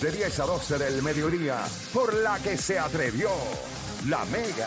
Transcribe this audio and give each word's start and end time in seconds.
de 0.00 0.10
10 0.10 0.40
a 0.40 0.46
12 0.46 0.78
del 0.78 1.02
mediodía, 1.02 1.58
por 1.92 2.14
la 2.14 2.38
que 2.38 2.56
se 2.56 2.78
atrevió 2.78 3.28
La 4.08 4.24
Mega. 4.26 4.66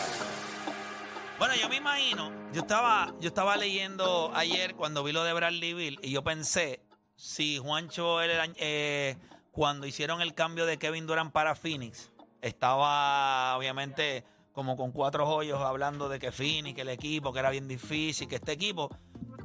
Bueno, 1.40 1.56
yo 1.56 1.68
me 1.70 1.78
imagino, 1.78 2.32
yo 2.54 2.62
estaba, 2.62 3.12
yo 3.20 3.30
estaba 3.30 3.58
leyendo 3.58 4.32
ayer 4.36 4.76
cuando 4.76 5.04
vi 5.04 5.12
lo 5.12 5.24
de 5.24 5.34
Bradley 5.34 5.74
Bill 5.74 6.00
y 6.04 6.12
yo 6.12 6.24
pensé, 6.24 6.86
si 7.16 7.58
Juancho, 7.58 8.22
el 8.22 8.54
eh, 8.58 9.18
cuando 9.52 9.88
hicieron 9.88 10.22
el 10.22 10.36
cambio 10.36 10.68
de 10.68 10.78
Kevin 10.78 11.08
Durant 11.08 11.32
para 11.32 11.56
Phoenix, 11.56 12.12
estaba 12.44 13.58
obviamente 13.58 14.26
como 14.52 14.78
con 14.78 14.92
cuatro 14.92 15.28
hoyos 15.28 15.60
hablando 15.62 16.10
de 16.10 16.20
que 16.20 16.32
Phoenix, 16.32 16.76
que 16.76 16.82
el 16.82 16.90
equipo, 16.90 17.34
que 17.34 17.40
era 17.40 17.50
bien 17.50 17.68
difícil, 17.68 18.28
que 18.28 18.36
este 18.36 18.52
equipo, 18.52 18.96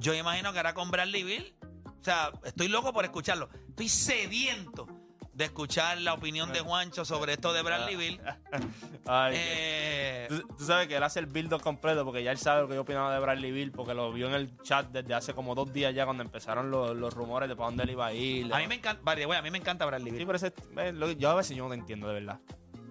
yo 0.00 0.12
imagino 0.12 0.52
que 0.52 0.58
era 0.58 0.74
con 0.74 0.90
Bradley 0.90 1.22
Bill. 1.22 1.54
O 1.98 2.04
sea, 2.04 2.30
estoy 2.44 2.68
loco 2.68 2.92
por 2.92 3.06
escucharlo. 3.06 3.48
Estoy 3.70 3.88
sediento 3.88 4.97
de 5.38 5.44
escuchar 5.44 5.98
la 6.00 6.12
opinión 6.14 6.52
de 6.52 6.60
Juancho 6.60 7.04
sobre 7.04 7.32
esto 7.34 7.52
de 7.52 7.62
Bradley 7.62 7.96
Bill. 7.96 8.20
Ay, 9.06 9.34
Eh, 9.36 10.26
tú, 10.28 10.42
tú 10.58 10.64
sabes 10.64 10.88
que 10.88 10.96
él 10.96 11.02
hace 11.02 11.20
el 11.20 11.26
build 11.26 11.58
completo 11.62 12.04
porque 12.04 12.22
ya 12.22 12.32
él 12.32 12.38
sabe 12.38 12.62
lo 12.62 12.68
que 12.68 12.74
yo 12.74 12.82
opinaba 12.82 13.14
de 13.14 13.20
Bradley 13.20 13.52
Bill 13.52 13.70
porque 13.72 13.94
lo 13.94 14.12
vio 14.12 14.26
en 14.28 14.34
el 14.34 14.60
chat 14.62 14.88
desde 14.90 15.14
hace 15.14 15.32
como 15.34 15.54
dos 15.54 15.72
días 15.72 15.94
ya 15.94 16.04
cuando 16.04 16.22
empezaron 16.22 16.70
los, 16.70 16.94
los 16.96 17.14
rumores 17.14 17.48
de 17.48 17.56
para 17.56 17.68
dónde 17.68 17.84
él 17.84 17.90
iba 17.90 18.06
a 18.06 18.12
ir. 18.12 18.52
a 18.52 18.58
mí 18.58 18.66
me 18.66 18.74
encanta, 18.74 19.14
the 19.14 19.26
way, 19.26 19.38
a 19.38 19.42
mí 19.42 19.50
me 19.50 19.58
encanta 19.58 19.86
Bradley 19.86 20.10
Bill. 20.10 20.20
Sí, 20.20 20.26
pero 20.26 20.36
ese- 20.36 20.52
eh, 20.76 20.92
lo- 20.92 21.10
yo 21.12 21.30
a 21.30 21.34
veces 21.34 21.56
yo 21.56 21.64
no 21.64 21.70
te 21.70 21.76
entiendo 21.76 22.08
de 22.08 22.14
verdad. 22.14 22.40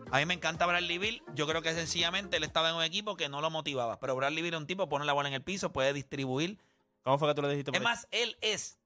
A 0.10 0.20
mí 0.20 0.26
me 0.26 0.34
encanta 0.34 0.66
Bradley 0.66 0.98
Bill. 1.00 1.22
Yo 1.36 1.46
creo 1.48 1.62
que 1.62 1.74
sencillamente 1.74 2.38
él 2.38 2.44
estaba 2.46 2.70
en 2.70 2.76
un 2.78 2.84
equipo 2.84 3.18
que 3.18 3.28
no 3.28 3.42
lo 3.42 3.50
motivaba. 3.50 4.00
Pero 4.00 4.16
Bradley 4.16 4.42
Bill 4.42 4.54
es 4.54 4.60
un 4.62 4.66
tipo, 4.68 4.88
pone 4.88 5.04
la 5.04 5.12
bola 5.12 5.28
en 5.28 5.34
el 5.36 5.42
piso, 5.44 5.74
puede 5.74 5.92
distribuir. 5.92 6.58
¿Cómo 7.04 7.18
fue 7.18 7.28
que 7.28 7.36
tú 7.36 7.42
le 7.42 7.50
dijiste? 7.50 7.72
Es 7.76 7.82
más, 7.84 8.08
él 8.12 8.38
es, 8.40 8.80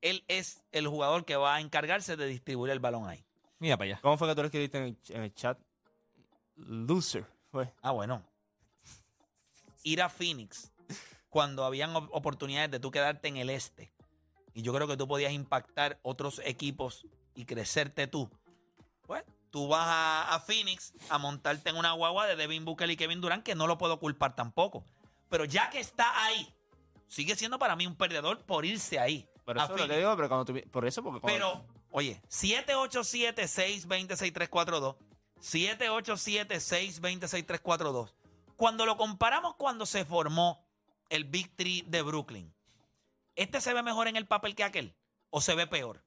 él 0.00 0.24
es 0.28 0.64
el 0.72 0.86
jugador 0.86 1.24
que 1.24 1.36
va 1.36 1.56
a 1.56 1.60
encargarse 1.60 2.16
de 2.16 2.26
distribuir 2.26 2.72
el 2.72 2.78
balón 2.80 3.08
ahí. 3.08 3.24
Mira 3.58 3.76
para 3.76 3.90
allá. 3.92 4.00
¿Cómo 4.02 4.16
fue 4.16 4.28
que 4.28 4.34
tú 4.34 4.42
le 4.42 4.46
escribiste 4.46 4.78
en 4.78 4.84
el, 4.84 4.98
en 5.08 5.22
el 5.22 5.34
chat? 5.34 5.58
Loser. 6.56 7.26
Fue. 7.50 7.72
Ah, 7.82 7.90
bueno. 7.92 8.22
Ir 9.82 10.02
a 10.02 10.08
Phoenix 10.08 10.70
cuando 11.28 11.64
habían 11.64 11.94
op- 11.96 12.08
oportunidades 12.12 12.70
de 12.70 12.80
tú 12.80 12.90
quedarte 12.90 13.28
en 13.28 13.36
el 13.36 13.50
este. 13.50 13.92
Y 14.54 14.62
yo 14.62 14.72
creo 14.74 14.86
que 14.88 14.96
tú 14.96 15.06
podías 15.06 15.32
impactar 15.32 15.98
otros 16.02 16.40
equipos 16.44 17.06
y 17.34 17.44
crecerte 17.44 18.06
tú. 18.06 18.28
Pues 19.06 19.24
tú 19.50 19.68
vas 19.68 19.86
a, 19.86 20.34
a 20.34 20.40
Phoenix 20.40 20.92
a 21.08 21.18
montarte 21.18 21.70
en 21.70 21.76
una 21.76 21.92
guagua 21.92 22.26
de 22.26 22.36
Devin 22.36 22.64
Booker 22.64 22.90
y 22.90 22.96
Kevin 22.96 23.20
Durant, 23.20 23.44
que 23.44 23.54
no 23.54 23.66
lo 23.66 23.78
puedo 23.78 23.98
culpar 23.98 24.34
tampoco. 24.34 24.84
Pero 25.28 25.44
ya 25.44 25.70
que 25.70 25.80
está 25.80 26.24
ahí, 26.24 26.52
sigue 27.06 27.36
siendo 27.36 27.58
para 27.58 27.76
mí 27.76 27.86
un 27.86 27.94
perdedor 27.96 28.40
por 28.40 28.64
irse 28.64 28.98
ahí. 28.98 29.28
Pero 29.48 29.62
eso 29.64 29.74
es 29.74 29.80
lo 29.80 29.88
que 29.88 29.96
digo, 29.98 30.14
pero 30.16 30.28
cuando 30.28 30.44
tú, 30.44 30.60
por 30.70 30.86
eso, 30.86 31.02
porque 31.02 31.20
cuando- 31.20 31.38
Pero, 31.38 31.64
oye, 31.90 32.20
787-620-6342. 32.28 34.96
787-620-6342. 35.40 38.14
Cuando 38.56 38.86
lo 38.86 38.96
comparamos 38.96 39.54
cuando 39.56 39.86
se 39.86 40.04
formó 40.04 40.64
el 41.10 41.24
Big 41.24 41.54
Three 41.56 41.82
de 41.86 42.02
Brooklyn, 42.02 42.52
¿este 43.36 43.60
se 43.60 43.72
ve 43.72 43.82
mejor 43.82 44.08
en 44.08 44.16
el 44.16 44.26
papel 44.26 44.54
que 44.54 44.64
aquel? 44.64 44.94
¿O 45.30 45.40
se 45.40 45.54
ve 45.54 45.66
peor? 45.66 46.02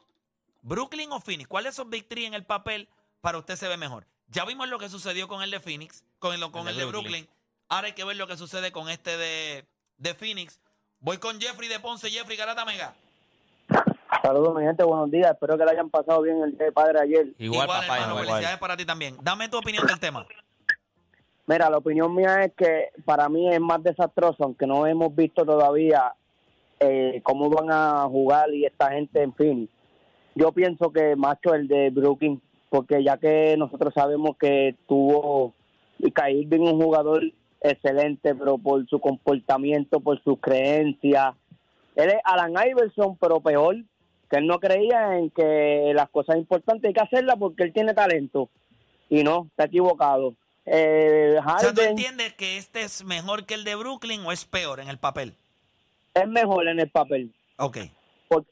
Brooklyn 0.63 1.13
o 1.13 1.21
Phoenix. 1.21 1.49
¿Cuál 1.49 1.65
de 1.65 1.71
esos 1.71 1.89
Big 1.89 2.09
Three 2.09 2.27
en 2.27 2.35
el 2.35 2.45
papel 2.45 2.89
para 3.21 3.39
usted 3.39 3.57
se 3.57 3.69
ve 3.69 3.77
mejor? 3.77 4.07
Ya 4.29 4.45
vimos 4.45 4.69
lo 4.69 4.79
que 4.79 4.89
sucedió 4.89 5.27
con 5.29 5.43
el 5.43 5.51
de 5.51 5.61
Phoenix, 5.61 6.05
con 6.19 6.35
el, 6.35 6.41
con 6.51 6.63
El 6.63 6.75
el 6.75 6.77
de 6.77 6.85
Brooklyn. 6.85 7.13
Brooklyn. 7.13 7.29
Ahora 7.69 7.87
hay 7.89 7.93
que 7.95 8.05
ver 8.05 8.17
lo 8.17 8.27
que 8.27 8.37
sucede 8.37 8.73
con 8.73 8.89
este 8.89 9.17
de, 9.17 9.65
de 9.97 10.15
Phoenix. 10.15 10.61
Voy 11.01 11.19
con 11.19 11.41
Jeffrey 11.41 11.69
de 11.69 11.81
Ponce. 11.81 12.11
Jeffrey 12.11 12.37
Garata 12.37 12.65
Mega. 12.65 12.95
Saludos, 14.23 14.55
mi 14.57 14.65
gente, 14.65 14.85
buenos 14.85 15.11
días. 15.11 15.31
Espero 15.31 15.57
que 15.57 15.65
le 15.65 15.71
hayan 15.71 15.91
pasado 15.91 16.23
bien 16.23 16.43
el 16.43 16.57
día 16.57 16.67
de 16.67 16.73
padre 16.73 17.01
ayer. 17.01 17.29
Igual, 17.39 17.67
papá. 17.67 17.85
hermano. 17.85 18.13
igual. 18.13 18.27
Felicidades 18.27 18.59
para 18.59 18.77
ti 18.77 18.85
también. 18.85 19.17
Dame 19.23 19.49
tu 19.49 19.59
opinión 19.59 19.87
del 19.87 20.01
tema. 20.01 20.27
Mira, 21.47 21.71
la 21.71 21.79
opinión 21.79 22.15
mía 22.15 22.45
es 22.45 22.53
que 22.55 22.91
para 23.05 23.29
mí 23.29 23.51
es 23.53 23.61
más 23.61 23.83
desastroso, 23.83 24.45
aunque 24.45 24.67
no 24.67 24.87
hemos 24.87 25.15
visto 25.15 25.47
todavía 25.47 26.15
eh, 26.81 27.21
cómo 27.23 27.49
van 27.49 27.71
a 27.71 28.03
jugar 28.03 28.53
y 28.53 28.67
esta 28.67 28.91
gente 28.91 29.23
en 29.23 29.35
fin. 29.35 29.71
Yo 30.35 30.53
pienso 30.53 30.93
que 30.93 31.17
macho 31.17 31.55
el 31.55 31.67
de 31.67 31.91
Brooklyn, 31.91 32.43
porque 32.71 33.03
ya 33.03 33.17
que 33.17 33.57
nosotros 33.57 33.93
sabemos 33.95 34.37
que 34.39 34.75
tuvo 34.87 35.55
y 35.99 36.11
Kyrie 36.13 36.43
Irving 36.43 36.61
un 36.61 36.81
jugador 36.81 37.25
excelente, 37.61 38.35
pero 38.35 38.57
por 38.59 38.87
su 38.89 39.01
comportamiento, 39.01 40.01
por 40.01 40.23
sus 40.23 40.39
creencias, 40.41 41.35
él 41.97 42.11
es 42.11 42.19
Alan 42.25 42.53
Iverson, 42.53 43.17
pero 43.17 43.41
peor, 43.41 43.77
que 44.31 44.37
él 44.37 44.47
no 44.47 44.61
creía 44.61 45.19
en 45.19 45.31
que 45.31 45.93
las 45.95 46.09
cosas 46.11 46.37
importantes 46.37 46.89
hay 46.89 46.95
que 46.95 47.01
hacerlas 47.01 47.37
porque 47.39 47.65
él 47.65 47.73
tiene 47.73 47.95
talento 47.95 48.49
y 49.09 49.25
no, 49.25 49.47
está 49.51 49.65
equivocado. 49.65 50.35
Eh, 50.67 51.37
O 51.39 51.43
sea, 51.43 51.57
¿tú 51.73 51.81
Harden 51.81 51.89
entiendes 51.91 52.35
que 52.35 52.59
este 52.59 52.83
es 52.83 53.03
mejor 53.03 53.47
que 53.47 53.55
el 53.55 53.65
de 53.65 53.75
Brooklyn 53.75 54.21
o 54.27 54.33
es 54.33 54.45
peor 54.45 54.81
en 54.81 54.89
el 54.89 54.99
papel? 54.99 55.35
es 56.15 56.29
mejor 56.29 56.67
en 56.69 56.81
el 56.81 56.91
papel. 56.91 57.33
Ok. 57.59 57.79
Por- 58.29 58.45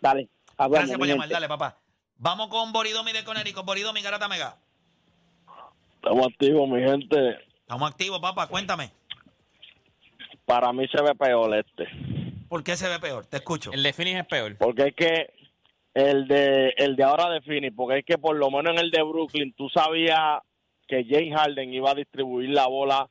Dale, 0.00 0.28
hablamos, 0.56 0.88
Gracias 0.88 0.98
por 0.98 1.06
llamar. 1.08 1.28
Dale, 1.28 1.48
papá. 1.48 1.76
Vamos 2.18 2.48
con 2.48 2.72
Boridomi 2.72 3.12
de 3.12 3.24
Conérico. 3.24 3.62
Boridomi, 3.62 4.00
Garata 4.00 4.28
Mega. 4.28 4.56
Estamos 5.96 6.26
activos, 6.26 6.68
mi 6.68 6.80
gente. 6.82 7.38
Estamos 7.60 7.90
activos, 7.90 8.20
papá. 8.20 8.46
Cuéntame. 8.46 8.90
Para 10.44 10.72
mí 10.72 10.86
se 10.88 11.02
ve 11.02 11.14
peor 11.14 11.54
este. 11.56 11.88
¿Por 12.48 12.62
qué 12.62 12.76
se 12.76 12.88
ve 12.88 12.98
peor? 13.00 13.26
Te 13.26 13.38
escucho. 13.38 13.72
El 13.72 13.82
de 13.82 13.92
Phoenix 13.92 14.20
es 14.20 14.26
peor. 14.26 14.56
Porque 14.56 14.88
es 14.88 14.94
que 14.94 15.34
el 15.94 16.28
de 16.28 16.74
el 16.76 16.94
de 16.94 17.02
ahora 17.02 17.28
de 17.30 17.40
Phoenix, 17.40 17.74
porque 17.74 17.98
es 17.98 18.04
que 18.04 18.18
por 18.18 18.36
lo 18.36 18.50
menos 18.50 18.74
en 18.74 18.78
el 18.78 18.90
de 18.90 19.02
Brooklyn 19.02 19.52
tú 19.54 19.68
sabías 19.68 20.40
que 20.86 21.04
James 21.08 21.34
Harden 21.34 21.74
iba 21.74 21.90
a 21.90 21.94
distribuir 21.94 22.50
la 22.50 22.66
bola 22.66 23.08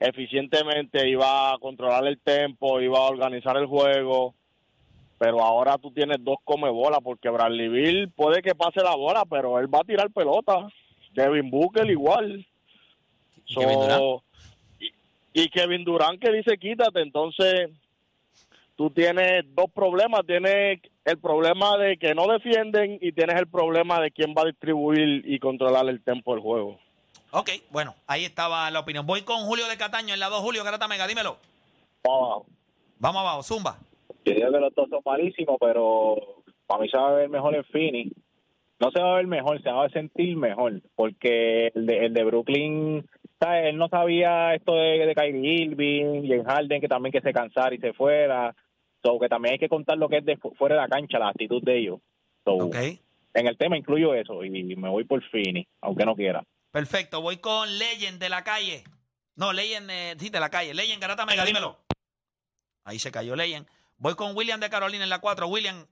eficientemente, 0.00 1.08
iba 1.08 1.52
a 1.52 1.58
controlar 1.58 2.06
el 2.06 2.18
tempo, 2.18 2.80
iba 2.80 2.98
a 2.98 3.02
organizar 3.02 3.56
el 3.56 3.66
juego. 3.66 4.34
Pero 5.18 5.42
ahora 5.42 5.78
tú 5.78 5.90
tienes 5.90 6.18
dos 6.20 6.36
come 6.44 6.68
bola, 6.68 7.00
porque 7.00 7.30
Bradley 7.30 7.68
Bill 7.68 8.10
puede 8.10 8.42
que 8.42 8.54
pase 8.54 8.82
la 8.82 8.94
bola, 8.94 9.24
pero 9.24 9.58
él 9.58 9.72
va 9.72 9.80
a 9.80 9.84
tirar 9.84 10.10
pelota. 10.10 10.68
Devin 11.14 11.50
Booker 11.50 11.90
igual. 11.90 12.46
¿Y 13.46 13.54
Kevin 13.54 13.80
Durant? 13.80 14.22
y, 14.80 15.42
y 15.42 15.48
Kevin 15.48 15.84
Durant 15.84 16.20
que 16.20 16.32
dice 16.32 16.58
quítate, 16.58 17.00
entonces 17.00 17.70
tú 18.76 18.90
tienes 18.90 19.44
dos 19.54 19.70
problemas, 19.72 20.26
tienes 20.26 20.80
el 21.04 21.18
problema 21.18 21.78
de 21.78 21.96
que 21.96 22.14
no 22.14 22.26
defienden 22.26 22.98
y 23.00 23.12
tienes 23.12 23.36
el 23.36 23.46
problema 23.46 24.00
de 24.00 24.10
quién 24.10 24.34
va 24.36 24.42
a 24.42 24.46
distribuir 24.46 25.22
y 25.24 25.38
controlar 25.38 25.88
el 25.88 26.02
tempo 26.02 26.34
del 26.34 26.42
juego. 26.42 26.78
Ok, 27.30 27.50
bueno, 27.70 27.94
ahí 28.06 28.24
estaba 28.24 28.70
la 28.70 28.80
opinión. 28.80 29.06
Voy 29.06 29.22
con 29.22 29.44
Julio 29.46 29.66
de 29.68 29.76
Cataño 29.76 30.14
en 30.14 30.20
la 30.20 30.28
2. 30.28 30.40
Julio, 30.40 30.64
Garata 30.64 30.88
Mega, 30.88 31.06
dímelo. 31.06 31.38
Vamos 32.98 33.20
abajo, 33.20 33.42
Zumba. 33.42 33.78
Yo 34.26 34.34
digo 34.34 34.52
que 34.52 34.58
los 34.60 34.74
dos 34.74 34.88
son 34.90 35.00
malísimos, 35.04 35.56
pero 35.60 36.16
para 36.66 36.82
mí 36.82 36.88
se 36.90 36.98
va 36.98 37.08
a 37.10 37.12
ver 37.14 37.28
mejor 37.28 37.54
en 37.54 37.64
Phoenix. 37.64 38.12
No 38.78 38.90
se 38.90 39.00
va 39.00 39.12
a 39.12 39.16
ver 39.16 39.26
mejor, 39.26 39.62
se 39.62 39.70
va 39.70 39.86
a 39.86 39.90
sentir 39.90 40.36
mejor, 40.36 40.82
porque 40.94 41.68
el 41.74 41.86
de, 41.86 42.06
el 42.06 42.12
de 42.12 42.24
Brooklyn, 42.24 43.08
¿sabes? 43.40 43.66
él 43.70 43.78
no 43.78 43.88
sabía 43.88 44.54
esto 44.54 44.74
de, 44.74 45.06
de 45.06 45.14
Kyrie 45.14 45.62
Irving 45.64 46.24
y 46.24 46.32
en 46.32 46.44
Harden, 46.44 46.80
que 46.80 46.88
también 46.88 47.12
que 47.12 47.22
se 47.22 47.32
cansara 47.32 47.74
y 47.74 47.78
se 47.78 47.92
fuera. 47.94 48.54
So, 49.02 49.18
que 49.18 49.28
también 49.28 49.52
hay 49.54 49.58
que 49.58 49.68
contar 49.68 49.96
lo 49.96 50.08
que 50.08 50.18
es 50.18 50.24
de 50.24 50.36
fu- 50.36 50.52
fuera 50.56 50.74
de 50.74 50.80
la 50.82 50.88
cancha, 50.88 51.18
la 51.18 51.28
actitud 51.28 51.62
de 51.62 51.78
ellos. 51.78 52.00
So, 52.44 52.54
Ok. 52.56 52.76
En 53.34 53.46
el 53.46 53.56
tema 53.58 53.76
incluyo 53.76 54.14
eso 54.14 54.42
y 54.44 54.50
me 54.76 54.88
voy 54.88 55.04
por 55.04 55.22
Phoenix, 55.30 55.68
aunque 55.82 56.04
no 56.06 56.16
quiera. 56.16 56.42
Perfecto, 56.72 57.20
voy 57.20 57.36
con 57.36 57.78
Legend 57.78 58.18
de 58.18 58.28
la 58.30 58.42
calle. 58.42 58.82
No, 59.36 59.52
Legend, 59.52 59.90
eh, 59.90 60.14
sí, 60.18 60.30
de 60.30 60.40
la 60.40 60.48
calle. 60.48 60.72
Legend, 60.74 61.00
Garata 61.02 61.26
Mega, 61.26 61.44
dímelo. 61.44 61.76
Ahí 62.84 62.98
se 62.98 63.10
cayó 63.12 63.36
Legend. 63.36 63.66
Voy 63.98 64.14
con 64.14 64.36
William 64.36 64.60
de 64.60 64.68
Carolina 64.68 65.04
en 65.04 65.10
la 65.10 65.20
4. 65.20 65.48
William, 65.48 65.86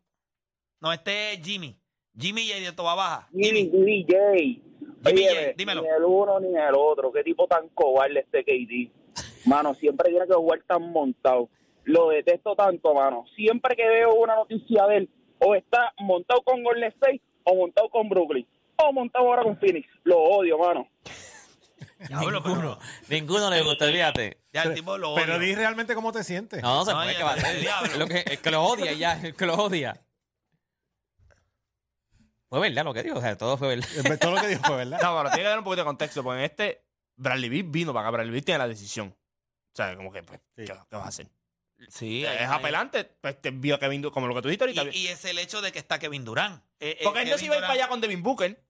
no, 0.80 0.92
este 0.92 1.32
es 1.32 1.40
Jimmy. 1.40 1.76
Jimmy 2.16 2.46
J 2.46 2.60
de 2.60 2.72
Toba 2.72 2.94
Baja. 2.94 3.28
Jimmy, 3.32 3.70
Jimmy, 3.70 3.70
Jimmy 3.70 4.06
J. 4.06 4.16
Jimmy 4.36 4.62
Oye, 5.06 5.46
J, 5.46 5.52
dímelo. 5.56 5.82
Ni 5.82 5.88
el 5.88 6.04
uno 6.04 6.40
ni 6.40 6.54
el 6.54 6.74
otro. 6.76 7.10
Qué 7.12 7.24
tipo 7.24 7.46
tan 7.46 7.68
cobarde 7.70 8.20
este 8.20 8.44
KD. 8.44 8.90
Mano, 9.46 9.74
siempre 9.74 10.10
tiene 10.10 10.26
que 10.26 10.34
jugar 10.34 10.62
tan 10.66 10.90
montado. 10.92 11.48
Lo 11.84 12.10
detesto 12.10 12.54
tanto, 12.54 12.94
mano. 12.94 13.24
Siempre 13.34 13.74
que 13.74 13.86
veo 13.86 14.14
una 14.14 14.36
noticia 14.36 14.86
de 14.86 14.98
él, 14.98 15.10
o 15.38 15.54
está 15.54 15.92
montado 15.98 16.42
con 16.42 16.62
Golden 16.62 16.84
State 16.92 17.20
o 17.44 17.54
montado 17.54 17.88
con 17.88 18.08
Brooklyn. 18.08 18.46
O 18.76 18.92
montado 18.92 19.26
ahora 19.26 19.42
con 19.42 19.56
Phoenix. 19.58 19.88
Lo 20.04 20.18
odio, 20.18 20.58
mano. 20.58 20.88
Diablo, 22.08 22.42
pero- 22.42 22.54
Ninguno. 22.54 22.78
Ninguno 23.08 23.50
le 23.50 23.62
gusta, 23.62 23.86
fíjate. 23.86 24.38
Ya 24.52 24.62
el 24.62 24.74
tipo 24.74 24.96
lo 24.98 25.14
Pero 25.14 25.38
di 25.38 25.54
realmente 25.54 25.94
cómo 25.94 26.12
te 26.12 26.22
sientes. 26.24 26.62
No, 26.62 26.76
no 26.76 26.84
se 26.84 26.92
No, 26.92 26.98
puede. 26.98 27.16
¿qué 27.16 27.22
va 27.22 27.32
a 27.32 27.34
el 27.34 27.40
hacer? 27.44 27.60
diablo. 27.60 27.92
Es 27.92 27.98
lo 27.98 28.06
que, 28.08 28.18
el 28.20 28.38
que 28.38 28.50
lo 28.50 28.62
odia 28.64 28.92
ya, 28.92 29.20
el 29.22 29.34
que 29.34 29.46
lo 29.46 29.54
odia. 29.54 30.00
Fue 32.48 32.60
verdad 32.60 32.84
lo 32.84 32.94
que 32.94 33.02
dijo, 33.02 33.18
o 33.18 33.20
sea, 33.20 33.36
todo 33.36 33.56
fue 33.58 33.68
verdad. 33.76 34.18
Todo 34.20 34.32
lo 34.32 34.40
que 34.40 34.48
dijo 34.48 34.62
fue 34.64 34.76
verdad. 34.84 35.00
No, 35.02 35.16
pero 35.16 35.30
tiene 35.30 35.42
que 35.44 35.48
dar 35.48 35.58
un 35.58 35.64
poquito 35.64 35.82
de 35.82 35.86
contexto, 35.86 36.22
porque 36.22 36.38
en 36.38 36.44
este, 36.44 36.84
Bradley 37.16 37.48
Bill 37.48 37.64
vino 37.64 37.92
para 37.92 38.06
acá, 38.06 38.12
Bradley 38.12 38.32
Bill 38.32 38.44
tiene 38.44 38.58
la 38.58 38.68
decisión. 38.68 39.08
O 39.08 39.76
sea, 39.76 39.96
como 39.96 40.12
que, 40.12 40.22
pues, 40.22 40.40
Sí. 40.56 40.64
¿qué, 40.64 40.72
qué 40.88 40.96
vas 40.96 41.04
a 41.06 41.08
hacer? 41.08 41.26
Sí, 41.88 42.24
es 42.24 42.48
apelante. 42.48 43.04
Pues 43.20 43.40
te 43.42 43.50
vio 43.50 43.78
Kevin 43.78 44.00
Durant, 44.02 44.14
como 44.14 44.28
lo 44.28 44.34
que 44.34 44.42
tú 44.42 44.48
dijiste 44.48 44.64
ahorita. 44.64 44.96
Y, 44.96 45.02
y 45.02 45.08
es 45.08 45.24
el 45.24 45.38
hecho 45.38 45.60
de 45.60 45.72
que 45.72 45.80
está 45.80 45.98
Kevin 45.98 46.24
Durant. 46.24 46.62
Eh, 46.78 46.90
eh, 46.90 47.00
Porque 47.02 47.22
él 47.22 47.30
no 47.30 47.36
se 47.36 47.46
iba 47.46 47.54
a 47.56 47.58
ir 47.58 47.62
para 47.62 47.74
allá 47.74 47.88
con 47.88 48.00
Devin 48.00 48.22
Booker. 48.22 48.62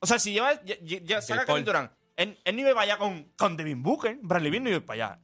O 0.00 0.06
sea, 0.06 0.18
si 0.18 0.32
lleva, 0.32 0.60
ya, 0.64 0.74
ya- 0.82 0.98
ya 1.02 1.22
saca. 1.22 1.46
Kevin 1.46 1.64
Durant, 1.64 1.92
él, 2.16 2.38
él 2.44 2.54
no 2.56 2.60
iba 2.62 2.70
para 2.70 2.82
allá 2.82 2.98
con, 2.98 3.24
con 3.36 3.56
Devin 3.56 3.82
Booker. 3.82 4.18
Bradley 4.22 4.50
Beal 4.50 4.62
no 4.64 4.70
iba 4.70 4.80
para 4.80 5.06
allá. 5.06 5.20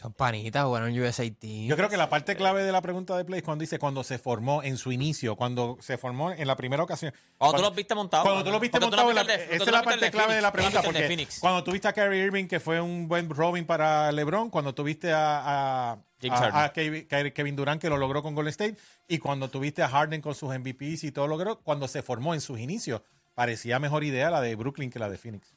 Son 0.00 0.14
panitas, 0.14 0.64
jugaron 0.64 0.88
en 0.88 0.98
USA 1.02 1.24
Team. 1.30 1.66
Yo 1.66 1.76
creo 1.76 1.90
que 1.90 1.98
la 1.98 2.08
parte 2.08 2.34
clave 2.34 2.62
de 2.62 2.72
la 2.72 2.80
pregunta 2.80 3.14
de 3.18 3.24
Play 3.26 3.40
es 3.40 3.44
cuando 3.44 3.60
dice 3.60 3.78
cuando 3.78 4.02
se 4.02 4.16
formó 4.18 4.62
en 4.62 4.78
su 4.78 4.92
inicio, 4.92 5.36
cuando 5.36 5.76
se 5.82 5.98
formó 5.98 6.32
en 6.32 6.46
la 6.46 6.56
primera 6.56 6.82
ocasión. 6.82 7.12
Cuando 7.36 7.58
tú 7.58 7.62
los 7.64 7.76
viste 7.76 7.94
montados. 7.94 8.24
Cuando 8.24 8.42
tú 8.42 8.50
lo 8.50 8.58
viste 8.58 8.80
Porque 8.80 8.90
tú 8.90 8.96
no 8.96 9.02
montado, 9.04 9.10
en 9.10 9.16
la- 9.16 9.22
viste 9.34 9.42
el 9.42 9.48
de- 9.50 9.56
esa 9.56 9.64
es 9.64 9.70
la 9.72 9.82
parte 9.82 10.10
clave 10.10 10.34
de 10.36 10.40
la 10.40 10.52
pregunta. 10.52 10.80
Porque 10.82 11.28
cuando 11.38 11.62
tuviste 11.62 11.88
a 11.88 11.92
Kyrie 11.92 12.24
Irving, 12.24 12.46
que 12.46 12.60
fue 12.60 12.80
un 12.80 13.08
buen 13.08 13.28
Robin 13.28 13.66
para 13.66 14.10
LeBron, 14.10 14.48
cuando 14.48 14.74
tuviste 14.74 15.12
a, 15.12 15.98
a, 16.22 16.72
Kevin, 16.72 17.56
Durant, 17.56 17.78
que 17.78 17.90
lo 17.90 17.98
logró 17.98 18.22
con 18.22 18.34
Golden 18.34 18.52
State, 18.52 18.76
y 19.06 19.18
cuando 19.18 19.50
tuviste 19.50 19.82
a 19.82 19.88
Harden 19.88 20.22
con 20.22 20.34
sus 20.34 20.48
MVPs 20.50 21.04
y 21.04 21.12
todo 21.12 21.26
lo 21.26 21.36
logró, 21.36 21.60
cuando 21.60 21.88
se 21.88 22.00
formó 22.02 22.32
en 22.32 22.40
sus 22.40 22.58
inicios, 22.58 23.02
parecía 23.34 23.78
mejor 23.78 24.04
idea 24.04 24.30
la 24.30 24.40
de 24.40 24.54
Brooklyn 24.56 24.88
que 24.90 24.98
la 24.98 25.10
de 25.10 25.18
Phoenix. 25.18 25.54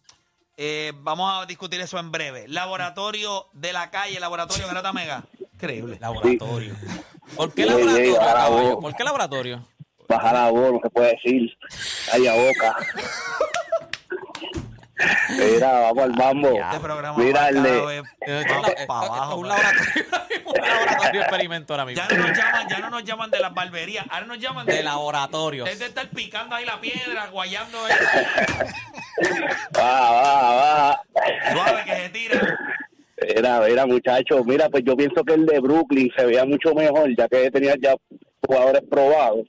Eh, 0.56 0.94
vamos 0.98 1.32
a 1.34 1.46
discutir 1.46 1.82
eso 1.82 1.98
en 1.98 2.12
breve. 2.12 2.48
Laboratorio 2.48 3.48
de 3.54 3.74
la 3.74 3.90
calle, 3.90 4.20
laboratorio 4.20 4.68
Grata 4.68 4.94
Mega. 4.94 5.24
Increíble. 5.54 5.98
Laboratorio. 6.00 6.76
¿Por 7.36 7.54
qué 7.54 7.66
laboratorio, 7.66 8.16
caballo? 8.18 8.80
¿Por 8.80 8.96
qué 8.96 9.04
laboratorio? 9.04 9.68
Baja 10.08 10.34
la 10.34 10.52
voz, 10.52 10.74
no 10.74 10.80
se 10.84 10.90
puede 10.90 11.12
decir. 11.14 11.50
Calla 12.12 12.36
boca. 12.36 12.76
Mira, 15.30 15.72
vamos 15.80 16.04
al 16.04 16.14
mambo. 16.14 16.50
Este 16.60 16.80
programa 16.80 17.18
Mira 17.18 17.50
el 17.50 17.64
de- 17.64 18.00
es 18.22 18.46
para 18.88 19.02
un 19.02 19.08
abajo. 19.08 19.44
laboratorio, 19.44 20.06
un 20.46 20.54
laboratorio 20.68 21.22
experimento 21.22 21.74
ahora 21.74 21.86
mismo. 21.86 22.04
Ya 22.08 22.16
no 22.18 22.28
nos 22.28 22.38
llaman, 22.38 22.68
ya 22.70 22.80
no 22.80 22.90
nos 22.92 23.04
llaman 23.04 23.32
de 23.32 23.40
las 23.40 23.54
barberías, 23.54 24.06
ahora 24.10 24.26
nos 24.28 24.40
llaman 24.40 24.66
De 24.68 24.84
laboratorios. 24.84 25.68
Es 25.70 25.80
de 25.80 25.86
estar 25.88 26.08
picando 26.10 26.56
ahí 26.56 26.66
la 26.66 26.80
piedra, 26.80 27.28
guayando 27.32 27.78
Va, 29.78 30.12
va, 30.12 30.56
va. 30.56 31.02
suave 31.54 31.84
que 31.86 31.96
se 31.96 32.10
tira. 32.10 32.58
Mira, 33.36 33.60
mira, 33.62 33.86
muchachos, 33.86 34.46
mira, 34.46 34.70
pues 34.70 34.84
yo 34.86 34.96
pienso 34.96 35.24
que 35.24 35.34
el 35.34 35.46
de 35.46 35.60
Brooklyn 35.60 36.12
se 36.16 36.26
veía 36.26 36.46
mucho 36.46 36.74
mejor, 36.74 37.10
ya 37.18 37.28
que 37.28 37.50
tenía 37.52 37.74
ya 37.82 37.96
jugadores 38.46 38.82
probados. 38.90 39.48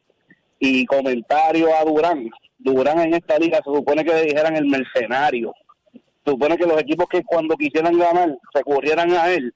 Y 0.59 0.87
comentario 0.87 1.75
a 1.77 1.85
Durán. 1.85 2.31
Durán 2.65 2.99
en 3.01 3.15
esta 3.15 3.39
liga 3.39 3.59
se 3.59 3.65
supone 3.73 4.05
que 4.05 4.13
le 4.15 4.23
dijeran 4.25 4.57
el 4.57 4.67
mercenario. 4.67 5.53
Se 5.93 6.31
supone 6.31 6.57
que 6.57 6.67
los 6.67 6.81
equipos 6.81 7.07
que 7.09 7.23
cuando 7.23 7.57
quisieran 7.57 7.99
ganar 7.99 8.35
se 8.55 8.63
corrieran 8.63 9.13
a 9.13 9.31
él 9.31 9.55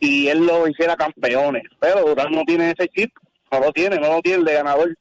y 0.00 0.26
él 0.28 0.44
lo 0.44 0.66
hiciera 0.66 0.96
campeones. 0.96 1.62
Pero 1.80 2.00
Durán 2.04 2.32
no 2.32 2.42
tiene 2.44 2.70
ese 2.72 2.88
chip, 2.88 3.12
no 3.52 3.60
lo 3.60 3.72
tiene, 3.72 3.96
no 3.98 4.08
lo 4.14 4.20
tiene 4.20 4.38
el 4.38 4.44
de 4.44 4.52
ganador. 4.54 4.98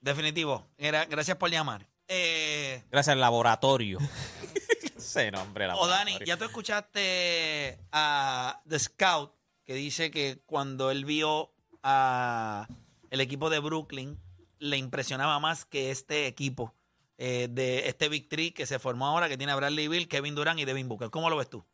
Definitivo. 0.00 0.66
Gra- 0.78 1.06
Gracias 1.08 1.36
por 1.38 1.50
llamar. 1.50 1.86
Eh, 2.08 2.82
Gracias 2.90 3.14
al 3.14 3.20
laboratorio. 3.20 3.98
Ese 4.96 5.30
nombre, 5.30 5.64
o 5.64 5.68
laboratorio. 5.68 6.14
Dani, 6.14 6.26
ya 6.26 6.36
tú 6.36 6.44
escuchaste 6.44 7.78
a 7.92 8.60
The 8.68 8.78
Scout 8.78 9.32
que 9.64 9.74
dice 9.74 10.10
que 10.10 10.38
cuando 10.46 10.90
él 10.90 11.04
vio 11.06 11.50
a 11.82 12.66
el 13.10 13.20
equipo 13.20 13.48
de 13.50 13.58
Brooklyn 13.60 14.18
le 14.64 14.78
impresionaba 14.78 15.38
más 15.38 15.64
que 15.66 15.90
este 15.90 16.26
equipo 16.26 16.74
eh, 17.18 17.48
de 17.50 17.88
este 17.88 18.08
Big 18.08 18.28
Three 18.28 18.52
que 18.52 18.66
se 18.66 18.78
formó 18.78 19.06
ahora 19.06 19.28
que 19.28 19.36
tiene 19.36 19.52
a 19.52 19.56
Bradley 19.56 19.88
Bill, 19.88 20.08
Kevin 20.08 20.34
Durant 20.34 20.58
y 20.58 20.64
Devin 20.64 20.88
Booker. 20.88 21.10
¿Cómo 21.10 21.28
lo 21.30 21.36
ves 21.36 21.50
tú? 21.50 21.64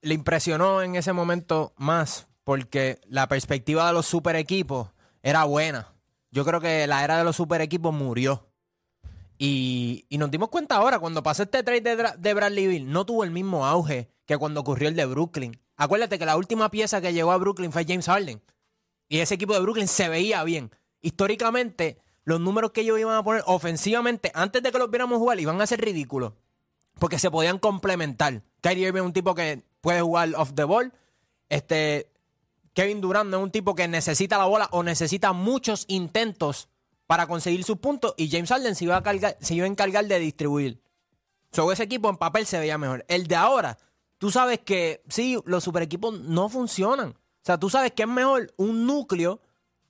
Le 0.00 0.14
impresionó 0.14 0.82
en 0.82 0.96
ese 0.96 1.12
momento 1.12 1.74
más 1.76 2.26
porque 2.42 3.00
la 3.06 3.28
perspectiva 3.28 3.86
de 3.86 3.92
los 3.92 4.06
super 4.06 4.34
equipos 4.36 4.88
era 5.22 5.44
buena. 5.44 5.92
Yo 6.30 6.44
creo 6.44 6.60
que 6.60 6.86
la 6.86 7.04
era 7.04 7.18
de 7.18 7.24
los 7.24 7.36
super 7.36 7.60
equipos 7.60 7.94
murió. 7.94 8.48
Y, 9.38 10.06
nos 10.10 10.30
dimos 10.30 10.48
cuenta 10.48 10.76
ahora, 10.76 10.98
cuando 11.00 11.22
pasó 11.22 11.42
este 11.42 11.62
trade 11.62 11.80
de, 11.80 12.12
de 12.16 12.34
Bradley 12.34 12.66
Bill, 12.66 12.90
no 12.90 13.04
tuvo 13.04 13.24
el 13.24 13.30
mismo 13.30 13.66
auge 13.66 14.08
que 14.24 14.38
cuando 14.38 14.60
ocurrió 14.60 14.88
el 14.88 14.96
de 14.96 15.04
Brooklyn. 15.04 15.60
Acuérdate 15.76 16.18
que 16.18 16.26
la 16.26 16.36
última 16.36 16.70
pieza 16.70 17.00
que 17.00 17.12
llegó 17.12 17.32
a 17.32 17.36
Brooklyn 17.36 17.72
fue 17.72 17.84
James 17.84 18.06
Harden. 18.06 18.40
Y 19.08 19.18
ese 19.18 19.34
equipo 19.34 19.52
de 19.52 19.60
Brooklyn 19.60 19.88
se 19.88 20.08
veía 20.08 20.42
bien. 20.44 20.70
Históricamente, 21.00 21.98
los 22.24 22.40
números 22.40 22.72
que 22.72 22.82
ellos 22.82 22.98
iban 22.98 23.16
a 23.16 23.22
poner 23.22 23.42
ofensivamente, 23.46 24.30
antes 24.34 24.62
de 24.62 24.70
que 24.70 24.78
los 24.78 24.90
viéramos 24.90 25.18
jugar, 25.18 25.40
iban 25.40 25.60
a 25.60 25.66
ser 25.66 25.80
ridículos. 25.80 26.32
Porque 26.98 27.18
se 27.18 27.30
podían 27.30 27.58
complementar. 27.58 28.42
Kyrie 28.60 28.88
Irving 28.88 29.00
es 29.00 29.06
un 29.06 29.12
tipo 29.12 29.34
que 29.34 29.62
puede 29.80 30.00
jugar 30.02 30.30
off 30.36 30.52
the 30.54 30.64
ball. 30.64 30.92
Este, 31.48 32.12
Kevin 32.74 33.00
Durant 33.00 33.32
es 33.32 33.40
un 33.40 33.50
tipo 33.50 33.74
que 33.74 33.88
necesita 33.88 34.38
la 34.38 34.44
bola 34.44 34.68
o 34.72 34.82
necesita 34.82 35.32
muchos 35.32 35.84
intentos 35.88 36.68
para 37.06 37.26
conseguir 37.26 37.64
sus 37.64 37.78
puntos. 37.78 38.14
Y 38.16 38.30
James 38.30 38.48
Harden 38.48 38.74
se 38.74 38.84
iba 38.84 38.96
a, 38.96 39.36
se 39.40 39.54
iba 39.54 39.64
a 39.64 39.68
encargar 39.68 40.06
de 40.06 40.18
distribuir. 40.18 40.80
So, 41.50 41.70
ese 41.70 41.82
equipo 41.82 42.08
en 42.08 42.16
papel 42.16 42.46
se 42.46 42.58
veía 42.58 42.78
mejor. 42.78 43.04
El 43.08 43.26
de 43.26 43.36
ahora, 43.36 43.76
tú 44.16 44.30
sabes 44.30 44.60
que 44.60 45.02
sí, 45.08 45.38
los 45.44 45.62
super 45.62 45.82
equipos 45.82 46.18
no 46.20 46.48
funcionan. 46.48 47.10
O 47.10 47.44
sea, 47.44 47.58
tú 47.58 47.68
sabes 47.68 47.92
que 47.92 48.04
es 48.04 48.08
mejor 48.08 48.54
un 48.56 48.86
núcleo. 48.86 49.40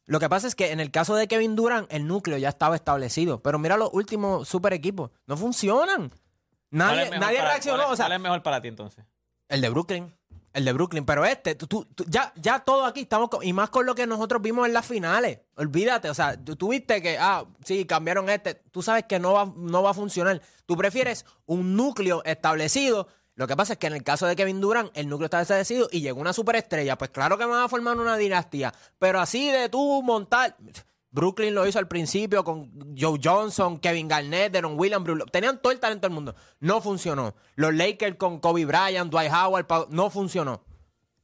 Lo 0.06 0.18
que 0.20 0.28
pasa 0.28 0.46
es 0.48 0.54
que 0.54 0.72
en 0.72 0.80
el 0.80 0.90
caso 0.90 1.14
de 1.14 1.28
Kevin 1.28 1.54
Durant, 1.56 1.92
el 1.92 2.06
núcleo 2.06 2.36
ya 2.38 2.48
estaba 2.48 2.74
establecido. 2.76 3.40
Pero 3.42 3.58
mira 3.58 3.76
los 3.76 3.90
últimos 3.92 4.48
super 4.48 4.72
equipos. 4.72 5.10
No 5.26 5.36
funcionan. 5.36 6.10
¿Cuál 6.10 6.98
es 7.00 7.10
Nadie, 7.10 7.18
nadie 7.18 7.38
para- 7.38 7.50
reaccionó. 7.50 7.76
cuál 7.78 7.86
es- 7.88 7.92
o 7.92 7.96
sea, 7.96 8.06
¿Cuál 8.06 8.12
es 8.16 8.20
mejor 8.20 8.42
para 8.42 8.60
ti 8.62 8.68
entonces? 8.68 9.04
el 9.48 9.60
de 9.60 9.68
Brooklyn. 9.68 10.14
El 10.54 10.64
de 10.66 10.72
Brooklyn. 10.72 11.04
Pero 11.06 11.24
este, 11.24 11.54
tú, 11.54 11.66
tú- 11.66 11.84
tú- 11.94 12.04
ya, 12.08 12.32
ya 12.36 12.58
todo 12.60 12.84
aquí 12.84 13.00
estamos. 13.02 13.28
con- 13.30 13.42
y 13.44 13.52
más 13.52 13.70
con 13.70 13.86
lo 13.86 13.94
que 13.94 14.06
nosotros 14.06 14.42
vimos 14.42 14.66
en 14.66 14.72
las 14.74 14.84
finales. 14.86 15.38
Olvídate. 15.56 16.10
O 16.10 16.14
sea, 16.14 16.36
tú, 16.42 16.56
tú 16.56 16.68
viste 16.68 17.00
que, 17.00 17.16
ah, 17.18 17.44
sí, 17.64 17.84
cambiaron 17.86 18.28
este. 18.28 18.54
Tú 18.54 18.82
sabes 18.82 19.04
que 19.04 19.18
no 19.18 19.32
va, 19.34 19.50
no 19.56 19.82
va 19.82 19.90
a 19.90 19.94
funcionar. 19.94 20.40
Tú 20.66 20.76
prefieres 20.76 21.24
un 21.46 21.74
núcleo 21.76 22.22
establecido. 22.24 23.08
Lo 23.34 23.46
que 23.46 23.56
pasa 23.56 23.72
es 23.74 23.78
que 23.78 23.86
en 23.86 23.94
el 23.94 24.02
caso 24.02 24.26
de 24.26 24.36
Kevin 24.36 24.60
Durant, 24.60 24.90
el 24.94 25.08
núcleo 25.08 25.24
está 25.26 25.40
establecido 25.40 25.88
y 25.90 26.00
llegó 26.02 26.20
una 26.20 26.32
superestrella. 26.34 26.98
Pues 26.98 27.10
claro 27.10 27.38
que 27.38 27.44
van 27.46 27.62
a 27.62 27.68
formar 27.68 27.96
una 27.96 28.16
dinastía. 28.16 28.72
Pero 28.98 29.20
así 29.20 29.50
de 29.50 29.68
tú 29.68 30.02
montar. 30.02 30.56
Brooklyn 31.10 31.54
lo 31.54 31.66
hizo 31.66 31.78
al 31.78 31.88
principio 31.88 32.42
con 32.42 32.70
Joe 32.98 33.18
Johnson, 33.22 33.78
Kevin 33.78 34.08
Garnett, 34.08 34.52
Deron 34.52 34.78
Williams, 34.78 35.04
Brook- 35.06 35.30
tenían 35.30 35.60
todo 35.60 35.70
el 35.72 35.78
talento 35.80 36.06
del 36.08 36.14
mundo. 36.14 36.34
No 36.60 36.80
funcionó. 36.80 37.34
Los 37.54 37.74
Lakers 37.74 38.16
con 38.16 38.38
Kobe 38.40 38.64
Bryant, 38.64 39.10
Dwight 39.12 39.30
Howard, 39.32 39.66
no 39.90 40.08
funcionó. 40.08 40.62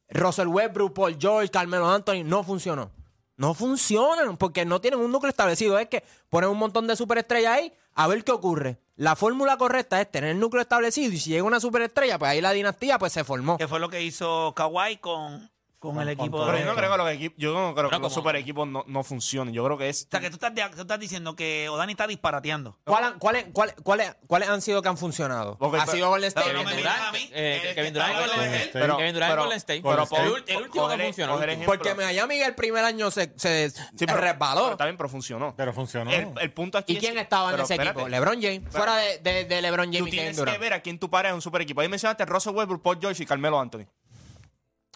Russell 0.09 0.47
Westbrook, 0.47 0.93
Paul 0.93 1.17
George, 1.19 1.49
Carmelo 1.49 1.89
Anthony, 1.89 2.23
no 2.23 2.43
funcionó. 2.43 2.91
No 3.37 3.53
funcionan 3.53 4.37
porque 4.37 4.65
no 4.65 4.81
tienen 4.81 4.99
un 4.99 5.11
núcleo 5.11 5.29
establecido. 5.29 5.79
Es 5.79 5.87
que 5.87 6.03
ponen 6.29 6.49
un 6.49 6.57
montón 6.57 6.85
de 6.87 6.95
superestrellas 6.95 7.53
ahí 7.53 7.73
a 7.93 8.07
ver 8.07 8.23
qué 8.23 8.31
ocurre. 8.31 8.77
La 8.99 9.15
fórmula 9.15 9.55
correcta 9.55 10.01
es 10.01 10.11
tener 10.11 10.31
el 10.31 10.41
núcleo 10.41 10.61
establecido 10.61 11.13
y 11.13 11.17
si 11.19 11.29
llega 11.29 11.45
una 11.45 11.61
superestrella, 11.61 12.19
pues 12.19 12.31
ahí 12.31 12.41
la 12.41 12.51
dinastía 12.51 12.99
pues 12.99 13.13
se 13.13 13.23
formó. 13.23 13.57
Que 13.57 13.65
fue 13.65 13.79
lo 13.79 13.87
que 13.87 14.01
hizo 14.01 14.53
Kawhi 14.53 14.97
con, 14.97 15.49
con 15.79 15.99
el 16.01 16.09
equipo 16.09 16.45
Pero 16.45 16.51
de... 16.57 16.59
yo 16.59 16.65
no 16.65 16.75
creo 16.75 16.91
que 16.91 16.97
los, 16.97 17.09
equipos, 17.09 17.37
yo 17.37 17.53
no 17.53 17.73
creo 17.73 17.89
que 17.89 17.99
los 17.99 18.13
super 18.13 18.35
equipos 18.35 18.67
no, 18.67 18.83
no 18.87 19.03
funcionen. 19.03 19.53
Yo 19.53 19.63
creo 19.63 19.77
que 19.77 19.89
es. 19.89 20.03
O 20.05 20.07
sea, 20.11 20.19
que 20.19 20.29
tú 20.29 20.35
estás, 20.35 20.53
de- 20.53 20.69
tú 20.75 20.81
estás 20.81 20.99
diciendo 20.99 21.35
que 21.35 21.69
Odani 21.69 21.93
está 21.93 22.05
disparateando. 22.05 22.77
¿Cuál- 22.83 23.17
¿Cuáles 23.17 23.45
cuál- 23.53 23.73
cuáles- 23.83 24.15
cuáles 24.27 24.49
han 24.49 24.61
sido 24.61 24.81
que 24.81 24.89
han 24.89 24.97
funcionado? 24.97 25.55
Ok, 25.59 25.75
ha 25.75 25.79
pero- 25.85 25.91
sido 25.93 26.09
Golden 26.09 26.27
State. 26.27 26.47
Pero 26.47 26.59
no 26.59 26.65
me 26.65 26.71
Kevin 26.71 26.83
Durant, 26.85 27.13
mí. 27.13 27.29
eh, 27.33 27.55
El 27.55 27.61
que 27.69 27.75
Kevin 27.75 27.93
Durant 27.93 28.11
está 28.11 28.19
con 28.27 28.35
Golden. 28.35 28.53
State. 28.55 28.69
Pero- 28.73 28.97
Kevin 28.97 29.13
Durant 29.13 29.31
pero- 29.31 29.41
Golden 29.43 29.57
State. 29.57 29.81
pero- 29.81 30.01
El 30.01 30.07
ul- 30.07 30.43
el 30.47 30.57
último 30.57 30.69
que 30.71 30.79
coger- 30.79 31.03
funcionó. 31.05 31.33
coger 31.33 31.49
el 31.49 31.55
último. 31.57 31.73
ejemplo. 31.73 31.93
Porque 31.93 31.93
Miami 31.95 32.41
el 32.41 32.55
primer 32.55 32.83
año 32.85 33.09
se, 33.11 33.33
se 33.37 33.69
Sí, 33.69 33.77
pero- 33.99 34.17
resbaló. 34.17 34.61
pero 34.61 34.71
Está 34.73 34.83
bien, 34.85 34.97
pero 34.97 35.09
funcionó. 35.09 35.53
Pero 35.55 35.73
funcionó. 35.73 36.11
El, 36.11 36.33
el 36.41 36.51
punto 36.51 36.77
aquí 36.77 36.93
¿Y 36.93 36.95
es 36.97 37.01
quién 37.01 37.13
que- 37.15 37.21
estaba 37.21 37.45
en 37.49 37.51
pero 37.51 37.63
ese 37.63 37.73
espérate. 37.75 37.99
equipo? 37.99 38.09
LeBron 38.09 38.41
James. 38.41 38.63
Fuera 38.69 38.97
de, 38.97 39.19
de- 39.19 39.45
de 39.45 39.61
LeBron 39.61 39.85
James 39.85 39.99
Tú 39.99 40.07
y 40.07 40.11
Kevin 40.11 40.19
tienes 40.19 40.35
que 40.35 40.39
Durant. 40.41 40.59
ver 40.59 40.73
a 40.73 40.81
quién 40.81 40.99
tú 40.99 41.09
pares 41.09 41.29
en 41.29 41.35
un 41.35 41.41
super 41.41 41.61
equipo. 41.61 41.81
Ahí 41.81 41.87
mencionaste 41.87 42.25
Russell 42.25 42.53
Westbrook, 42.53 42.81
Paul 42.81 42.97
George 42.99 43.23
y 43.23 43.25
Carmelo 43.25 43.59
Anthony. 43.59 43.85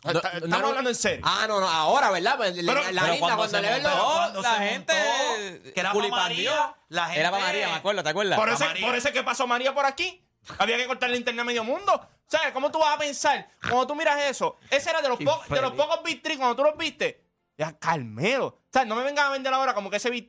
No, 0.04 0.12
Está- 0.12 0.32
no, 0.32 0.36
Estamos 0.38 0.60
no. 0.60 0.68
hablando 0.68 0.90
en 0.90 0.96
serio. 0.96 1.22
Ah, 1.24 1.46
no, 1.48 1.60
no, 1.62 1.70
ahora, 1.70 2.12
¿verdad? 2.12 2.36
Pues, 2.38 2.54
Pero- 2.54 2.74
la 2.92 3.02
Pero 3.04 3.20
cuando 3.20 3.38
cuando 3.38 3.48
se 3.48 3.62
le 3.62 3.70
ven 3.70 3.84
los- 3.84 3.94
cuando 3.94 4.42
la 4.42 4.56
gente 4.56 4.94
montó, 4.94 5.74
que 5.74 5.80
era 5.80 5.94
para. 5.94 6.08
María, 6.10 6.76
la 6.90 7.06
gente- 7.06 7.20
Era 7.22 7.32
para 7.32 7.44
María, 7.44 7.68
me 7.70 7.76
acuerdo, 7.76 8.04
¿te 8.04 8.10
acuerdas? 8.10 8.38
Por 8.40 8.50
eso, 8.50 8.66
María. 8.66 8.86
por 8.88 8.96
eso 8.96 9.08
es 9.08 9.14
que 9.14 9.24
pasó 9.24 9.48
María 9.48 9.74
por 9.74 9.86
aquí. 9.86 10.22
Había 10.58 10.76
que 10.76 10.88
cortar 10.88 11.10
el 11.10 11.16
internet 11.16 11.42
a 11.42 11.46
medio 11.46 11.64
mundo. 11.64 11.94
O 11.96 12.30
sea, 12.30 12.52
¿cómo 12.52 12.70
tú 12.70 12.80
vas 12.80 12.96
a 12.96 12.98
pensar? 13.00 13.48
Cuando 13.62 13.88
tú 13.88 13.96
miras 13.96 14.20
eso, 14.24 14.58
ese 14.70 14.90
era 14.90 15.02
de 15.02 15.08
los, 15.08 15.18
po- 15.20 15.42
de 15.48 15.62
los 15.62 15.72
pocos 15.72 16.04
Big 16.04 16.22
Three, 16.22 16.36
cuando 16.38 16.56
tú 16.56 16.64
los 16.64 16.76
viste. 16.78 17.24
Ya, 17.58 17.72
Carmelo. 17.78 18.48
O 18.48 18.60
sea, 18.74 18.84
no 18.84 18.96
me 18.96 19.04
vengan 19.04 19.28
a 19.28 19.30
vender 19.30 19.54
ahora 19.54 19.74
como 19.74 19.90
que 19.90 19.98
ese 19.98 20.10
Big 20.10 20.28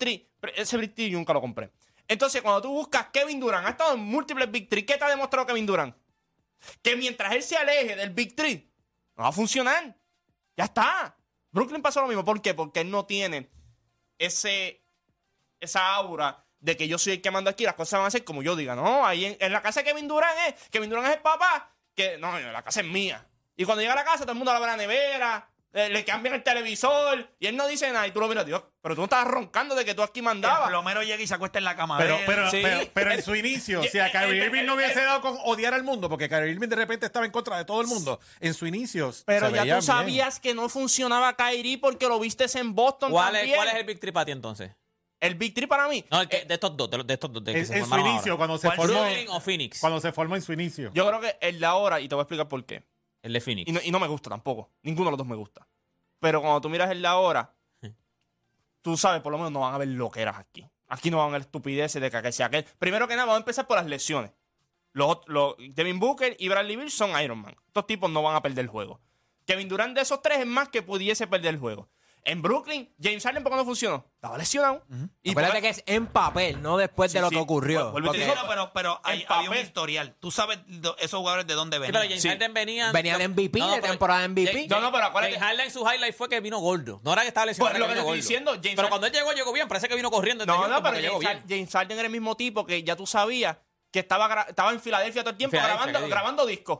Ese 0.54 0.76
Big 0.76 0.94
yo 0.94 1.18
nunca 1.18 1.32
lo 1.32 1.40
compré. 1.40 1.72
Entonces, 2.06 2.42
cuando 2.42 2.60
tú 2.62 2.68
buscas 2.70 3.06
Kevin 3.12 3.40
Durant, 3.40 3.66
ha 3.66 3.70
estado 3.70 3.94
en 3.94 4.00
múltiples 4.00 4.48
Big. 4.50 4.68
¿Qué 4.68 4.82
te 4.82 5.02
ha 5.04 5.08
demostrado 5.08 5.46
Kevin 5.46 5.64
Durant? 5.66 5.96
Que 6.82 6.94
mientras 6.96 7.32
él 7.34 7.42
se 7.42 7.56
aleje 7.56 7.96
del 7.96 8.10
Big 8.10 8.36
Three, 8.36 8.70
no 9.16 9.22
va 9.24 9.28
a 9.28 9.32
funcionar. 9.32 9.96
Ya 10.56 10.64
está. 10.64 11.16
Brooklyn 11.50 11.82
pasó 11.82 12.00
lo 12.00 12.08
mismo. 12.08 12.24
¿Por 12.24 12.42
qué? 12.42 12.54
Porque 12.54 12.80
él 12.80 12.90
no 12.90 13.06
tiene 13.06 13.50
ese, 14.18 14.84
esa 15.60 15.94
aura 15.94 16.44
de 16.60 16.76
que 16.76 16.88
yo 16.88 16.98
soy 16.98 17.14
el 17.14 17.22
que 17.22 17.30
manda 17.30 17.50
aquí, 17.50 17.64
las 17.64 17.74
cosas 17.74 18.00
van 18.00 18.06
a 18.06 18.10
ser 18.10 18.24
como 18.24 18.42
yo 18.42 18.56
diga. 18.56 18.74
No, 18.74 19.06
ahí 19.06 19.36
en, 19.38 19.52
la 19.52 19.60
casa 19.60 19.80
de 19.80 19.86
Kevin 19.86 20.08
Durant 20.08 20.38
es, 20.48 20.68
Kevin 20.70 20.88
Durant 20.88 21.08
es 21.08 21.16
el 21.16 21.22
papá, 21.22 21.76
que 21.94 22.16
no, 22.18 22.38
la 22.38 22.62
casa 22.62 22.80
es 22.80 22.86
mía. 22.86 23.26
Y 23.56 23.64
cuando 23.64 23.82
llega 23.82 23.92
a 23.92 23.96
la 23.96 24.04
casa, 24.04 24.20
todo 24.24 24.32
el 24.32 24.38
mundo 24.38 24.52
la 24.52 24.58
la 24.60 24.76
nevera, 24.76 25.48
eh, 25.74 25.88
le 25.90 26.04
cambian 26.04 26.34
el 26.36 26.42
televisor 26.42 27.28
y 27.38 27.46
él 27.46 27.56
no 27.56 27.66
dice 27.66 27.90
nada. 27.92 28.06
Y 28.06 28.12
tú 28.12 28.20
lo 28.20 28.28
miras, 28.28 28.46
Dios, 28.46 28.62
pero 28.80 28.94
tú 28.94 29.00
no 29.00 29.04
estabas 29.04 29.26
roncando 29.26 29.74
de 29.74 29.84
que 29.84 29.94
tú 29.94 30.02
aquí 30.02 30.20
El 30.20 30.24
mandabas. 30.24 30.68
plomero 30.68 31.02
llega 31.02 31.22
y 31.22 31.26
se 31.26 31.34
acuesta 31.34 31.58
en 31.58 31.64
la 31.64 31.76
cama. 31.76 31.98
Pero, 31.98 32.16
él. 32.16 32.22
pero, 32.26 32.50
Sí. 32.50 32.60
pero, 32.62 32.80
pero 32.94 33.10
en 33.12 33.22
su 33.22 33.34
inicio, 33.36 33.82
si 33.82 33.98
a 33.98 34.06
Eh, 34.06 34.12
Kyrie 34.12 34.40
eh, 34.42 34.46
Irving 34.46 34.60
eh, 34.60 34.64
no 34.64 34.74
hubiese 34.76 35.00
eh, 35.00 35.04
dado 35.04 35.20
con 35.20 35.36
odiar 35.44 35.74
al 35.74 35.82
mundo, 35.84 36.08
porque 36.08 36.28
Kyrie 36.28 36.52
Irving 36.52 36.68
de 36.68 36.76
repente 36.76 37.06
estaba 37.06 37.26
en 37.26 37.32
contra 37.32 37.58
de 37.58 37.64
todo 37.64 37.80
el 37.80 37.86
mundo, 37.86 38.20
en 38.40 38.54
su 38.54 38.66
inicio 38.66 39.12
Pero 39.26 39.50
ya 39.50 39.58
tú 39.58 39.64
bien. 39.64 39.82
sabías 39.82 40.40
que 40.40 40.54
no 40.54 40.68
funcionaba 40.68 41.34
Kyrie 41.36 41.78
porque 41.78 42.06
lo 42.08 42.18
viste 42.20 42.46
en 42.58 42.74
Boston 42.74 43.10
¿Cuál 43.10 43.36
es. 43.36 43.54
¿Cuál 43.54 43.68
es 43.68 43.74
el 43.74 43.84
Big 43.84 43.98
Three 44.00 44.12
para 44.12 44.26
ti 44.26 44.32
entonces? 44.32 44.70
El 45.20 45.36
Big 45.36 45.54
Three 45.54 45.66
para 45.66 45.88
mí. 45.88 46.04
No, 46.10 46.20
el 46.20 46.28
que- 46.28 46.36
eh, 46.38 46.44
de 46.46 46.54
estos 46.54 46.76
dos, 46.76 46.90
de, 46.90 47.14
estos 47.14 47.32
dos. 47.32 47.42
De 47.42 47.52
que 47.54 47.60
En, 47.60 47.66
se 47.66 47.78
en 47.78 47.86
su 47.86 47.96
inicio, 47.98 48.32
ahora. 48.32 48.36
cuando 48.36 48.58
se 48.58 48.66
¿Cuál 48.68 48.76
formó. 48.90 49.06
O 49.36 49.40
Phoenix? 49.40 49.80
Cuando 49.80 49.98
se 50.00 50.12
formó 50.12 50.36
en 50.36 50.42
su 50.42 50.52
inicio. 50.52 50.90
yo 50.92 51.06
creo 51.08 51.20
que 51.20 51.36
el 51.40 51.58
de 51.58 51.64
ahora, 51.66 51.98
y 52.00 52.08
te 52.08 52.14
voy 52.14 52.20
a 52.20 52.24
explicar 52.24 52.46
por 52.48 52.62
qué. 52.66 52.84
El 53.24 53.32
de 53.32 53.40
Phoenix. 53.40 53.68
Y 53.68 53.72
no, 53.72 53.80
y 53.82 53.90
no 53.90 53.98
me 53.98 54.06
gusta 54.06 54.28
tampoco. 54.30 54.70
Ninguno 54.82 55.06
de 55.06 55.12
los 55.12 55.18
dos 55.18 55.26
me 55.26 55.34
gusta. 55.34 55.66
Pero 56.20 56.40
cuando 56.40 56.60
tú 56.60 56.68
miras 56.68 56.90
el 56.90 57.00
de 57.02 57.08
ahora, 57.08 57.52
tú 58.82 58.96
sabes, 58.96 59.22
por 59.22 59.32
lo 59.32 59.38
menos 59.38 59.52
no 59.52 59.60
van 59.60 59.74
a 59.74 59.78
ver 59.78 59.88
lo 59.88 60.10
que 60.10 60.20
eras 60.22 60.36
aquí. 60.38 60.68
Aquí 60.88 61.10
no 61.10 61.16
van 61.18 61.28
a 61.30 61.32
ver 61.32 61.40
estupideces 61.42 62.00
de 62.00 62.10
que 62.10 62.16
aquel 62.18 62.32
sea 62.32 62.46
aquel. 62.46 62.64
Primero 62.78 63.08
que 63.08 63.14
nada, 63.14 63.24
vamos 63.26 63.38
a 63.38 63.42
empezar 63.42 63.66
por 63.66 63.76
las 63.78 63.86
lesiones. 63.86 64.30
Los, 64.92 65.18
los- 65.26 65.56
Devin 65.74 65.98
Booker 65.98 66.36
y 66.38 66.48
Bradley 66.48 66.76
Beal 66.76 66.90
son 66.90 67.18
Iron 67.20 67.38
Man. 67.38 67.56
Estos 67.66 67.86
tipos 67.86 68.10
no 68.10 68.22
van 68.22 68.36
a 68.36 68.42
perder 68.42 68.64
el 68.66 68.68
juego. 68.68 69.00
Kevin 69.46 69.68
Durant 69.68 69.94
de 69.96 70.02
esos 70.02 70.22
tres 70.22 70.38
es 70.38 70.46
más 70.46 70.68
que 70.68 70.82
pudiese 70.82 71.26
perder 71.26 71.54
el 71.54 71.60
juego. 71.60 71.88
En 72.26 72.40
Brooklyn, 72.40 72.90
James 72.98 73.22
Harden, 73.22 73.42
¿por 73.42 73.52
qué 73.52 73.56
no 73.56 73.64
funcionó? 73.66 74.06
Estaba 74.14 74.38
lesionado. 74.38 74.82
Y 75.22 75.32
Acuérdate 75.32 75.56
porque- 75.56 75.60
que 75.60 75.68
es 75.68 75.82
en 75.86 76.06
papel, 76.06 76.62
no 76.62 76.78
después 76.78 77.12
de 77.12 77.20
lo 77.20 77.28
sí. 77.28 77.34
que 77.34 77.40
ocurrió. 77.42 77.92
Vuelvo 77.92 78.08
y 78.08 78.12
te 78.12 78.24
Sí, 78.24 78.30
digo, 78.30 78.34
no, 78.42 78.48
pero, 78.48 78.72
pero 78.72 79.00
hay, 79.04 79.20
en 79.20 79.26
había 79.28 79.40
un 79.42 79.46
papel. 79.56 79.66
historial. 79.66 80.16
Tú 80.20 80.30
sabes 80.30 80.58
do- 80.66 80.96
esos 80.98 81.18
jugadores 81.20 81.46
de 81.46 81.52
dónde 81.52 81.76
Sí, 81.76 81.80
venían. 81.82 81.92
pero 81.92 82.04
James 82.08 82.22
Sí. 82.22 82.28
Harden 82.30 82.54
venía. 82.54 82.92
Venía 82.92 83.18
de 83.18 83.24
MVP, 83.28 83.58
de 83.60 83.66
pero- 83.74 83.82
temporada 83.88 84.24
MVP. 84.24 84.66
No, 84.68 84.80
no, 84.80 84.90
pero 84.90 85.04
acuérdate- 85.04 85.34
James 85.38 85.48
Harden 85.50 85.70
su 85.70 85.80
highlight 85.80 86.16
fue 86.16 86.30
que 86.30 86.40
vino 86.40 86.58
gordo. 86.60 86.98
No 87.04 87.12
era 87.12 87.20
que 87.22 87.28
estaba 87.28 87.44
lesionado. 87.44 87.72
Pues, 87.72 87.78
lo 87.78 87.84
era 87.84 87.92
que 87.94 88.00
te 88.00 88.00
vino 88.04 88.14
estoy 88.16 88.18
gordo. 88.18 88.22
diciendo, 88.22 88.50
James 88.52 88.62
Pero 88.62 88.76
Harden- 88.78 88.88
cuando 88.88 89.06
él 89.08 89.12
llegó, 89.12 89.32
llegó 89.32 89.52
bien. 89.52 89.68
Parece 89.68 89.88
que 89.88 89.94
vino 89.94 90.10
corriendo. 90.10 90.46
No, 90.46 90.66
no, 90.66 90.82
pero 90.82 90.98
llegó 90.98 91.20
James, 91.20 91.20
bien. 91.20 91.36
Har- 91.36 91.48
James 91.68 91.72
Harden 91.72 91.98
era 91.98 92.06
el 92.06 92.12
mismo 92.12 92.36
tipo 92.38 92.64
que 92.64 92.82
ya 92.82 92.96
tú 92.96 93.06
sabías 93.06 93.58
que 93.92 93.98
estaba, 93.98 94.28
gra- 94.30 94.48
estaba 94.48 94.72
en 94.72 94.80
Filadelfia 94.80 95.22
todo 95.22 95.32
el 95.32 95.36
tiempo 95.36 95.50
Filadelfia, 95.50 95.76
grabando, 95.76 95.98
¿qué 95.98 96.04
digo? 96.06 96.14
grabando 96.16 96.46
discos. 96.46 96.78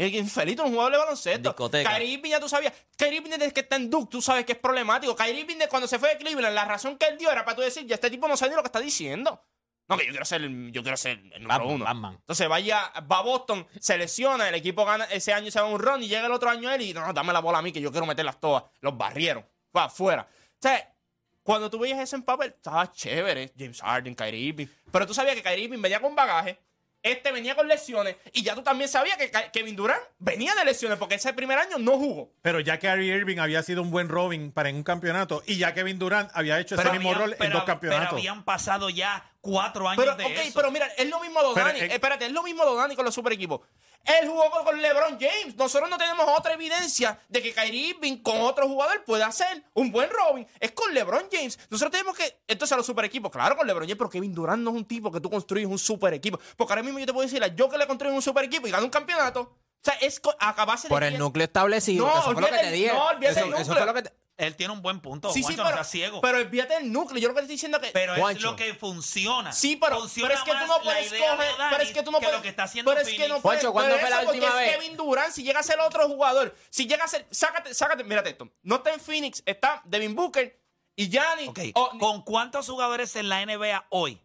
Es 0.00 0.12
infeliz, 0.14 0.58
un 0.60 0.70
jugador 0.70 0.92
de 0.92 0.98
baloncesto. 0.98 1.50
Discoteca. 1.50 1.90
Kyrie 1.90 2.08
Irving 2.14 2.30
ya 2.30 2.40
tú 2.40 2.48
sabías. 2.48 2.72
Kyrie 2.96 3.18
Irving 3.18 3.30
desde 3.30 3.52
que 3.52 3.60
está 3.60 3.76
en 3.76 3.90
Duke, 3.90 4.08
tú 4.10 4.22
sabes 4.22 4.44
que 4.46 4.52
es 4.52 4.58
problemático. 4.58 5.14
Kyrie 5.14 5.40
Irving 5.40 5.56
cuando 5.68 5.86
se 5.86 5.98
fue 5.98 6.08
de 6.10 6.16
Cleveland, 6.16 6.54
la 6.54 6.64
razón 6.64 6.96
que 6.96 7.06
él 7.06 7.18
dio 7.18 7.30
era 7.30 7.44
para 7.44 7.56
tú 7.56 7.62
decir, 7.62 7.86
ya 7.86 7.96
este 7.96 8.08
tipo 8.10 8.26
no 8.26 8.36
sabe 8.36 8.50
ni 8.50 8.56
lo 8.56 8.62
que 8.62 8.68
está 8.68 8.80
diciendo. 8.80 9.44
No, 9.88 9.98
que 9.98 10.04
yo 10.06 10.10
quiero 10.12 10.24
ser, 10.24 10.42
el- 10.42 10.70
yo 10.72 10.82
quiero 10.82 10.96
ser 10.96 11.18
el 11.18 11.42
número 11.42 11.48
Batman, 11.48 11.74
uno. 11.74 11.84
Batman. 11.84 12.14
Entonces 12.14 12.48
vaya, 12.48 12.92
va 13.10 13.18
a 13.18 13.22
Boston, 13.22 13.66
se 13.80 13.98
lesiona, 13.98 14.48
el 14.48 14.54
equipo 14.54 14.84
gana 14.84 15.04
ese 15.06 15.32
año 15.34 15.50
se 15.50 15.60
va 15.60 15.66
a 15.66 15.70
un 15.70 15.80
run 15.80 16.02
y 16.02 16.08
llega 16.08 16.26
el 16.26 16.32
otro 16.32 16.48
año 16.48 16.70
él 16.72 16.80
y 16.82 16.94
no, 16.94 17.04
no, 17.04 17.12
dame 17.12 17.32
la 17.32 17.40
bola 17.40 17.58
a 17.58 17.62
mí 17.62 17.72
que 17.72 17.80
yo 17.80 17.90
quiero 17.90 18.06
meterlas 18.06 18.40
todas. 18.40 18.64
Los 18.80 18.96
barrieron. 18.96 19.44
Va 19.76 19.84
afuera. 19.84 20.26
O 20.30 20.62
sea, 20.62 20.94
cuando 21.42 21.68
tú 21.68 21.78
veías 21.78 21.98
eso 21.98 22.14
en 22.16 22.22
papel, 22.22 22.54
estaba 22.56 22.90
chévere. 22.92 23.52
James 23.58 23.80
Harden, 23.82 24.14
Kyrie 24.14 24.40
Irving. 24.40 24.66
Pero 24.92 25.06
tú 25.06 25.12
sabías 25.12 25.34
que 25.34 25.42
Kyrie 25.42 25.64
Irving 25.64 25.82
venía 25.82 26.00
con 26.00 26.14
bagaje. 26.14 26.58
Este 27.02 27.32
venía 27.32 27.54
con 27.54 27.66
lesiones. 27.66 28.16
Y 28.32 28.42
ya 28.42 28.54
tú 28.54 28.62
también 28.62 28.88
sabías 28.88 29.16
que 29.16 29.30
Kevin 29.52 29.74
Durant 29.74 30.02
venía 30.18 30.54
de 30.54 30.64
lesiones 30.64 30.98
porque 30.98 31.14
ese 31.14 31.32
primer 31.32 31.58
año 31.58 31.78
no 31.78 31.92
jugó. 31.92 32.32
Pero 32.42 32.60
ya 32.60 32.78
Kyrie 32.78 33.16
Irving 33.16 33.38
había 33.38 33.62
sido 33.62 33.80
un 33.82 33.90
buen 33.90 34.08
Robin 34.08 34.52
para 34.52 34.68
en 34.68 34.76
un 34.76 34.82
campeonato 34.82 35.42
y 35.46 35.56
ya 35.56 35.72
Kevin 35.72 35.98
Durant 35.98 36.30
había 36.34 36.58
hecho 36.60 36.74
ese 36.74 36.90
mismo 36.92 37.14
rol 37.14 37.32
en 37.32 37.38
dos 37.38 37.38
Pero 37.48 37.64
campeonatos. 37.64 38.12
habían 38.12 38.44
pasado 38.44 38.90
ya 38.90 39.24
cuatro 39.40 39.88
años 39.88 40.02
Pero, 40.04 40.16
de 40.16 40.24
ok, 40.24 40.32
eso. 40.46 40.52
pero 40.54 40.70
mira, 40.70 40.86
es 40.96 41.08
lo 41.08 41.18
mismo 41.20 41.42
Donani. 41.42 41.80
Pero, 41.80 41.92
eh, 41.92 41.94
Espérate, 41.94 42.26
es 42.26 42.32
lo 42.32 42.42
mismo 42.42 42.64
Donani 42.64 42.94
con 42.96 43.04
los 43.04 43.14
super 43.14 43.32
equipos. 43.32 43.60
Él 44.04 44.28
jugó 44.28 44.50
con, 44.50 44.64
con 44.64 44.80
LeBron 44.80 45.18
James. 45.20 45.56
Nosotros 45.56 45.90
no 45.90 45.98
tenemos 45.98 46.26
otra 46.36 46.54
evidencia 46.54 47.18
de 47.28 47.42
que 47.42 47.52
Kyrie 47.52 47.88
Irving 47.90 48.18
con 48.22 48.40
otro 48.40 48.66
jugador 48.66 49.04
pueda 49.04 49.26
hacer 49.26 49.62
un 49.74 49.90
buen 49.92 50.08
Robin. 50.10 50.46
Es 50.58 50.72
con 50.72 50.92
LeBron 50.94 51.24
James. 51.30 51.58
Nosotros 51.68 51.92
tenemos 51.92 52.16
que. 52.16 52.40
Entonces, 52.48 52.72
a 52.72 52.76
los 52.76 52.86
super 52.86 53.04
equipos, 53.04 53.30
claro, 53.30 53.56
con 53.56 53.66
LeBron 53.66 53.84
James, 53.84 53.98
pero 53.98 54.08
Kevin 54.10 54.34
Durant 54.34 54.62
no 54.62 54.70
es 54.70 54.76
un 54.76 54.84
tipo 54.86 55.10
que 55.12 55.20
tú 55.20 55.28
construyes 55.30 55.66
un 55.68 55.78
super 55.78 56.14
equipo. 56.14 56.38
Porque 56.56 56.72
ahora 56.72 56.82
mismo 56.82 56.98
yo 56.98 57.06
te 57.06 57.12
puedo 57.12 57.26
decir, 57.28 57.42
yo 57.54 57.68
que 57.68 57.76
le 57.78 57.86
construí 57.86 58.12
un 58.14 58.22
super 58.22 58.44
equipo 58.44 58.66
y 58.66 58.70
gano 58.70 58.84
un 58.84 58.90
campeonato. 58.90 59.40
O 59.42 59.82
sea, 59.82 59.94
es 59.94 60.20
co- 60.20 60.34
a 60.38 60.52
base 60.66 60.88
de. 60.88 60.90
Por 60.90 61.02
el 61.04 61.18
núcleo 61.18 61.44
establecido. 61.44 62.06
No, 62.06 62.12
eso 62.20 62.32
fue 62.32 62.42
lo 62.42 62.48
que 62.48 62.58
te 62.58 62.70
dije. 62.72 62.92
no, 62.92 63.10
eso, 63.12 63.20
el 63.20 63.36
eso 63.36 63.46
núcleo. 63.46 63.64
fue 63.76 63.86
lo 63.86 63.94
que 63.94 64.02
te- 64.02 64.12
Él 64.46 64.56
tiene 64.56 64.72
un 64.72 64.82
buen 64.82 65.00
punto. 65.00 65.32
Sí, 65.32 65.40
sí, 65.40 65.42
Juancho, 65.44 65.62
no 65.62 65.68
pero, 65.68 65.76
seas 65.76 65.90
ciego. 65.90 66.20
pero 66.20 66.38
olvídate 66.38 66.76
el 66.76 66.92
núcleo. 66.92 67.20
Yo 67.20 67.28
lo 67.28 67.34
que 67.34 67.40
te 67.40 67.44
estoy 67.44 67.54
diciendo 67.56 67.78
es 67.78 67.84
que. 67.84 67.90
Pero 67.92 68.28
es 68.28 68.40
lo 68.42 68.56
que 68.56 68.74
funciona. 68.74 69.52
Sí, 69.52 69.76
pero, 69.76 70.00
Funciona 70.00 70.28
pero 70.28 70.40
es 70.40 70.44
que 70.44 70.52
tú 70.52 70.66
no 70.66 70.80
puedes 70.82 71.08
coger. 71.12 71.54
Pero 71.70 71.82
es 71.82 71.90
que 71.92 72.02
tú 72.02 72.10
no 72.10 72.18
que 72.18 72.24
puedes. 72.24 72.38
lo 72.38 72.42
que 72.42 72.48
está 72.48 72.62
haciendo 72.64 72.90
pero 72.90 73.02
es 73.06 73.08
que 73.08 73.28
no 73.28 73.40
puedes. 73.40 73.60
Juancho, 73.60 73.72
¿cuándo 73.72 73.94
pero 73.96 74.06
fue 74.06 74.10
la 74.10 74.30
última 74.30 74.46
es 74.48 74.54
vez? 74.54 74.76
Kevin 74.76 74.96
Durant, 74.96 75.32
si 75.32 75.42
llega 75.42 75.60
a 75.60 75.62
ser 75.62 75.78
otro 75.80 76.08
jugador, 76.08 76.56
si 76.70 76.86
llega 76.86 77.04
a 77.04 77.08
ser. 77.08 77.26
Sácate, 77.30 77.74
sácate, 77.74 78.04
mírate 78.04 78.30
esto. 78.30 78.50
No 78.62 78.76
está 78.76 78.92
en 78.92 79.00
Phoenix, 79.00 79.42
está 79.46 79.82
Devin 79.84 80.14
Booker 80.14 80.58
y 80.96 81.08
Gianni. 81.08 81.48
Ok, 81.48 81.58
Oh, 81.74 81.90
¿Con 81.98 82.22
cuántos 82.22 82.66
jugadores 82.68 83.14
en 83.16 83.28
la 83.28 83.44
NBA 83.44 83.86
hoy 83.90 84.20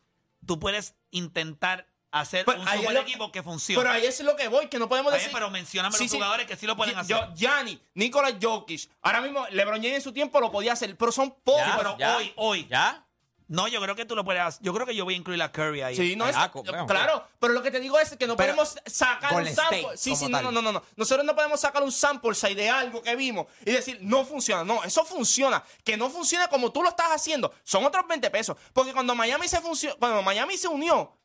tú 0.46 0.60
puedes 0.60 0.96
intentar 1.12 1.88
hacer 2.20 2.46
Pero 2.46 2.62
un 2.62 2.68
ahí 2.68 2.80
super 2.80 2.94
lo- 2.94 3.02
equipo 3.02 3.32
que 3.32 3.44
funcione? 3.44 3.82
pero 3.82 3.94
ahí 3.94 4.06
es 4.06 4.20
lo 4.22 4.36
que 4.36 4.48
voy, 4.48 4.68
que 4.68 4.80
no 4.80 4.88
podemos 4.90 5.12
bien, 5.12 5.20
decir. 5.20 5.34
pero 5.34 5.50
mencióname 5.50 5.96
Sí, 5.98 6.04
los 6.06 6.12
sí. 6.12 6.18
jugadores 6.18 6.48
que 6.48 6.56
sí 6.56 6.66
lo 6.66 6.76
pueden 6.76 6.98
hacer. 6.98 7.16
Yo, 7.16 7.34
Gianni, 7.36 7.80
Nikola 7.94 8.36
Jokic. 8.42 8.90
Ahora 9.02 9.22
mismo, 9.22 9.46
LeBron 9.52 9.78
James 9.78 9.96
en 9.98 10.02
su 10.02 10.12
tiempo 10.14 10.40
lo 10.40 10.52
podía 10.52 10.74
hacer, 10.74 10.96
pero 10.98 11.12
son 11.12 11.32
pocos. 11.44 11.62
Sí, 11.64 11.72
pero 11.78 11.98
ya. 11.98 12.18
hoy, 12.18 12.34
hoy. 12.36 12.68
¿Ya? 12.70 13.02
No, 13.48 13.68
yo 13.68 13.80
creo 13.80 13.96
que 13.96 14.06
tú 14.06 14.16
lo 14.16 14.24
puedes 14.26 14.42
hacer. 14.42 14.64
Yo 14.64 14.74
creo 14.74 14.88
que 14.88 14.96
yo 14.96 15.04
voy 15.06 15.14
a 15.14 15.18
incluir 15.18 15.40
a 15.44 15.52
Curry 15.52 15.82
ahí. 15.84 15.96
Sí, 15.96 16.16
no 16.16 16.28
es, 16.28 16.36
Ah, 16.36 16.52
claro, 16.88 17.28
pero 17.40 17.54
lo 17.54 17.62
que 17.62 17.70
te 17.70 17.80
digo 17.80 18.00
es 18.00 18.10
que 18.18 18.26
no 18.26 18.36
Pero- 18.36 18.56
podemos 18.56 18.76
sacar 18.88 19.34
un 19.36 19.46
sample. 19.46 19.82
State, 19.82 19.98
sí, 19.98 20.16
sí, 20.16 20.28
no, 20.30 20.42
no, 20.42 20.52
no, 20.52 20.64
no, 20.64 20.72
no. 20.72 20.82
Nosotros 20.96 21.24
no 21.24 21.36
podemos 21.36 21.60
sacar 21.62 21.84
un 21.84 21.92
sample 21.92 22.34
size 22.34 22.56
de 22.56 22.70
algo 22.72 23.04
que 23.04 23.16
vimos 23.16 23.46
y 23.64 23.72
decir, 23.72 24.00
no 24.02 24.26
funciona. 24.26 24.64
No, 24.64 24.84
eso 24.84 25.06
funciona. 25.06 25.64
Que 25.84 25.96
no 25.96 26.10
funcione 26.10 26.48
como 26.48 26.72
tú 26.72 26.82
lo 26.82 26.90
estás 26.90 27.12
haciendo, 27.12 27.54
son 27.64 27.86
otros 27.86 28.08
20 28.08 28.32
pesos. 28.32 28.58
Porque 28.74 28.94
cuando 28.94 29.14
Miami 29.14 29.48
se 29.48 29.62
cuando 30.00 30.24
Miami 30.24 30.58
se 30.58 30.68
unió, 30.68 31.16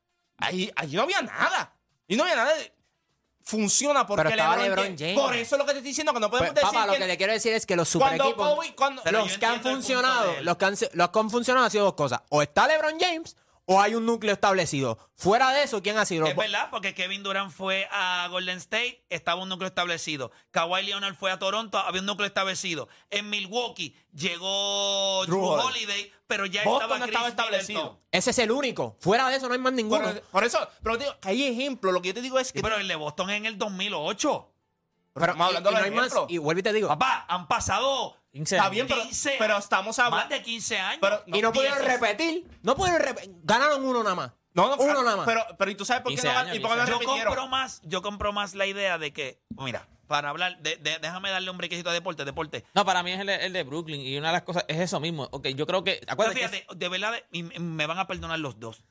ahí, 0.41 0.71
allí 0.77 0.97
no 0.97 1.03
había 1.03 1.23
nada. 1.23 1.73
Y 2.09 2.17
no 2.17 2.25
había 2.25 2.37
nada 2.37 2.55
de- 2.55 2.73
Funciona 3.43 4.07
porque 4.07 4.23
Pero 4.23 4.31
estaba 4.37 4.57
LeBron 4.59 4.97
James. 4.97 5.19
Por 5.19 5.35
eso 5.35 5.57
es 5.57 5.59
lo 5.59 5.67
que 5.67 5.73
te 5.73 5.79
estoy 5.79 5.91
diciendo, 5.91 6.13
que 6.13 6.21
no 6.21 6.31
podemos 6.31 6.51
Pues, 6.53 6.63
decir 6.63 6.71
papá, 6.79 6.87
lo 6.87 6.93
que- 6.93 6.99
que 7.01 7.07
te 7.07 7.17
quiero 7.17 7.33
decir 7.33 7.53
es 7.53 7.67
que 7.67 7.75
los 7.75 7.89
super 7.89 8.09
cuando 8.09 8.25
equipos, 8.27 8.49
Kobe- 8.59 8.75
cuando- 8.77 9.03
los 9.11 9.39
que 9.39 9.47
han 9.47 9.61
funcionado, 9.63 10.35
los 10.43 10.57
que 10.57 10.65
han, 10.67 10.77
los 10.93 11.11
que 11.11 11.19
han 11.19 11.31
funcionado 11.31 11.65
han 11.65 11.71
sido 11.71 11.85
dos 11.85 11.95
cosas. 11.95 12.21
O 12.29 12.43
está 12.43 12.69
LeBron 12.69 13.01
James 13.01 13.37
o 13.73 13.81
hay 13.81 13.95
un 13.95 14.05
núcleo 14.05 14.33
establecido. 14.33 14.99
Fuera 15.15 15.53
de 15.53 15.63
eso, 15.63 15.81
¿quién 15.81 15.97
ha 15.97 16.05
sido? 16.05 16.27
Es 16.27 16.35
verdad, 16.35 16.71
porque 16.73 16.93
Kevin 16.93 17.23
Durant 17.23 17.53
fue 17.53 17.87
a 17.93 18.27
Golden 18.29 18.59
State, 18.59 19.07
estaba 19.11 19.41
un 19.41 19.49
núcleo 19.49 19.69
establecido. 19.69 20.33
Kawhi 20.51 20.83
Leonard 20.83 21.15
fue 21.15 21.31
a 21.31 21.39
Toronto, 21.39 21.79
había 21.79 22.01
un 22.01 22.07
núcleo 22.07 22.27
establecido. 22.27 22.89
En 23.11 23.31
Milwaukee 23.31 23.97
llegó 24.13 25.25
Drew 25.25 25.37
Drew 25.37 25.51
Holiday. 25.51 25.67
Holiday, 25.67 26.13
pero 26.27 26.47
ya 26.47 26.65
Boston 26.65 26.83
estaba 26.83 26.99
no 26.99 27.05
estaba 27.05 27.29
establecido. 27.29 27.81
Middleton. 27.81 28.01
Ese 28.11 28.31
es 28.31 28.39
el 28.41 28.51
único. 28.51 28.97
Fuera 28.99 29.29
de 29.29 29.37
eso 29.37 29.47
no 29.47 29.55
hay 29.55 29.61
más 29.61 29.73
ninguno. 29.73 30.03
por, 30.03 30.21
por 30.21 30.45
eso, 30.45 30.69
pero 30.83 30.99
te 30.99 31.05
digo, 31.05 31.17
que 31.21 31.29
hay 31.29 31.45
ejemplos. 31.45 31.95
Lo 31.95 32.03
que 32.03 32.09
yo 32.09 32.15
te 32.15 32.23
digo 32.23 32.41
es 32.41 32.53
que. 32.53 32.63
Pero 32.63 32.77
el 32.77 32.89
de 32.89 32.97
Boston 32.97 33.31
en 33.31 33.47
el 33.47 33.57
2008. 33.57 34.53
Pero 35.15 35.33
hablando 35.33 35.71
y, 35.71 35.73
y 35.73 35.77
de 35.77 35.81
no 35.81 35.85
hay 35.87 35.91
más. 35.93 36.13
Y 36.27 36.39
vuelvo 36.39 36.59
y 36.59 36.63
te 36.65 36.73
digo. 36.73 36.89
Papá, 36.89 37.25
han 37.29 37.47
pasado 37.47 38.17
15 38.33 38.55
Está 38.57 38.65
años. 38.67 38.75
bien, 38.75 38.87
pero, 38.87 39.03
15 39.03 39.37
pero 39.39 39.57
estamos 39.59 39.99
más 39.99 40.07
hablando. 40.07 40.35
de 40.35 40.43
15 40.43 40.79
años. 40.79 40.99
Pero, 41.01 41.23
y 41.27 41.43
no 41.43 41.53
pudieron 41.53 41.79
16. 41.79 42.01
repetir. 42.01 42.49
No 42.63 42.77
pudieron 42.77 43.01
repetir. 43.03 43.33
Ganaron 43.43 43.85
uno 43.85 44.03
nada 44.03 44.15
más. 44.15 44.33
No, 44.53 44.69
no, 44.69 44.75
uno 44.83 44.99
ah, 45.01 45.03
nada 45.05 45.17
más. 45.17 45.27
Pero, 45.27 45.45
pero 45.59 45.71
¿y 45.71 45.75
tú 45.77 45.85
sabes 45.85 46.03
por 46.03 46.11
qué 46.11 46.17
15 46.17 46.33
no, 46.33 46.39
años, 46.39 46.57
y 46.57 46.61
por 46.61 46.71
qué 46.71 46.77
no 46.77 46.83
15 46.85 46.93
yo 46.93 46.99
repitieron? 46.99 47.35
compro 47.35 47.49
más, 47.49 47.81
yo 47.85 48.03
compro 48.03 48.33
más 48.33 48.55
la 48.55 48.67
idea 48.67 48.99
de 48.99 49.13
que, 49.13 49.41
mira, 49.59 49.89
para 50.09 50.31
hablar, 50.31 50.59
de, 50.61 50.77
de- 50.77 50.99
déjame 50.99 51.31
darle 51.31 51.51
un 51.51 51.57
brequecito 51.59 51.91
a 51.91 51.93
deporte, 51.93 52.25
deporte. 52.25 52.65
No, 52.75 52.85
para 52.85 53.03
mí 53.05 53.13
es 53.13 53.21
el, 53.21 53.29
el 53.29 53.53
de 53.53 53.63
Brooklyn. 53.63 54.01
Y 54.01 54.17
una 54.19 54.29
de 54.29 54.33
las 54.35 54.43
cosas 54.43 54.65
es 54.67 54.79
eso 54.81 54.99
mismo. 54.99 55.29
Ok, 55.31 55.49
yo 55.49 55.67
creo 55.67 55.85
que. 55.85 55.99
Pero 56.01 56.13
Acuérdate 56.13 56.41
que 56.41 56.49
fíjate, 56.49 56.77
de 56.77 56.89
verdad, 56.89 57.15
y 57.31 57.43
me- 57.45 57.87
van 57.87 57.99
a 57.99 58.07
perdonar 58.09 58.39
los 58.41 58.59
dos. 58.59 58.83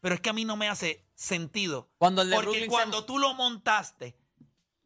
Pero 0.00 0.14
es 0.14 0.20
que 0.20 0.28
a 0.28 0.34
mí 0.34 0.44
no 0.44 0.56
me 0.56 0.68
hace 0.68 1.06
sentido. 1.14 1.88
Cuando 1.98 2.20
el 2.22 2.28
de 2.30 2.36
porque 2.36 2.46
Brooklyn 2.50 2.64
se- 2.70 2.76
cuando 2.76 3.04
tú 3.06 3.18
lo 3.18 3.32
montaste, 3.32 4.14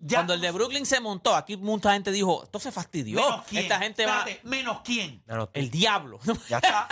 ya 0.00 0.18
cuando 0.18 0.34
el 0.34 0.40
de 0.40 0.50
Brooklyn 0.50 0.86
se 0.86 0.98
montó, 1.00 1.36
aquí 1.36 1.56
mucha 1.56 1.92
gente 1.92 2.10
dijo, 2.10 2.42
esto 2.44 2.58
se 2.58 2.72
fastidió. 2.72 3.20
menos 3.20 3.44
quién, 3.46 3.62
Esta 3.62 3.78
gente 3.78 4.06
va... 4.06 4.26
Menos 4.42 4.80
quién. 4.82 5.22
El 5.52 5.70
diablo. 5.70 6.18
Ya 6.48 6.56
está. 6.62 6.88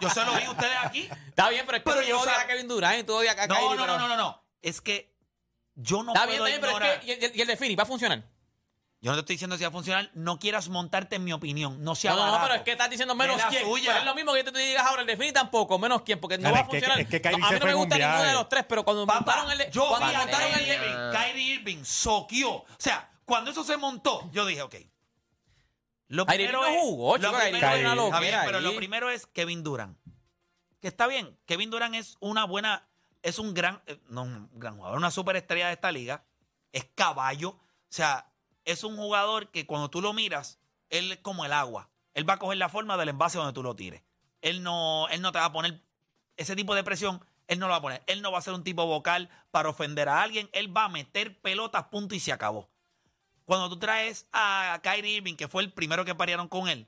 yo 0.00 0.10
se 0.10 0.24
lo 0.24 0.34
vi 0.34 0.42
a 0.42 0.50
ustedes 0.50 0.76
aquí. 0.82 1.08
Está 1.28 1.48
bien, 1.48 1.64
pero 1.66 1.78
es 1.78 1.84
que 1.84 1.90
Pero 1.90 2.02
yo 2.02 2.20
sab- 2.24 2.42
a 2.44 2.46
Kevin 2.46 2.68
Durant 2.68 3.00
y 3.00 3.04
tú 3.04 3.14
odias 3.14 3.36
a 3.38 3.46
No, 3.46 3.54
Kyrie, 3.54 3.76
no, 3.76 3.86
no, 3.86 3.98
no, 3.98 4.08
no, 4.08 4.16
no. 4.16 4.42
Es 4.62 4.80
que 4.80 5.14
yo 5.74 6.02
no 6.02 6.12
Está 6.12 6.26
bien, 6.26 6.38
puedo 6.38 6.54
está 6.54 6.68
bien, 6.68 6.78
pero 6.80 6.92
es 6.92 6.98
que... 7.00 7.06
¿Y 7.06 7.24
el, 7.24 7.36
y 7.36 7.40
el 7.40 7.46
de 7.46 7.56
Phoenix 7.56 7.78
va 7.78 7.82
a 7.84 7.86
funcionar? 7.86 8.22
Yo 9.02 9.10
no 9.12 9.16
te 9.16 9.20
estoy 9.20 9.34
diciendo 9.34 9.56
si 9.56 9.62
va 9.62 9.68
a 9.68 9.72
funcionar. 9.72 10.10
No 10.12 10.38
quieras 10.38 10.68
montarte 10.68 11.16
en 11.16 11.24
mi 11.24 11.32
opinión. 11.32 11.82
No 11.82 11.94
sea 11.94 12.14
No, 12.14 12.26
no, 12.30 12.42
pero 12.42 12.54
es 12.56 12.62
que 12.62 12.72
estás 12.72 12.90
diciendo 12.90 13.14
menos 13.14 13.36
Es 13.38 13.42
la 13.44 13.48
quién. 13.48 13.64
suya. 13.64 13.86
Pero 13.92 13.98
es 14.00 14.04
lo 14.04 14.14
mismo 14.14 14.32
que 14.34 14.44
yo 14.44 14.52
te 14.52 14.58
digas 14.58 14.86
ahora, 14.86 15.00
el 15.00 15.06
de 15.06 15.16
Phoenix 15.16 15.32
tampoco, 15.34 15.78
menos 15.78 16.02
quién, 16.02 16.20
porque 16.20 16.36
no 16.36 16.50
Claro, 16.50 16.54
va 16.54 16.58
a 16.60 16.62
es 16.64 16.66
que- 16.68 16.76
funcionar. 16.76 17.00
es 17.00 17.08
que 17.08 17.20
Kyrie 17.22 17.38
No, 17.38 17.46
a 17.46 17.48
se 17.48 17.54
mí 17.54 17.60
no 17.60 17.64
fue 17.64 17.66
me 17.66 17.72
en 17.72 17.76
un 17.78 17.84
gusta 17.84 17.98
ninguno 17.98 18.22
de 18.24 18.32
los 18.34 18.48
tres, 18.50 18.64
pero 18.68 18.84
cuando 18.84 19.06
Papá, 19.06 19.20
montaron 19.20 19.50
el 19.52 19.58
de... 19.58 19.70
yo 19.70 19.82
vi 19.82 19.88
cuando 19.88 20.06
a 20.06 20.18
montaron 20.18 20.50
Kyrie 20.50 20.72
el 20.74 20.80
de... 20.80 20.86
Irving. 20.86 21.12
Kyrie 21.18 21.54
Irving 21.54 21.84
soqueó. 21.84 22.50
O 22.50 22.66
sea, 22.76 23.10
cuando 23.24 23.50
eso 23.52 23.64
se 23.64 23.76
montó, 23.78 24.30
yo 24.32 24.44
dije, 24.44 24.60
ok. 24.60 24.74
Lo 26.08 26.26
Kyrie 26.26 26.46
primero 26.48 26.62
Irving 26.66 26.74
no 26.74 26.80
es, 26.80 26.90
jugó, 26.90 27.16
lo 27.16 27.22
chico, 27.22 27.32
Kyrie 27.38 27.50
primero 27.52 27.66
Irving 27.68 27.78
es- 27.78 27.80
era 27.80 27.92
una 27.94 28.04
está 28.04 28.20
bien, 28.20 28.32
loquera 28.34 28.44
pero 28.44 28.58
ahí. 28.58 28.64
lo 28.64 28.76
primero 28.76 29.10
es 29.10 29.26
Kevin 29.28 29.62
Durant. 29.62 29.98
Que 30.80 30.88
está 30.88 31.06
bien. 31.06 31.38
Kevin 31.46 31.70
Durant 31.70 31.94
es 31.94 32.16
una 32.20 32.44
buena, 32.44 32.86
es 33.22 33.38
un 33.38 33.54
gran, 33.54 33.80
eh, 33.86 33.98
no 34.08 34.22
un 34.24 34.50
gran 34.54 34.76
jugador, 34.76 34.98
una 34.98 35.10
superestrella 35.10 35.68
de 35.68 35.72
esta 35.74 35.90
liga. 35.90 36.24
Es 36.72 36.84
caballo. 36.94 37.50
O 37.50 37.58
sea, 37.92 38.29
es 38.64 38.84
un 38.84 38.96
jugador 38.96 39.50
que 39.50 39.66
cuando 39.66 39.90
tú 39.90 40.00
lo 40.00 40.12
miras, 40.12 40.58
él 40.88 41.12
es 41.12 41.18
como 41.18 41.44
el 41.44 41.52
agua. 41.52 41.88
Él 42.14 42.28
va 42.28 42.34
a 42.34 42.38
coger 42.38 42.58
la 42.58 42.68
forma 42.68 42.96
del 42.96 43.10
envase 43.10 43.38
donde 43.38 43.52
tú 43.52 43.62
lo 43.62 43.76
tires. 43.76 44.02
Él 44.42 44.62
no, 44.62 45.08
él 45.08 45.22
no 45.22 45.32
te 45.32 45.38
va 45.38 45.46
a 45.46 45.52
poner 45.52 45.80
ese 46.36 46.56
tipo 46.56 46.74
de 46.74 46.84
presión, 46.84 47.24
él 47.46 47.58
no 47.58 47.66
lo 47.66 47.72
va 47.72 47.78
a 47.78 47.82
poner. 47.82 48.02
Él 48.06 48.22
no 48.22 48.32
va 48.32 48.38
a 48.38 48.42
ser 48.42 48.54
un 48.54 48.64
tipo 48.64 48.86
vocal 48.86 49.28
para 49.50 49.68
ofender 49.68 50.08
a 50.08 50.22
alguien. 50.22 50.48
Él 50.52 50.74
va 50.74 50.84
a 50.84 50.88
meter 50.88 51.40
pelotas, 51.40 51.84
punto 51.84 52.14
y 52.14 52.20
se 52.20 52.32
acabó. 52.32 52.70
Cuando 53.44 53.68
tú 53.68 53.78
traes 53.78 54.28
a 54.32 54.78
Kyrie 54.84 55.16
Irving, 55.16 55.34
que 55.34 55.48
fue 55.48 55.62
el 55.64 55.72
primero 55.72 56.04
que 56.04 56.14
parearon 56.14 56.46
con 56.46 56.68
él, 56.68 56.86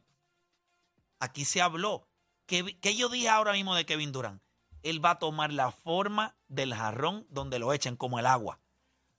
aquí 1.18 1.44
se 1.44 1.60
habló. 1.60 2.06
¿Qué, 2.46 2.78
qué 2.80 2.94
yo 2.94 3.08
dije 3.08 3.28
ahora 3.28 3.52
mismo 3.52 3.74
de 3.74 3.84
Kevin 3.84 4.12
Durant? 4.12 4.40
Él 4.84 5.04
va 5.04 5.10
a 5.10 5.18
tomar 5.18 5.52
la 5.52 5.72
forma 5.72 6.36
del 6.46 6.74
jarrón 6.74 7.26
donde 7.28 7.58
lo 7.58 7.72
echen, 7.72 7.96
como 7.96 8.20
el 8.20 8.26
agua. 8.26 8.60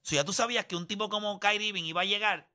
Si 0.04 0.16
ya 0.16 0.24
tú 0.24 0.34
sabías 0.34 0.66
que 0.66 0.76
un 0.76 0.86
tipo 0.86 1.10
como 1.10 1.40
Kyrie 1.40 1.70
Irving 1.70 1.84
iba 1.86 2.02
a 2.02 2.06
llegar 2.06 2.50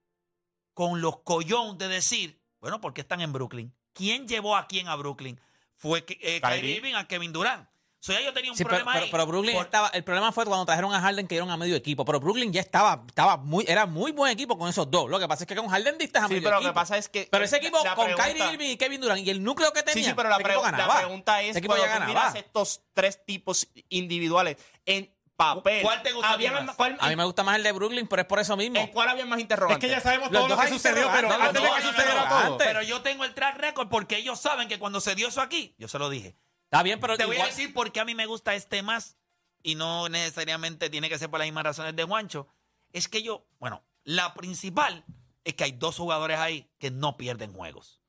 con 0.75 1.01
los 1.01 1.19
collones 1.23 1.79
de 1.79 1.89
decir, 1.89 2.41
bueno, 2.61 2.81
¿por 2.81 2.95
qué 2.95 3.01
están 3.01 3.21
en 3.21 3.33
Brooklyn? 3.33 3.75
¿Quién 3.93 4.29
llevó 4.29 4.57
a 4.57 4.69
quién 4.69 4.87
a 4.89 4.95
Brooklyn? 4.95 5.41
Fue 5.75 6.05
que- 6.05 6.15
eh, 6.23 6.41
Kyrie 6.41 6.61
Kyrie. 6.61 6.77
Irving 6.77 6.95
a 6.95 7.09
Kevin 7.09 7.33
Durant. 7.33 7.67
O 7.67 8.01
sea, 8.01 8.21
ya 8.21 8.27
yo 8.27 8.33
tenía 8.33 8.53
un 8.53 8.57
Sí, 8.57 8.63
problema 8.65 8.93
pero- 8.93 9.05
ahí. 9.07 9.11
pero 9.11 9.27
Brooklyn 9.27 9.57
Por- 9.57 9.65
estaba. 9.65 9.89
El 9.89 10.05
problema 10.05 10.31
fue 10.31 10.45
cuando 10.45 10.65
trajeron 10.65 10.95
a 10.95 11.01
Harden 11.01 11.27
que 11.27 11.35
dieron 11.35 11.51
a 11.51 11.57
medio 11.57 11.75
equipo. 11.75 12.05
Pero 12.05 12.21
Brooklyn 12.21 12.53
ya 12.53 12.61
estaba, 12.61 13.03
estaba 13.09 13.39
muy, 13.39 13.65
era 13.67 13.87
muy 13.87 14.13
buen 14.13 14.31
equipo 14.31 14.57
con 14.57 14.69
esos 14.69 14.89
dos. 14.89 15.11
Lo 15.11 15.19
que 15.19 15.27
pasa 15.27 15.43
es 15.43 15.49
que 15.49 15.57
con 15.57 15.67
Harden 15.69 15.99
diste 15.99 16.17
a 16.19 16.23
Sí, 16.29 16.35
medio 16.35 16.43
pero 16.45 16.57
lo 16.57 16.61
equipo. 16.61 16.71
que 16.73 16.75
pasa 16.77 16.97
es 16.97 17.09
que. 17.09 17.27
Pero 17.29 17.45
ese 17.45 17.57
equipo 17.57 17.83
la 17.83 17.97
con 17.97 18.05
pregunta- 18.07 18.29
Kyrie 18.33 18.53
Irving 18.53 18.69
y 18.71 18.77
Kevin 18.77 19.01
Durant 19.01 19.27
y 19.27 19.31
el 19.31 19.43
núcleo 19.43 19.73
que 19.73 19.83
tenía. 19.83 19.95
Sí, 20.05 20.11
sí, 20.11 20.15
pero 20.15 20.29
la, 20.29 20.37
ese 20.37 20.43
equipo 20.45 20.61
pregu- 20.61 20.65
la 20.65 20.71
ganaba. 20.71 20.97
pregunta 20.99 21.43
es: 21.43 21.51
Ese 21.51 21.59
equipo 21.59 21.73
cuando 21.75 21.87
ya 21.87 21.93
tú 21.95 22.01
ganaba. 22.05 22.21
miras 22.31 22.45
estos 22.45 22.83
tres 22.95 23.25
tipos 23.27 23.67
individuales 23.89 24.59
en 24.87 25.13
papel. 25.39 25.83
¿Cuál 25.83 26.03
te 26.03 26.13
gusta 26.13 26.33
a 26.33 26.37
ti 26.37 26.47
había- 26.47 26.61
más? 26.63 26.77
cuál- 26.77 26.97
A 27.01 27.09
mí 27.09 27.17
me 27.17 27.25
gusta 27.25 27.43
más 27.45 27.57
el 27.57 27.63
de 27.63 27.73
Brooklyn, 27.73 28.07
pero 28.09 28.23
es 28.23 28.29
por 28.29 28.39
eso 28.41 28.57
mismo. 28.57 28.79
¿En 28.81 28.89
cuál 28.89 29.09
había 29.09 29.25
más 29.25 29.39
Es 29.39 29.43
interrogantes? 29.43 29.89
que 29.89 29.95
ya 29.95 30.01
sabemos 30.01 30.31
Los 30.31 30.41
todo 30.41 30.49
lo 30.49 30.57
dos 30.57 30.65
que 30.65 30.67
hay 30.67 30.73
sucedió, 30.79 30.95
pero 31.13 31.29
interrogantes, 31.29 31.47
antes 31.49 31.55
los 31.55 31.63
de 31.63 31.69
dos 31.69 31.79
que 31.79 31.83
hay 31.87 31.93
sucediera 31.95 32.15
todo. 32.29 32.39
interrogantes. 32.39 32.67
Pero 32.67 32.83
yo 32.83 33.03
tengo 33.03 33.25
el 33.25 33.35
track 33.35 33.57
record 33.59 33.89
porque 33.89 34.17
ellos 34.17 34.41
saben 34.41 34.69
que 34.69 34.79
cuando 34.79 35.01
se 35.01 35.15
dio 35.15 35.29
eso 35.29 35.41
aquí, 35.41 35.75
yo 35.79 35.89
se 35.89 35.99
lo 35.99 36.11
dije. 36.11 36.37
Está 36.65 36.83
bien, 36.83 37.01
pero 37.01 37.17
Te 37.17 37.25
voy 37.25 37.37
a 37.37 37.39
igual- 37.39 37.51
decir 37.51 37.73
por 37.73 37.93
qué 37.93 38.01
a 38.01 38.05
mí 38.05 38.15
me 38.15 38.27
gusta 38.27 38.55
este 38.55 38.83
más 38.83 39.17
y 39.63 39.75
no 39.77 40.09
necesariamente 40.09 40.91
tiene 40.91 41.09
que 41.09 41.19
ser 41.19 41.31
por 41.31 41.39
las 41.39 41.47
mismas 41.47 41.65
razones 41.65 41.97
de 41.97 42.05
Juancho. 42.05 42.49
Es 42.93 43.09
que 43.09 43.23
yo, 43.23 43.47
bueno, 43.61 43.85
la 44.05 44.35
principal 44.35 45.05
es 45.45 45.55
que 45.55 45.65
hay 45.65 45.73
dos 45.73 45.97
jugadores 45.97 46.39
ahí 46.39 46.69
que 46.79 46.91
no 46.91 47.17
pierden 47.17 47.53
juegos. 47.55 48.03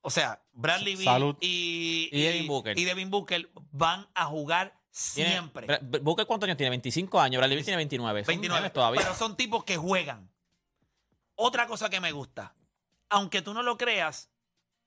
O 0.00 0.08
sea, 0.10 0.42
Bradley 0.52 0.94
Beal 0.94 1.04
Salud. 1.04 1.36
y, 1.42 2.08
Y 2.10 2.22
Devin 2.22 2.46
Booker. 2.46 2.78
y 2.78 2.84
Devin 2.84 3.10
Booker 3.10 3.50
van 3.70 4.08
a 4.14 4.24
jugar 4.24 4.79
siempre. 4.90 5.66
Booker, 6.02 6.26
¿cuántos 6.26 6.46
años 6.46 6.56
tiene? 6.56 6.70
25 6.70 7.20
años. 7.20 7.38
Bradley 7.38 7.56
Beal 7.56 7.64
tiene 7.64 7.76
29. 7.76 8.24
Son 8.24 8.32
29 8.32 8.60
nenes 8.60 8.72
todavía. 8.72 9.00
Pero 9.02 9.14
son 9.14 9.36
tipos 9.36 9.64
que 9.64 9.76
juegan. 9.76 10.30
Otra 11.34 11.66
cosa 11.66 11.88
que 11.88 12.00
me 12.00 12.12
gusta, 12.12 12.54
aunque 13.08 13.42
tú 13.42 13.54
no 13.54 13.62
lo 13.62 13.78
creas, 13.78 14.30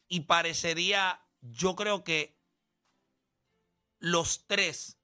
y 0.08 0.22
parecería, 0.22 1.22
yo 1.42 1.76
creo 1.76 2.04
que 2.04 2.38
los 4.00 4.46
tres 4.46 5.00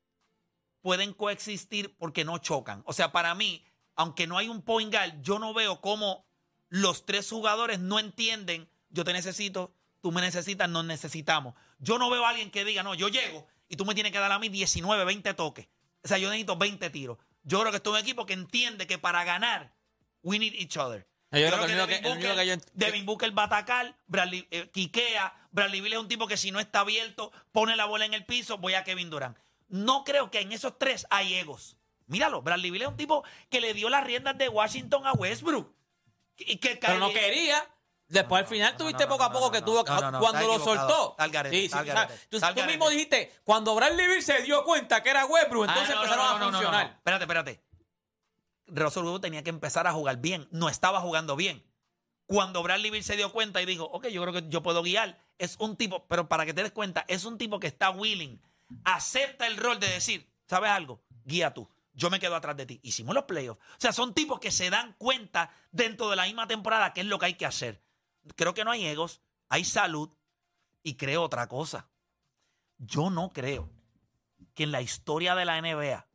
pueden 0.81 1.13
coexistir 1.13 1.95
porque 1.97 2.25
no 2.25 2.37
chocan. 2.37 2.83
O 2.85 2.93
sea, 2.93 3.11
para 3.11 3.33
mí, 3.33 3.65
aunque 3.95 4.27
no 4.27 4.37
hay 4.37 4.49
un 4.49 4.61
point 4.61 4.93
guard, 4.93 5.21
yo 5.21 5.39
no 5.39 5.53
veo 5.53 5.81
cómo 5.81 6.27
los 6.67 7.05
tres 7.05 7.29
jugadores 7.29 7.79
no 7.79 7.97
entienden, 7.97 8.69
yo 8.89 9.03
te 9.03 9.13
necesito, 9.13 9.73
tú 10.01 10.11
me 10.11 10.21
necesitas, 10.21 10.69
nos 10.69 10.85
necesitamos. 10.85 11.55
Yo 11.79 11.97
no 11.97 12.09
veo 12.09 12.25
a 12.25 12.29
alguien 12.29 12.51
que 12.51 12.63
diga, 12.63 12.83
no, 12.83 12.93
yo 12.93 13.07
llego 13.07 13.47
y 13.69 13.75
tú 13.77 13.85
me 13.85 13.93
tienes 13.93 14.11
que 14.11 14.19
dar 14.19 14.31
a 14.31 14.39
mí 14.39 14.49
19, 14.49 15.05
20 15.05 15.33
toques. 15.35 15.67
O 16.03 16.07
sea, 16.07 16.17
yo 16.17 16.29
necesito 16.29 16.57
20 16.57 16.89
tiros. 16.89 17.17
Yo 17.43 17.59
creo 17.59 17.71
que 17.71 17.77
esto 17.77 17.95
es 17.95 18.01
un 18.01 18.05
equipo 18.07 18.25
que 18.25 18.33
entiende 18.33 18.87
que 18.87 18.97
para 18.97 19.23
ganar, 19.23 19.71
we 20.23 20.37
need 20.39 20.53
each 20.55 20.75
other. 20.77 21.07
Yo 21.31 21.39
creo 21.47 21.49
Creo 21.51 21.67
que 21.67 21.73
Devin 21.75 22.01
que- 22.01 22.09
Booker- 22.09 22.35
que 22.35 22.47
yo 22.47 22.55
Devin 22.73 23.05
Booker 23.05 23.37
va 23.37 23.43
a 23.43 23.45
atacar, 23.45 23.95
Bradley, 24.07 24.47
eh, 24.49 24.67
quiquea, 24.73 25.33
Bradley 25.51 25.79
Beal 25.81 25.93
es 25.93 25.99
un 25.99 26.07
tipo 26.07 26.27
que 26.27 26.37
si 26.37 26.49
no 26.51 26.59
está 26.59 26.79
abierto, 26.79 27.31
pone 27.51 27.75
la 27.75 27.85
bola 27.85 28.05
en 28.05 28.13
el 28.15 28.25
piso, 28.25 28.57
voy 28.57 28.73
a 28.73 28.83
Kevin 28.83 29.09
Durant. 29.11 29.37
No 29.67 30.03
creo 30.03 30.31
que 30.31 30.39
en 30.41 30.51
esos 30.51 30.77
tres 30.79 31.05
hay 31.11 31.35
egos. 31.35 31.77
Míralo, 32.07 32.41
Bradley 32.41 32.71
Beal 32.71 32.81
es 32.81 32.87
un 32.87 32.97
tipo 32.97 33.23
que 33.51 33.61
le 33.61 33.75
dio 33.75 33.89
las 33.89 34.03
riendas 34.03 34.35
de 34.39 34.49
Washington 34.49 35.05
a 35.05 35.13
Westbrook. 35.13 35.71
Y 36.37 36.57
que 36.57 36.77
Pero 36.77 36.97
no 36.97 37.11
quería. 37.13 37.63
Después 38.09 38.41
al 38.41 38.47
final 38.47 38.75
tuviste 38.75 39.05
poco 39.07 39.23
a 39.23 39.31
poco 39.31 39.51
que 39.51 39.61
tuvo 39.61 39.83
cuando 39.85 40.47
lo 40.47 40.59
soltó. 40.59 41.15
Sí, 41.51 41.69
sí, 41.69 41.77
tú, 42.29 42.39
tú 42.39 42.63
mismo 42.65 42.89
dijiste, 42.89 43.31
cuando 43.43 43.75
Bradley 43.75 44.07
Beal 44.07 44.23
se 44.23 44.41
dio 44.41 44.63
cuenta 44.63 45.01
que 45.03 45.11
era 45.11 45.25
Westbrook, 45.25 45.67
Ah, 45.69 45.73
entonces 45.73 45.95
empezaron 45.95 46.25
a 46.25 46.39
funcionar. 46.51 46.85
Espérate, 46.97 47.23
espérate. 47.23 47.63
Russell 48.67 49.03
Westbrook 49.03 49.21
tenía 49.21 49.43
que 49.43 49.51
empezar 49.51 49.85
a 49.87 49.93
jugar 49.93 50.17
bien. 50.17 50.47
No 50.51 50.69
estaba 50.69 50.99
jugando 51.01 51.35
bien. 51.35 51.63
Cuando 52.25 52.61
Bradley 52.63 52.89
Beal 52.89 53.03
se 53.03 53.15
dio 53.15 53.31
cuenta 53.31 53.61
y 53.61 53.65
dijo, 53.65 53.85
ok, 53.85 54.07
yo 54.07 54.21
creo 54.23 54.33
que 54.33 54.49
yo 54.49 54.61
puedo 54.63 54.83
guiar, 54.83 55.19
es 55.37 55.55
un 55.59 55.75
tipo, 55.75 56.05
pero 56.07 56.27
para 56.27 56.45
que 56.45 56.53
te 56.53 56.61
des 56.63 56.71
cuenta, 56.71 57.05
es 57.07 57.25
un 57.25 57.37
tipo 57.37 57.59
que 57.59 57.67
está 57.67 57.89
willing, 57.89 58.39
acepta 58.83 59.47
el 59.47 59.57
rol 59.57 59.79
de 59.79 59.87
decir, 59.87 60.27
¿sabes 60.47 60.69
algo? 60.69 61.01
Guía 61.25 61.53
tú. 61.53 61.67
Yo 61.93 62.09
me 62.09 62.19
quedo 62.19 62.35
atrás 62.35 62.55
de 62.55 62.65
ti. 62.65 62.79
Hicimos 62.83 63.13
los 63.15 63.25
playoffs. 63.25 63.59
O 63.61 63.79
sea, 63.79 63.93
son 63.93 64.13
tipos 64.13 64.39
que 64.39 64.51
se 64.51 64.69
dan 64.69 64.93
cuenta 64.97 65.51
dentro 65.71 66.09
de 66.09 66.15
la 66.15 66.23
misma 66.25 66.47
temporada 66.47 66.93
qué 66.93 67.01
es 67.01 67.07
lo 67.07 67.19
que 67.19 67.25
hay 67.27 67.33
que 67.33 67.45
hacer. 67.45 67.81
Creo 68.35 68.53
que 68.53 68.63
no 68.65 68.71
hay 68.71 68.85
egos, 68.85 69.21
hay 69.49 69.63
salud 69.63 70.09
y 70.83 70.95
creo 70.95 71.23
otra 71.23 71.47
cosa. 71.47 71.89
Yo 72.77 73.09
no 73.09 73.29
creo 73.31 73.69
que 74.53 74.63
en 74.63 74.71
la 74.71 74.81
historia 74.81 75.35
de 75.35 75.45
la 75.45 75.57
NBA, 75.61 76.07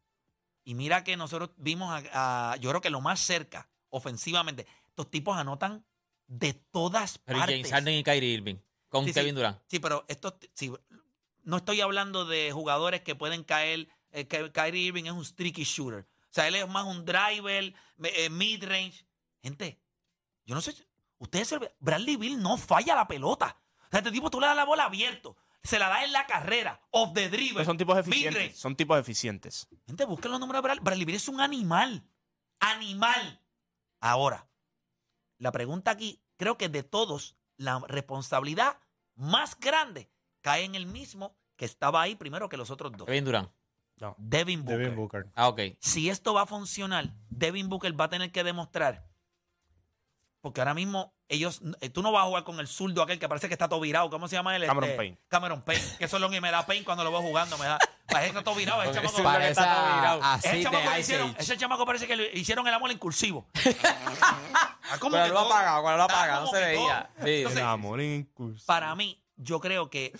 y 0.64 0.74
mira 0.74 1.04
que 1.04 1.16
nosotros 1.16 1.50
vimos 1.56 1.90
a, 2.12 2.52
a- 2.52 2.56
yo 2.56 2.70
creo 2.70 2.80
que 2.80 2.90
lo 2.90 3.00
más 3.00 3.20
cerca, 3.20 3.68
ofensivamente, 3.90 4.66
estos 4.88 5.10
tipos 5.10 5.36
anotan 5.36 5.84
de 6.26 6.54
todas 6.54 7.18
Pero 7.18 7.38
partes. 7.38 7.56
James 7.56 7.70
Harden 7.70 7.94
y 7.98 8.02
Kyrie 8.04 8.32
Irving 8.34 8.56
con 8.88 9.04
Sí, 9.04 9.10
sí. 9.12 9.20
Kevin 9.20 9.34
Durant. 9.34 9.60
Sí, 9.66 9.78
pero 9.78 10.04
estos, 10.08 10.34
sí, 10.54 10.72
no 11.42 11.58
estoy 11.58 11.80
hablando 11.82 12.24
de 12.24 12.50
jugadores 12.52 13.02
que 13.02 13.14
pueden 13.14 13.44
caer. 13.44 13.88
eh, 14.12 14.26
Ky- 14.26 14.50
Kyrie 14.52 14.86
Irving 14.86 15.04
es 15.04 15.12
un 15.12 15.24
streaky 15.24 15.64
shooter. 15.64 16.00
O 16.06 16.32
sea, 16.34 16.48
él 16.48 16.54
es 16.54 16.66
más 16.68 16.84
un 16.86 17.04
driver, 17.04 17.74
eh, 18.02 18.30
mid-range. 18.30 19.04
Gente, 19.42 19.78
yo 20.46 20.54
no 20.54 20.60
sé. 20.62 20.74
Ustedes 21.18 21.48
se 21.48 21.54
olvidan, 21.56 21.74
Bradley 21.80 22.16
Bill 22.16 22.40
no 22.40 22.56
falla 22.56 22.94
la 22.94 23.06
pelota. 23.06 23.60
O 23.86 23.90
sea, 23.90 24.00
este 24.00 24.10
tipo 24.10 24.30
tú 24.30 24.40
le 24.40 24.46
das 24.46 24.56
la 24.56 24.64
bola 24.64 24.84
abierto. 24.84 25.36
Se 25.62 25.78
la 25.78 25.88
da 25.88 26.04
en 26.04 26.12
la 26.12 26.26
carrera, 26.26 26.80
off 26.90 27.14
the 27.14 27.30
dribble. 27.30 27.54
Pero 27.54 27.64
son 27.64 27.78
tipos 27.78 27.96
eficientes. 27.96 28.58
Son 28.58 28.76
tipos 28.76 28.98
eficientes. 28.98 29.68
Gente, 29.86 30.04
busquen 30.04 30.30
los 30.30 30.40
números 30.40 30.60
de 30.60 30.66
Bradley. 30.66 30.84
Bradley 30.84 31.04
Beal 31.06 31.16
es 31.16 31.28
un 31.28 31.40
animal. 31.40 32.06
Animal. 32.60 33.40
Ahora, 34.00 34.48
la 35.38 35.52
pregunta 35.52 35.90
aquí, 35.90 36.22
creo 36.36 36.58
que 36.58 36.68
de 36.68 36.82
todos, 36.82 37.36
la 37.56 37.80
responsabilidad 37.88 38.78
más 39.14 39.58
grande 39.58 40.10
cae 40.42 40.64
en 40.64 40.74
el 40.74 40.86
mismo 40.86 41.36
que 41.56 41.64
estaba 41.64 42.02
ahí 42.02 42.14
primero 42.16 42.48
que 42.48 42.56
los 42.56 42.70
otros 42.70 42.92
dos. 42.92 43.06
Kevin 43.06 43.24
Durant. 43.24 43.50
Devin 44.18 44.64
Booker. 44.64 44.78
Devin 44.78 44.96
Booker. 44.96 45.26
Ah, 45.34 45.48
ok. 45.48 45.60
Si 45.78 46.10
esto 46.10 46.34
va 46.34 46.42
a 46.42 46.46
funcionar, 46.46 47.14
Devin 47.30 47.68
Booker 47.68 47.98
va 47.98 48.04
a 48.06 48.10
tener 48.10 48.32
que 48.32 48.44
demostrar. 48.44 49.06
Porque 50.44 50.60
ahora 50.60 50.74
mismo 50.74 51.14
ellos, 51.30 51.62
eh, 51.80 51.88
tú 51.88 52.02
no 52.02 52.12
vas 52.12 52.24
a 52.24 52.26
jugar 52.26 52.44
con 52.44 52.60
el 52.60 52.68
zurdo 52.68 53.00
aquel 53.02 53.18
que 53.18 53.30
parece 53.30 53.48
que 53.48 53.54
está 53.54 53.66
todo 53.66 53.80
virado. 53.80 54.10
¿Cómo 54.10 54.28
se 54.28 54.36
llama 54.36 54.54
él? 54.54 54.66
Cameron 54.66 54.90
Este, 54.90 54.96
Payne. 54.98 55.18
Cameron 55.28 55.62
Payne. 55.62 55.82
Que 55.98 56.04
eso 56.04 56.16
es 56.18 56.20
lo 56.20 56.28
que 56.28 56.38
me 56.42 56.50
da 56.50 56.66
Payne 56.66 56.84
cuando 56.84 57.02
lo 57.02 57.10
veo 57.10 57.22
jugando. 57.22 57.56
Me 57.56 57.64
da, 57.64 57.78
parece 58.06 58.32
que 58.32 58.38
está 58.38 58.44
todo 58.44 58.54
virado. 58.54 58.82
Ese 58.82 58.92
chamaco- 59.00 59.16
que 59.16 59.22
Parece 59.22 59.50
está 59.52 59.74
todo 59.74 59.96
virado. 59.96 60.22
a, 60.22 60.34
a 60.34 60.36
ese 60.36 60.62
chamaco 60.62 60.90
Ice 60.90 61.00
hicieron- 61.00 61.34
ese 61.38 61.56
chamaco 61.56 61.86
parece 61.86 62.06
que 62.06 62.16
le 62.16 62.30
hicieron 62.38 62.68
el 62.68 62.74
amor 62.74 62.90
en 62.90 62.98
cursivo. 62.98 63.48
Ah, 64.86 64.98
¿cómo 65.00 65.12
Cuando 65.12 65.22
que 65.28 65.28
lo 65.32 65.40
todo? 65.44 65.52
apaga, 65.54 65.80
cuando 65.80 65.96
lo 65.96 66.02
Ah, 66.02 66.06
apaga, 66.06 66.34
no 66.34 66.40
¿cómo 66.46 66.52
se 66.52 66.58
que 66.60 66.66
veía. 66.66 67.10
Sí. 67.24 67.30
Entonces, 67.38 67.60
El 67.62 67.66
amor 67.66 68.00
en 68.02 68.24
curso. 68.24 68.66
para 68.66 68.94
mí, 68.94 69.18
yo 69.36 69.58
creo 69.60 69.88
que 69.88 70.12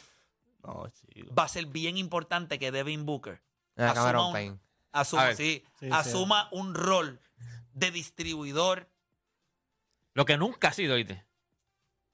No, 0.62 0.88
chico. 0.88 1.34
va 1.34 1.42
a 1.44 1.48
ser 1.48 1.66
bien 1.66 1.98
importante 1.98 2.58
que 2.58 2.72
Devin 2.72 3.04
Booker 3.04 3.42
Ah, 3.76 3.90
asuma, 3.90 3.94
Cameron 3.94 4.26
un, 4.28 4.32
Payne. 4.32 4.58
asuma, 4.92 5.34
sí. 5.34 5.62
asuma 5.92 6.48
un 6.50 6.74
rol 6.74 7.20
de 7.74 7.90
distribuidor. 7.90 8.88
Lo 10.14 10.24
que 10.24 10.36
nunca 10.36 10.68
ha 10.68 10.72
sido, 10.72 10.94
¿oíste? 10.94 11.24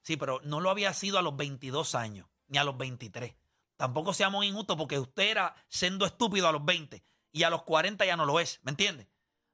Sí, 0.02 0.16
pero 0.16 0.40
no 0.44 0.60
lo 0.60 0.70
había 0.70 0.92
sido 0.94 1.18
a 1.18 1.22
los 1.22 1.36
22 1.36 1.94
años, 1.94 2.26
ni 2.48 2.58
a 2.58 2.64
los 2.64 2.76
23. 2.76 3.34
Tampoco 3.76 4.12
seamos 4.12 4.44
injustos 4.44 4.76
porque 4.76 4.98
usted 4.98 5.24
era 5.30 5.54
siendo 5.68 6.04
estúpido 6.06 6.48
a 6.48 6.52
los 6.52 6.64
20 6.64 7.02
y 7.32 7.42
a 7.44 7.50
los 7.50 7.62
40 7.62 8.04
ya 8.04 8.16
no 8.16 8.24
lo 8.24 8.40
es, 8.40 8.60
¿me 8.62 8.70
entiendes? 8.70 9.06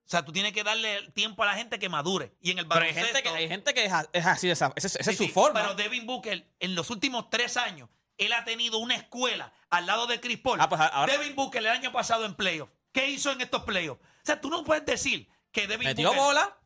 O 0.05 0.09
sea, 0.09 0.25
tú 0.25 0.33
tienes 0.33 0.53
que 0.53 0.63
darle 0.63 1.11
tiempo 1.15 1.43
a 1.43 1.47
la 1.47 1.55
gente 1.55 1.81
que 1.81 1.89
madure. 1.89 2.33
Y 2.41 2.53
en 2.53 2.61
el 2.61 2.69
Pero 2.69 2.85
hay 2.85 2.95
gente 2.95 3.23
que, 3.25 3.29
hay 3.29 3.49
gente 3.49 3.75
que 3.75 3.85
es, 3.85 3.93
así, 3.93 4.47
de 4.47 4.53
esa, 4.53 4.73
esa, 4.77 4.87
esa 4.87 5.03
Sí, 5.03 5.11
es 5.11 5.17
su 5.17 5.25
sí, 5.25 5.31
forma. 5.31 5.61
Pero 5.61 5.75
Devin 5.75 6.07
Booker, 6.07 6.49
en 6.61 6.75
los 6.77 6.91
últimos 6.91 7.29
tres 7.29 7.57
años, 7.57 7.89
él 8.17 8.33
ha 8.33 8.45
tenido 8.45 8.79
una 8.79 8.95
escuela 8.95 9.53
al 9.69 9.87
lado 9.87 10.07
de 10.07 10.21
Chris 10.21 10.39
Paul. 10.39 10.61
Ah, 10.61 10.69
pues 10.69 10.81
ahora- 10.81 11.13
Devin 11.13 11.35
Booker 11.35 11.61
el 11.61 11.67
año 11.69 11.91
pasado 11.91 12.25
en 12.25 12.35
playoffs. 12.37 12.73
¿Qué 12.93 13.11
hizo 13.11 13.33
en 13.33 13.41
estos 13.41 13.65
playoffs? 13.65 14.01
O 14.01 14.21
sea, 14.23 14.41
tú 14.41 14.49
no 14.49 14.63
puedes 14.65 14.87
decir 14.87 15.29
que 15.51 15.67
Devin 15.67 15.89
Metió 15.89 16.09
Booker 16.09 16.23
bola. 16.25 16.59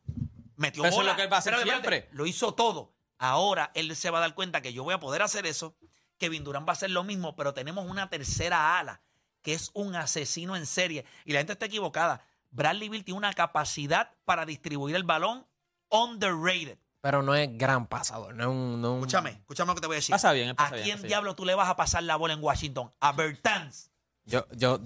Metió 0.61 0.83
Eso 0.83 0.89
es 0.91 0.95
bola. 0.95 1.11
lo 1.11 1.15
que 1.17 1.23
él 1.23 1.31
va 1.31 1.35
a 1.35 1.39
hacer 1.39 1.53
Espérate, 1.53 1.75
espérate. 1.77 1.97
siempre. 1.99 2.17
Lo 2.17 2.25
hizo 2.25 2.53
todo. 2.53 2.93
Ahora 3.17 3.71
él 3.75 3.95
se 3.95 4.09
va 4.09 4.19
a 4.19 4.21
dar 4.21 4.33
cuenta 4.33 4.61
que 4.61 4.71
yo 4.73 4.83
voy 4.83 4.93
a 4.93 4.99
poder 4.99 5.21
hacer 5.21 5.45
eso. 5.45 5.75
Kevin 6.17 6.43
Durant 6.43 6.67
va 6.67 6.71
a 6.71 6.73
hacer 6.73 6.89
lo 6.91 7.03
mismo, 7.03 7.35
pero 7.35 7.53
tenemos 7.53 7.85
una 7.89 8.09
tercera 8.09 8.79
ala 8.79 9.01
que 9.41 9.53
es 9.53 9.71
un 9.73 9.95
asesino 9.95 10.55
en 10.55 10.65
serie. 10.67 11.03
Y 11.25 11.33
la 11.33 11.39
gente 11.39 11.53
está 11.53 11.65
equivocada. 11.65 12.23
Bradley 12.51 12.89
Bill 12.89 13.03
tiene 13.03 13.17
una 13.17 13.33
capacidad 13.33 14.11
para 14.25 14.45
distribuir 14.45 14.95
el 14.95 15.03
balón 15.03 15.45
underrated. 15.89 16.77
Pero 17.01 17.23
no 17.23 17.33
es 17.33 17.49
gran 17.57 17.87
pasador. 17.87 18.35
No 18.35 18.43
es 18.43 18.49
un. 18.49 18.81
no 18.81 18.87
es 18.87 18.91
un- 18.93 18.97
Escúchame, 18.99 19.29
escúchame 19.31 19.69
lo 19.69 19.75
que 19.75 19.81
te 19.81 19.87
voy 19.87 19.95
a 19.95 19.97
decir. 19.97 20.13
Pasa 20.13 20.31
bien, 20.33 20.49
él 20.49 20.55
¿A 20.57 20.69
bien, 20.69 20.83
quién 20.83 20.95
pasa 20.97 21.01
bien. 21.01 21.07
diablo 21.09 21.35
tú 21.35 21.45
le 21.45 21.55
vas 21.55 21.69
a 21.69 21.75
pasar 21.75 22.03
la 22.03 22.15
bola 22.15 22.33
en 22.35 22.43
Washington? 22.43 22.91
A 22.99 23.11
Bertans. 23.13 23.89
Yo, 24.25 24.45
yo, 24.51 24.79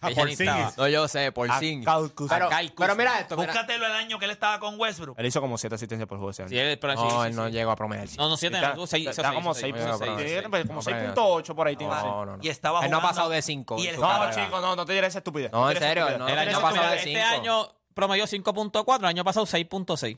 A 0.00 0.10
Ella 0.10 0.24
ni 0.24 0.30
Porzingis. 0.36 0.40
estaba. 0.40 0.72
no, 0.76 0.88
yo 0.88 1.08
sé, 1.08 1.32
por 1.32 1.50
A 1.50 1.58
sí. 1.58 1.80
Kyle 1.80 2.14
Kuzma. 2.14 2.36
Pero, 2.38 2.48
pero 2.76 2.94
mira 2.94 3.18
esto. 3.18 3.36
mira. 3.36 3.52
Búscatelo 3.52 3.84
el 3.86 3.92
año 3.92 4.16
que 4.18 4.26
él 4.26 4.30
estaba 4.30 4.60
con 4.60 4.78
Westbrook. 4.78 5.18
Él 5.18 5.26
hizo 5.26 5.40
como 5.40 5.58
7 5.58 5.74
asistencias 5.74 6.08
por 6.08 6.18
juego 6.18 6.30
ese 6.30 6.42
año. 6.42 6.50
Sí, 6.50 6.56
él- 6.58 6.78
pero 6.78 6.92
sí, 6.96 7.02
No, 7.02 7.10
sí, 7.22 7.28
él 7.28 7.34
no 7.36 7.46
sí. 7.46 7.52
llegó 7.52 7.70
a 7.72 7.76
promediar. 7.76 8.08
No, 8.16 8.28
no, 8.28 8.36
siete, 8.36 8.56
Está- 8.56 8.74
no, 8.74 8.86
seis, 8.86 9.08
está 9.08 9.22
hizo 9.22 9.34
como 9.34 9.54
seis, 9.54 9.74
6 9.74 9.74
hizo 9.74 9.98
seis, 9.98 10.10
puntos. 10.10 10.24
hizo 10.26 10.40
seis. 10.50 10.66
Como 10.66 10.74
No, 10.74 10.82
6.8 10.82 11.54
por 11.56 11.66
ahí. 11.66 11.74
tiene. 11.76 11.92
No, 11.94 12.24
no, 12.26 12.36
no. 12.36 12.42
Y 12.44 12.48
estaba 12.48 12.84
Él 12.84 12.90
no 12.92 12.98
ha 12.98 13.00
jugando- 13.00 13.16
pasado 13.16 13.30
de 13.30 13.42
5. 13.42 13.76
y 13.78 13.86
él 13.88 13.96
No, 13.98 14.06
estaba- 14.06 14.30
chico, 14.30 14.60
no, 14.60 14.76
no 14.76 14.86
te 14.86 14.92
diré 14.92 15.06
esa 15.08 15.18
estupidez. 15.18 15.50
No, 15.50 15.68
en 15.68 15.74
te 15.78 15.84
diré 15.84 15.86
esa 15.86 15.88
serio, 15.88 16.02
estupidez. 16.08 16.36
no. 16.36 16.42
El 16.42 16.48
año 16.48 16.60
pasado, 16.60 16.94
estupidez. 16.94 17.06
este 17.06 17.20
cinco. 17.20 17.34
año 17.64 17.68
promedió 17.94 18.26
5.4, 18.28 18.98
el 19.00 19.10
año 19.16 19.24
pasado 19.24 19.46
6.6. 19.46 20.16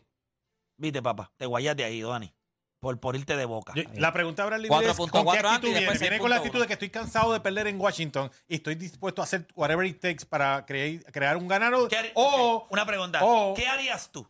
Viste, 0.77 1.01
papá, 1.03 1.31
te 1.39 1.47
guayas 1.47 1.75
de 1.77 1.85
ahí, 1.85 2.03
Dani. 2.03 2.35
Por, 2.81 2.99
por 2.99 3.15
irte 3.15 3.37
de 3.37 3.45
boca. 3.45 3.75
Yo- 3.77 3.83
la 3.97 4.11
pregunta 4.13 4.43
ahora 4.43 4.57
es 4.57 4.63
4.4 4.63 5.11
¿con 5.11 5.23
qué 5.35 5.43
y 5.43 5.47
actitud 5.47 5.69
viene? 6.01 6.19
con 6.19 6.31
la 6.31 6.37
6.1. 6.37 6.39
actitud 6.39 6.61
de 6.63 6.67
que 6.67 6.73
estoy 6.73 6.89
cansado 6.89 7.33
de 7.35 7.41
perder 7.41 7.67
en 7.67 7.79
Washington 7.79 8.31
y 8.49 8.55
estoy 8.55 8.75
dispuesto 8.75 9.21
a 9.21 9.25
hacer 9.25 9.47
whatever 9.55 9.87
it 9.87 10.01
takes 10.01 10.25
para 10.25 10.65
crear, 10.65 11.05
crear 11.13 11.37
un 11.37 11.47
ganador. 11.47 11.91
¿Qué 11.91 11.99
harí- 11.99 12.11
O 12.15 12.67
Una 12.71 12.87
pregunta. 12.87 13.21
o- 13.23 13.53
¿Qué 13.55 13.69
harías 13.69 14.11
tú? 14.11 14.27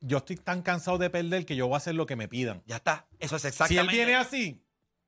yo 0.00 0.18
estoy 0.18 0.36
tan 0.36 0.62
cansado 0.62 0.96
de 0.98 1.10
perder 1.10 1.44
que 1.44 1.56
yo 1.56 1.66
voy 1.66 1.74
a 1.74 1.78
hacer 1.78 1.96
lo 1.96 2.06
que 2.06 2.14
me 2.14 2.28
pidan. 2.28 2.62
Ya 2.66 2.76
está. 2.76 3.08
Eso 3.18 3.34
es 3.34 3.42
Si 3.42 3.48
exactamente. 3.48 3.90
él 3.90 3.96
viene 4.06 4.14
así, 4.16 4.64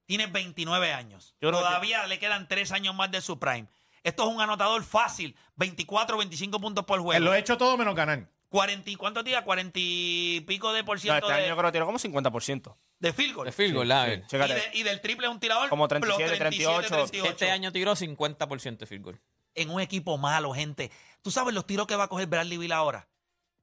Tiene 0.06 0.26
29 0.26 0.92
años. 0.92 1.36
Yo 1.40 1.50
creo 1.50 1.60
que- 1.60 1.66
Todavía 1.68 2.04
le 2.08 2.18
quedan 2.18 2.48
3 2.48 2.72
años 2.72 2.92
más 2.96 3.12
de 3.12 3.20
su 3.20 3.38
prime. 3.38 3.68
Esto 4.02 4.24
es 4.28 4.34
un 4.34 4.40
anotador 4.40 4.82
fácil. 4.82 5.36
24, 5.54 6.16
25 6.18 6.60
puntos 6.60 6.84
por 6.84 6.96
él 6.98 7.02
juego. 7.04 7.24
lo 7.24 7.30
ha 7.30 7.38
hecho 7.38 7.56
todo 7.56 7.76
menos 7.76 7.94
ganar. 7.94 8.26
40, 8.50 8.90
y- 8.90 8.96
¿Cuántos 8.96 9.24
días? 9.24 9.42
40 9.42 9.78
y 9.80 10.40
pico 10.42 10.72
de 10.72 10.84
por 10.84 10.96
No, 10.98 11.00
ciento 11.00 11.18
este 11.26 11.32
año 11.32 11.42
de, 11.44 11.48
yo 11.48 11.56
creo 11.56 11.68
que 11.68 11.72
tiró 11.72 11.86
como 11.86 11.98
50%. 11.98 12.76
de 12.98 13.12
field 13.12 13.34
goal. 13.34 13.46
De 13.46 13.52
field 13.52 13.74
goal, 13.74 13.90
a 13.92 14.04
ver. 14.04 14.18
y, 14.24 14.26
Chécate. 14.26 14.54
de- 14.54 14.70
y 14.74 14.82
del 14.82 15.00
triple 15.00 15.26
es 15.28 15.32
un 15.32 15.40
tirador. 15.40 15.68
Como 15.70 15.88
plus 15.88 16.00
37, 16.16 16.36
38. 16.36 16.88
38. 16.88 17.30
Este 17.30 17.50
año 17.50 17.72
tiró 17.72 17.94
50% 17.96 18.84
de 18.84 18.86
field 18.86 19.04
goal. 19.04 19.20
En 19.54 19.70
un 19.70 19.80
equipo 19.80 20.18
malo, 20.18 20.52
gente. 20.52 20.90
¿Tú 21.22 21.30
sabes 21.30 21.54
los 21.54 21.66
tiros 21.66 21.86
que 21.86 21.96
va 21.96 22.04
a 22.04 22.08
coger 22.08 22.26
Bradley 22.26 22.58
Bill 22.58 22.72
ahora? 22.72 23.08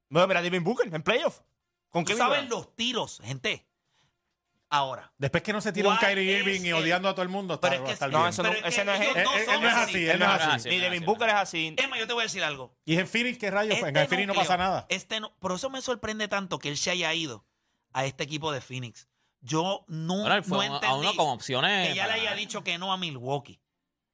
Bueno, 0.09 0.27
mira, 0.27 0.41
Devin 0.41 0.63
Booker 0.63 0.93
en 0.93 1.03
playoff. 1.03 1.39
¿Con 1.89 2.03
¿Tú 2.05 2.11
qué 2.13 2.17
sabes 2.17 2.47
los 2.49 2.75
tiros, 2.75 3.21
gente? 3.23 3.65
Ahora. 4.69 5.13
Después 5.17 5.43
que 5.43 5.53
no 5.53 5.61
se 5.61 5.71
tira 5.71 5.87
un 5.87 5.95
¿Cuál 5.95 6.09
Kyrie 6.11 6.39
es 6.41 6.45
Irving 6.45 6.61
y 6.65 6.67
el- 6.69 6.73
odiando 6.73 7.07
a 7.07 7.13
todo 7.13 7.23
el 7.23 7.29
mundo, 7.29 7.53
está, 7.53 7.69
Pero 7.69 7.87
es 7.87 8.01
No, 8.11 8.27
eso 8.27 8.43
no- 8.43 8.49
Pero 8.49 8.67
es 8.67 8.73
ese 8.73 8.81
que 8.81 8.85
no 8.85 8.93
es 8.93 8.99
ellos 9.01 9.15
él. 9.15 9.23
no 9.23 9.31
Él- 9.33 9.39
él 9.39 9.45
son 9.45 9.61
no 9.61 9.67
es 9.69 9.73
así. 9.75 9.91
así, 9.95 10.07
él 10.09 10.19
no 10.19 10.25
es 10.35 10.41
así. 10.41 10.69
Ni 10.69 10.77
Devin 10.79 11.05
Booker 11.05 11.29
es 11.29 11.35
así. 11.35 11.75
Emma, 11.77 11.97
yo 11.97 12.05
te 12.07 12.13
voy 12.13 12.21
a 12.21 12.25
decir 12.25 12.43
algo. 12.43 12.75
Y 12.83 12.93
es 12.95 12.99
en 12.99 13.07
Phoenix, 13.07 13.37
¿qué 13.37 13.49
rayos? 13.49 13.79
Pues 13.79 13.89
en 13.89 13.95
Este 13.95 14.09
Phoenix 14.09 14.27
no 14.27 14.33
núcleo, 14.33 14.43
pasa 14.47 14.57
nada. 14.57 14.85
Este 14.89 15.21
no- 15.21 15.33
por 15.39 15.53
eso 15.53 15.69
me 15.69 15.81
sorprende 15.81 16.27
tanto 16.27 16.59
que 16.59 16.67
él 16.67 16.77
se 16.77 16.91
haya 16.91 17.13
ido 17.13 17.45
a 17.93 18.03
este 18.05 18.25
equipo 18.25 18.51
de 18.51 18.59
Phoenix. 18.59 19.07
Yo 19.39 19.85
no, 19.87 20.15
Bueno, 20.21 20.35
él 20.35 20.43
fue 20.43 20.57
no 20.57 20.63
uno- 20.65 20.75
entendí 20.75 21.07
a 21.07 21.11
uno 21.11 21.15
con 21.15 21.29
opciones. 21.29 21.87
que 21.87 21.95
ya 21.95 22.03
le 22.07 22.09
para- 22.13 22.21
haya 22.23 22.35
dicho 22.35 22.63
que 22.65 22.77
no 22.77 22.91
a 22.91 22.97
Milwaukee, 22.97 23.61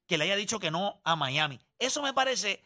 que 0.08 0.20
le 0.20 0.26
haya 0.26 0.36
dicho 0.36 0.60
que 0.60 0.70
no 0.70 1.02
a 1.04 1.16
Miami. 1.16 1.60
Eso 1.80 2.04
me 2.04 2.14
parece 2.14 2.64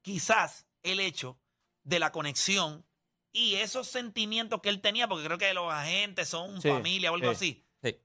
quizás 0.00 0.66
el 0.82 0.98
hecho 0.98 1.38
de 1.84 2.00
la 2.00 2.10
conexión 2.10 2.84
y 3.32 3.54
esos 3.56 3.88
sentimientos 3.88 4.60
que 4.60 4.68
él 4.68 4.80
tenía, 4.80 5.08
porque 5.08 5.24
creo 5.24 5.38
que 5.38 5.54
los 5.54 5.72
agentes 5.72 6.28
son 6.28 6.60
Sí, 6.60 6.68
familia 6.68 7.10
o 7.10 7.14
algo 7.14 7.34
sí. 7.34 7.64
así, 7.82 7.90
Sí. 7.92 7.96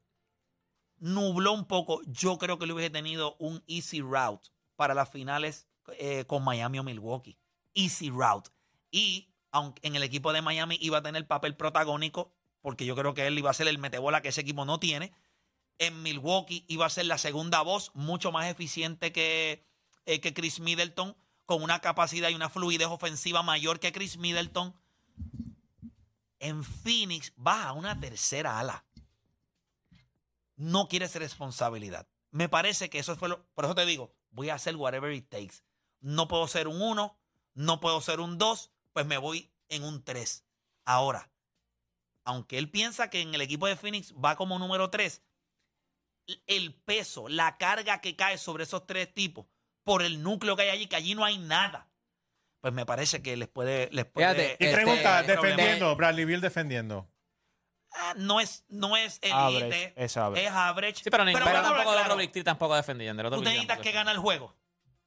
nubló 1.00 1.52
un 1.54 1.66
poco. 1.66 2.02
Yo 2.06 2.38
creo 2.38 2.58
que 2.58 2.66
le 2.66 2.74
hubiese 2.74 2.90
tenido 2.90 3.36
un 3.40 3.64
easy 3.68 4.02
route 4.02 4.50
para 4.76 4.94
las 4.94 5.10
finales 5.10 5.68
eh, 6.00 6.26
con 6.26 6.44
Miami 6.44 6.80
o 6.80 6.84
Milwaukee. 6.84 7.38
Easy 7.74 8.10
route. 8.10 8.50
Y 8.92 9.30
aunque 9.52 9.86
en 9.88 9.96
el 9.96 10.04
equipo 10.04 10.34
de 10.34 10.42
Miami 10.42 10.78
iba 10.82 10.98
a 11.00 11.04
tener 11.04 11.26
papel 11.28 11.56
protagónico, 11.56 12.34
porque 12.62 12.86
yo 12.86 12.96
creo 12.96 13.14
que 13.14 13.28
él 13.28 13.38
iba 13.38 13.50
a 13.50 13.54
ser 13.54 13.68
el 13.68 13.78
metebola 13.78 14.22
que 14.22 14.30
ese 14.30 14.42
equipo 14.42 14.66
no 14.66 14.80
tiene. 14.80 15.14
En 15.80 16.02
Milwaukee 16.02 16.66
iba 16.68 16.86
a 16.86 16.90
ser 16.90 17.06
la 17.06 17.18
segunda 17.18 17.62
voz, 17.62 17.92
mucho 17.94 18.32
más 18.32 18.48
eficiente 18.50 19.12
que, 19.12 19.64
eh, 20.06 20.20
que 20.20 20.34
Chris 20.34 20.60
Middleton, 20.60 21.16
con 21.46 21.62
una 21.64 21.80
capacidad 21.80 22.30
y 22.30 22.36
una 22.36 22.50
fluidez 22.50 22.88
ofensiva 22.88 23.44
mayor 23.44 23.80
que 23.80 23.92
Chris 23.92 24.18
Middleton. 24.18 24.74
En 26.40 26.64
Phoenix 26.64 27.34
baja 27.36 27.74
una 27.74 28.00
tercera 28.00 28.60
ala 28.60 28.86
no 30.58 30.88
quieres 30.90 31.16
responsabilidad. 31.16 32.08
Me 32.32 32.50
parece 32.50 32.90
que 32.90 33.00
eso 33.00 33.16
fue 33.16 33.30
lo. 33.30 33.46
Por 33.54 33.66
eso 33.66 33.76
te 33.76 33.86
digo, 33.86 34.14
voy 34.32 34.50
a 34.50 34.56
hacer 34.56 34.76
whatever 34.76 35.14
it 35.14 35.30
takes. 35.30 35.64
No 36.02 36.28
puedo 36.28 36.48
ser 36.48 36.68
un 36.68 36.82
1, 36.82 37.18
no 37.54 37.80
puedo 37.80 38.02
ser 38.02 38.20
un 38.20 38.38
2, 38.38 38.72
pues 38.92 39.06
me 39.06 39.18
voy 39.18 39.50
en 39.70 39.84
un 39.84 40.04
3. 40.04 40.44
Ahora, 40.84 41.32
aunque 42.24 42.58
él 42.58 42.70
piensa 42.70 43.10
que 43.10 43.22
en 43.22 43.34
el 43.34 43.42
equipo 43.42 43.68
de 43.68 43.76
Phoenix 43.76 44.14
va 44.14 44.36
como 44.36 44.60
número 44.60 44.90
3, 44.90 45.22
el 46.48 46.74
peso, 46.74 47.30
la 47.30 47.58
carga 47.58 48.02
que 48.02 48.16
cae 48.16 48.38
sobre 48.38 48.64
esos 48.64 48.86
tres 48.86 49.14
tipos, 49.14 49.46
por 49.84 50.02
el 50.02 50.22
núcleo 50.22 50.56
que 50.56 50.64
hay 50.64 50.70
allí, 50.70 50.88
que 50.88 50.98
allí 50.98 51.16
no 51.16 51.24
hay 51.24 51.38
nada, 51.38 51.90
pues 52.68 52.76
me 52.76 52.86
parece 52.86 53.22
que 53.22 53.38
les 53.38 53.48
puede. 53.48 53.90
Les 53.94 54.06
puede 54.06 54.28
Fíjate, 54.28 54.58
Y 54.60 54.66
Este, 54.66 54.76
pregunta, 54.76 55.20
es 55.22 55.26
problema. 55.26 55.42
defendiendo, 55.58 55.96
Bradley 55.96 56.26
Bill 56.26 56.42
defendiendo. 56.42 57.08
Ah, 57.94 58.14
no 58.18 58.40
es, 58.42 58.66
no 58.68 58.98
es 58.98 59.18
elite, 59.22 59.34
Average, 59.34 59.94
es 59.96 60.18
average. 60.18 60.46
es 60.46 60.52
average. 60.52 61.04
Sí, 61.04 61.10
pero, 61.10 61.24
ni, 61.26 61.32
pero 61.34 61.46
vamos 61.46 61.62
tampoco 61.62 61.80
el 61.82 61.86
claro. 61.96 62.04
otro 62.04 62.18
Big 62.18 62.32
Three 62.32 62.44
tampoco 62.44 62.76
defendiendo. 62.76 63.22
El 63.22 63.28
otro 63.28 63.40
Tú 63.40 63.44
necesitas 63.46 63.80
que 63.80 63.92
gane 63.94 64.12
el 64.12 64.18
juego. 64.18 64.54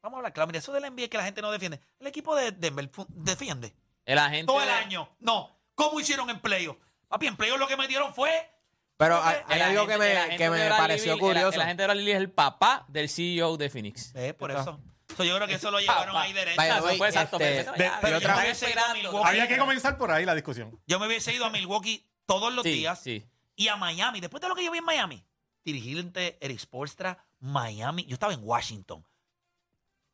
Vamos 0.02 0.16
a 0.16 0.18
hablar 0.20 0.32
claro. 0.32 0.46
Mira, 0.46 0.58
eso 0.60 0.72
del 0.72 0.82
NBA 0.90 1.08
que 1.08 1.18
la 1.18 1.24
gente 1.24 1.42
no 1.42 1.52
defiende. 1.52 1.78
El 2.00 2.06
equipo 2.06 2.34
de 2.34 2.52
Denver 2.52 2.90
defiende. 3.10 3.74
El 4.06 4.18
agente. 4.18 4.46
Todo 4.46 4.62
el 4.62 4.68
de- 4.68 4.72
año. 4.74 5.08
No. 5.20 5.54
¿Cómo 5.74 6.00
hicieron 6.00 6.30
en 6.30 6.40
playoff? 6.40 6.78
Papi, 7.08 7.26
en 7.26 7.36
playoff 7.36 7.58
lo 7.58 7.66
que 7.68 7.76
metieron 7.76 8.14
fue... 8.14 8.50
Pero 8.96 9.22
hay, 9.22 9.36
el 9.50 9.62
algo 9.62 9.86
que 9.86 9.94
el 9.94 9.98
me, 9.98 10.36
que 10.36 10.50
me 10.50 10.68
pareció 10.68 11.14
el- 11.14 11.20
curioso. 11.20 11.54
El, 11.56 11.60
agente 11.62 11.82
de 11.82 11.86
Bradley 11.86 12.04
Beal 12.06 12.16
es 12.16 12.22
el 12.22 12.30
papá 12.30 12.84
del 12.88 13.08
CEO 13.08 13.56
de 13.56 13.70
Phoenix. 13.70 14.14
Eh, 14.14 14.34
por 14.34 14.50
eso. 14.50 14.80
So, 15.16 15.24
yo 15.24 15.34
creo 15.36 15.46
que 15.48 15.54
eso 15.54 15.70
lo 15.70 15.78
llevaron 15.80 16.16
ahí 16.16 16.32
derecho. 16.32 16.60
Exacto. 16.60 17.38
este, 17.40 17.64
pero- 17.64 17.72
de- 17.72 17.84
ya, 17.84 17.98
pero 18.00 18.18
ya 18.18 18.20
yo 18.20 18.28
están 18.28 18.36
me 18.36 18.42
hubiese 18.44 18.66
ido 18.70 18.78
a 18.78 18.80
esperando. 18.82 18.94
Milwaukee. 19.10 19.28
Había 19.28 19.48
que 19.48 19.58
comenzar 19.58 19.98
por 19.98 20.10
ahí 20.10 20.24
la 20.24 20.34
discusión. 20.34 20.80
Yo 20.86 20.98
me 20.98 21.06
hubiese 21.06 21.34
ido 21.34 21.44
a 21.44 21.50
Milwaukee 21.50 22.06
todos 22.26 22.52
los 22.52 22.62
Sí, 22.62 22.72
días 22.72 23.00
sí. 23.02 23.26
y 23.56 23.68
a 23.68 23.76
Miami. 23.76 24.20
Después 24.20 24.40
de 24.40 24.48
lo 24.48 24.54
que 24.54 24.64
yo 24.64 24.70
vi 24.70 24.78
en 24.78 24.84
Miami, 24.84 25.24
dirigir 25.64 25.98
entre 25.98 26.38
Eric 26.40 26.58
Spoelstra, 26.60 27.24
Miami. 27.40 28.04
Yo 28.06 28.14
estaba 28.14 28.32
en 28.32 28.40
Washington. 28.42 29.04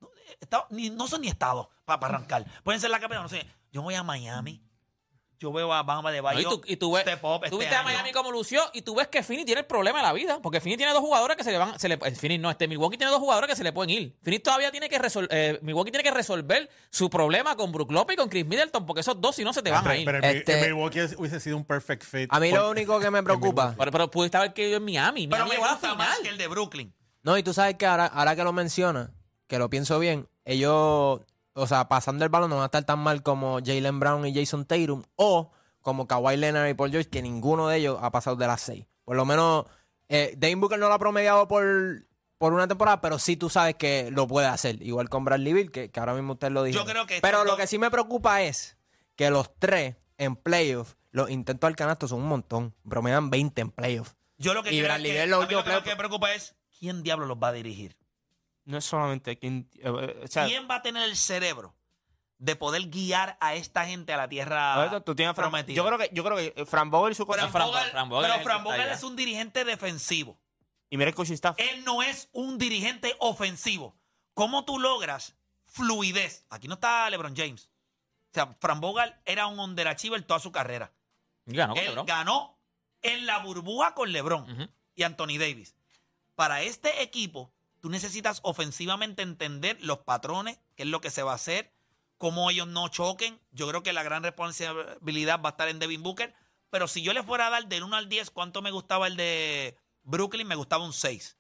No, 0.01 0.09
eh, 0.29 0.37
estaba- 0.41 0.67
ni- 0.71 0.91
no 0.91 1.07
son 1.09 1.21
ni 1.23 1.29
estados 1.29 1.69
para 1.85 2.07
arrancar. 2.07 2.45
Pueden 2.63 2.81
ser 2.81 2.91
la 2.91 3.01
capital, 3.01 3.23
no 3.23 3.29
sé. 3.29 3.47
Yo 3.73 3.83
voy 3.83 3.95
a 3.95 4.03
Miami. 4.03 4.63
Yo 5.39 5.53
veo 5.53 5.73
a 5.73 5.83
Bamba 5.83 6.11
de 6.11 6.19
No, 6.19 6.23
Bayo. 6.25 6.41
y 6.41 6.45
tú, 6.45 6.63
y 6.67 6.77
tú 6.77 6.93
ves, 6.93 7.03
step 7.03 7.23
up 7.25 7.41
tú 7.41 7.45
este 7.45 7.57
viste 7.59 7.75
a. 7.75 7.83
Miami 7.83 8.11
como 8.13 8.31
lució 8.31 8.63
y 8.73 8.83
tú 8.83 8.95
ves 8.95 9.09
que 9.09 9.23
Fini 9.23 9.45
tiene 9.45 9.61
el 9.61 9.67
problema 9.67 9.99
de 9.99 10.05
la 10.05 10.13
vida. 10.13 10.39
Porque 10.43 10.61
Fini 10.61 10.77
tiene 10.77 10.93
dos 10.93 11.01
jugadores 11.03 11.37
que 11.37 11.45
se 11.45 11.53
le 11.53 11.59
van. 11.59 11.79
Se 11.79 11.89
le, 11.89 11.95
eh, 11.97 12.15
Phoenix 12.15 12.41
no, 12.41 12.51
este 12.51 12.67
Milwaukee 12.69 12.97
tiene 12.97 13.11
dos 13.11 13.21
jugadores 13.21 13.51
que 13.51 13.57
se 13.57 13.63
le 13.63 13.73
pueden 13.73 13.91
ir. 13.91 14.17
Fini 14.23 14.39
todavía 14.39 14.71
tiene 14.71 14.89
que 14.89 14.99
resolver. 14.99 15.61
Milwaukee 15.63 15.91
tiene 15.91 16.03
que 16.05 16.11
resolver 16.11 16.71
su 16.91 17.11
problema 17.11 17.55
con 17.57 17.71
Brook 17.73 17.93
Lopez 17.93 18.15
y 18.15 18.17
con 18.17 18.29
Chris 18.29 18.47
Middleton. 18.47 18.87
Porque 18.87 19.01
esos 19.01 19.21
dos, 19.21 19.37
si 19.37 19.45
no, 19.45 19.53
se 19.53 19.63
te 19.63 19.71
van 19.71 19.83
pero, 19.83 19.93
a 19.95 19.97
ir. 19.99 20.05
pero 20.07 20.19
en, 20.19 20.25
Este- 20.25 20.59
en 20.59 20.65
Milwaukee 20.75 21.01
hubiese 21.19 21.39
sido 21.41 21.57
un 21.57 21.65
perfect 21.65 22.03
fit. 22.05 22.29
A 22.33 22.41
mí 22.41 22.51
Por- 22.51 22.59
lo 22.61 22.71
único 22.71 22.99
que 22.99 23.11
me 23.11 23.23
preocupa. 23.23 23.75
pero, 23.77 23.91
pero 23.93 24.11
pudiste 24.11 24.37
haber 24.39 24.53
querido 24.55 24.79
en 24.79 24.85
Miami. 24.85 25.27
Pero 25.29 25.45
Miami 25.45 25.63
me 25.63 25.69
gusta 25.69 25.91
final. 25.91 25.97
más 25.99 26.19
que 26.21 26.29
el 26.31 26.39
de 26.39 26.47
Brooklyn. 26.49 26.95
No, 27.23 27.37
y 27.37 27.43
tú 27.43 27.53
sabes 27.53 27.75
que 27.77 27.85
ahora, 27.87 28.07
ahora 28.07 28.35
que 28.37 28.45
lo 28.45 28.53
menciona, 28.53 29.13
que 29.49 29.59
lo 29.59 29.69
pienso 29.69 29.99
bien, 29.99 30.29
ellos, 30.45 31.21
o 31.57 31.67
sea, 31.67 31.89
pasando 31.89 32.25
el 32.25 32.31
balón 32.31 32.51
no 32.51 32.57
van 32.57 32.63
a 32.65 32.67
estar 32.67 32.85
tan 32.85 32.99
mal 33.01 33.23
como 33.23 33.59
Jalen 33.65 33.99
Brown 33.99 34.27
y 34.27 34.35
Jason 34.35 34.65
Tatum 34.67 35.03
o 35.17 35.51
como 35.81 36.07
Kawhi 36.07 36.37
Leonard 36.37 36.69
y 36.69 36.75
Paul 36.75 36.91
George, 36.91 37.09
que 37.09 37.23
ninguno 37.23 37.69
de 37.69 37.79
ellos 37.79 37.99
ha 38.01 38.11
pasado 38.11 38.37
de 38.37 38.47
las 38.47 38.61
seis. 38.61 38.87
Por 39.05 39.17
lo 39.17 39.25
menos, 39.25 39.65
eh, 40.09 40.35
Dane 40.37 40.57
Booker 40.57 40.79
no 40.79 40.89
lo 40.89 40.95
ha 40.95 40.99
promediado 40.99 41.47
por, 41.49 41.65
por 42.39 42.53
una 42.53 42.67
temporada, 42.69 43.01
pero 43.01 43.19
sí 43.19 43.37
tú 43.37 43.49
sabes 43.51 43.77
que 43.77 44.11
lo 44.11 44.27
puede 44.27 44.49
hacer. 44.49 44.83
Igual 44.83 45.09
con 45.09 45.25
Bradley 45.25 45.53
Bill, 45.53 45.71
que, 45.71 45.91
que 45.91 46.01
ahora 46.01 46.15
mismo 46.15 46.33
usted 46.35 46.51
lo 46.51 46.63
dijo. 46.65 46.79
Yo 46.79 46.85
creo 46.85 47.07
que 47.07 47.21
Pero 47.21 47.45
lo 47.45 47.51
dos- 47.53 47.61
que 47.61 47.67
sí 47.69 47.79
me 47.79 47.91
preocupa 47.91 48.43
es 48.43 48.77
que 49.15 49.31
los 49.31 49.55
tres 49.59 49.97
en 50.19 50.35
playoff, 50.37 50.95
los 51.13 51.31
intentos 51.31 51.69
al 51.69 51.77
canasto 51.77 52.09
son 52.09 52.21
un 52.23 52.29
montón. 52.29 52.75
Promedian 52.89 53.31
20 53.31 53.61
en 53.63 53.71
playoff. 53.71 54.13
Yo 54.39 54.53
lo 54.55 54.63
que 54.63 54.71
Y 54.73 54.79
creo 54.79 54.89
Bradley 54.89 55.13
es 55.13 55.21
que, 55.23 55.27
lo 55.29 55.37
a 55.43 55.47
mí 55.47 55.55
lo 55.55 55.65
que 55.83 55.91
me 55.91 55.97
preocupa 55.97 56.35
es 56.35 56.55
quién 56.79 57.03
diablo 57.03 57.27
los 57.27 57.39
va 57.39 57.49
a 57.49 57.53
dirigir. 57.53 57.97
No 58.67 58.77
es 58.79 58.85
solamente 58.85 59.39
quién. 59.39 59.69
eh, 59.77 59.85
eh, 59.89 60.21
o 60.25 60.27
sea, 60.27 60.47
¿Quién 60.47 60.69
va 60.71 60.77
a 60.77 60.83
tener 60.83 61.03
el 61.05 61.17
cerebro 61.17 61.75
de 62.39 62.55
poder 62.57 62.89
guiar 62.91 63.39
a 63.41 63.55
esta 63.55 63.87
gente 63.87 64.13
a 64.13 64.19
la 64.19 64.29
tierra 64.29 65.01
tú 65.03 65.15
tienes 65.15 65.31
a 65.31 65.35
Fran- 65.35 65.45
prometida? 65.51 65.75
yo 65.77 65.87
creo 65.87 65.99
que 65.99 66.11
yo 66.13 66.23
creo 66.25 66.37
que 66.37 66.53
eh, 66.55 66.67
Fran 66.67 66.91
Vogel 66.91 67.13
y 67.13 67.15
su 67.15 67.25
Fran 67.25 67.41
coach 67.41 67.51
Fran- 67.53 67.69
Vogel- 67.71 67.91
Fran 67.93 68.09
Vogel 68.11 68.31
pero 68.33 68.45
Fran 68.45 68.65
Vogel 68.65 68.89
es 68.91 69.03
un 69.03 69.17
dirigente 69.17 69.65
defensivo. 69.65 70.39
y 70.91 70.97
mira 70.99 71.09
el 71.09 71.15
coaching 71.17 71.33
staff. 71.35 71.57
Él 71.59 71.83
no 71.85 72.03
es 72.03 72.29
un 72.33 72.59
dirigente 72.59 73.17
ofensivo. 73.21 73.97
¿Cómo 74.35 74.65
tú 74.67 74.79
logras 74.79 75.35
fluidez? 75.65 76.45
Aquí 76.51 76.69
no 76.69 76.75
está 76.75 77.09
LeBron 77.11 77.35
James. 77.37 77.71
O 78.31 78.35
sea, 78.35 78.55
Fran 78.61 78.81
Vogel 78.81 79.15
era 79.25 79.47
un 79.47 79.59
underachiever 79.59 80.23
toda 80.23 80.41
su 80.41 80.53
carrera. 80.53 80.93
Y 81.47 81.55
ganó 81.57 81.75
con 81.75 81.83
Él 81.83 81.89
LeBron. 81.91 82.07
ganó 82.07 82.59
en 83.03 83.25
la 83.27 83.39
burbuja 83.39 83.95
con 83.95 84.13
LeBron 84.13 84.71
y 84.95 85.03
Anthony 85.05 85.39
Davis. 85.39 85.75
Para 86.35 86.63
este 86.63 87.03
equipo, 87.03 87.53
tú 87.87 87.91
necesitas 87.91 88.41
ofensivamente 88.43 89.23
entender 89.23 89.79
los 89.81 89.99
patrones, 89.99 90.59
qué 90.75 90.83
es 90.83 90.89
lo 90.89 91.01
que 91.01 91.09
se 91.09 91.23
va 91.23 91.31
a 91.31 91.37
hacer, 91.37 91.73
cómo 92.19 92.51
ellos 92.51 92.67
no 92.67 92.89
choquen. 92.89 93.41
Yo 93.53 93.69
creo 93.69 93.85
que 93.85 93.93
la 93.93 94.03
gran 94.03 94.25
responsabilidad 94.25 95.41
va 95.41 95.51
a 95.51 95.53
estar 95.53 95.69
en 95.69 95.79
Devin 95.79 96.03
Booker. 96.03 96.35
Pero 96.71 96.89
si 96.89 97.03
yo 97.03 97.13
le 97.13 97.23
fuera 97.23 97.47
a 97.47 97.51
dar 97.51 97.69
del 97.69 97.85
1 97.85 97.95
al 97.95 98.09
10, 98.09 98.33
¿cuánto 98.33 98.61
me 98.61 98.73
gustaba 98.73 99.07
el 99.07 99.17
de 99.17 99.79
Brooklyn? 100.03 100.49
Me 100.49 100.57
gustaba 100.57 100.85
un 100.85 100.93
6. 100.93 101.37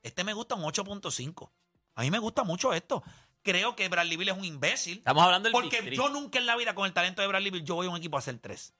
Este 0.00 0.24
me 0.24 0.32
gusta 0.32 0.54
un 0.54 0.62
8.5. 0.62 1.50
A 1.96 2.00
mí 2.00 2.10
me 2.10 2.18
gusta 2.18 2.44
mucho 2.44 2.72
esto. 2.72 3.02
Creo 3.42 3.76
que 3.76 3.86
Bradley 3.90 4.16
Bill 4.16 4.30
es 4.30 4.38
un 4.38 4.46
imbécil. 4.46 4.98
Estamos 5.00 5.22
hablando 5.22 5.50
del 5.50 5.52
Porque 5.52 5.94
yo 5.94 6.08
nunca 6.08 6.38
en 6.38 6.46
la 6.46 6.56
vida, 6.56 6.74
con 6.74 6.86
el 6.86 6.94
talento 6.94 7.20
de 7.20 7.28
Bradley 7.28 7.50
Bill, 7.50 7.64
yo 7.64 7.74
voy 7.74 7.88
a 7.88 7.90
un 7.90 7.98
equipo 7.98 8.16
a 8.16 8.20
hacer 8.20 8.38
3. 8.38 8.72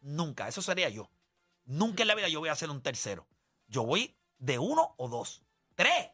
Nunca. 0.00 0.48
Eso 0.48 0.62
sería 0.62 0.88
yo. 0.88 1.10
Nunca 1.66 2.04
en 2.04 2.08
la 2.08 2.14
vida 2.14 2.28
yo 2.28 2.40
voy 2.40 2.48
a 2.48 2.52
hacer 2.52 2.70
un 2.70 2.80
tercero. 2.80 3.28
Yo 3.66 3.84
voy 3.84 4.16
de 4.38 4.58
uno 4.58 4.94
o 4.96 5.08
dos. 5.10 5.42
¡Tres! 5.74 6.10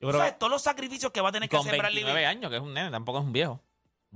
Yo 0.00 0.08
creo 0.10 0.34
todos 0.34 0.50
los 0.50 0.62
sacrificios 0.62 1.10
que 1.12 1.20
va 1.20 1.30
a 1.30 1.32
tener 1.32 1.48
que 1.48 1.56
Con 1.56 1.66
Bradley 1.66 2.04
29 2.04 2.18
Bill. 2.20 2.26
años, 2.28 2.50
que 2.50 2.56
es 2.56 2.62
un 2.62 2.74
nene, 2.74 2.90
tampoco 2.90 3.18
es 3.20 3.24
un 3.24 3.32
viejo. 3.32 3.62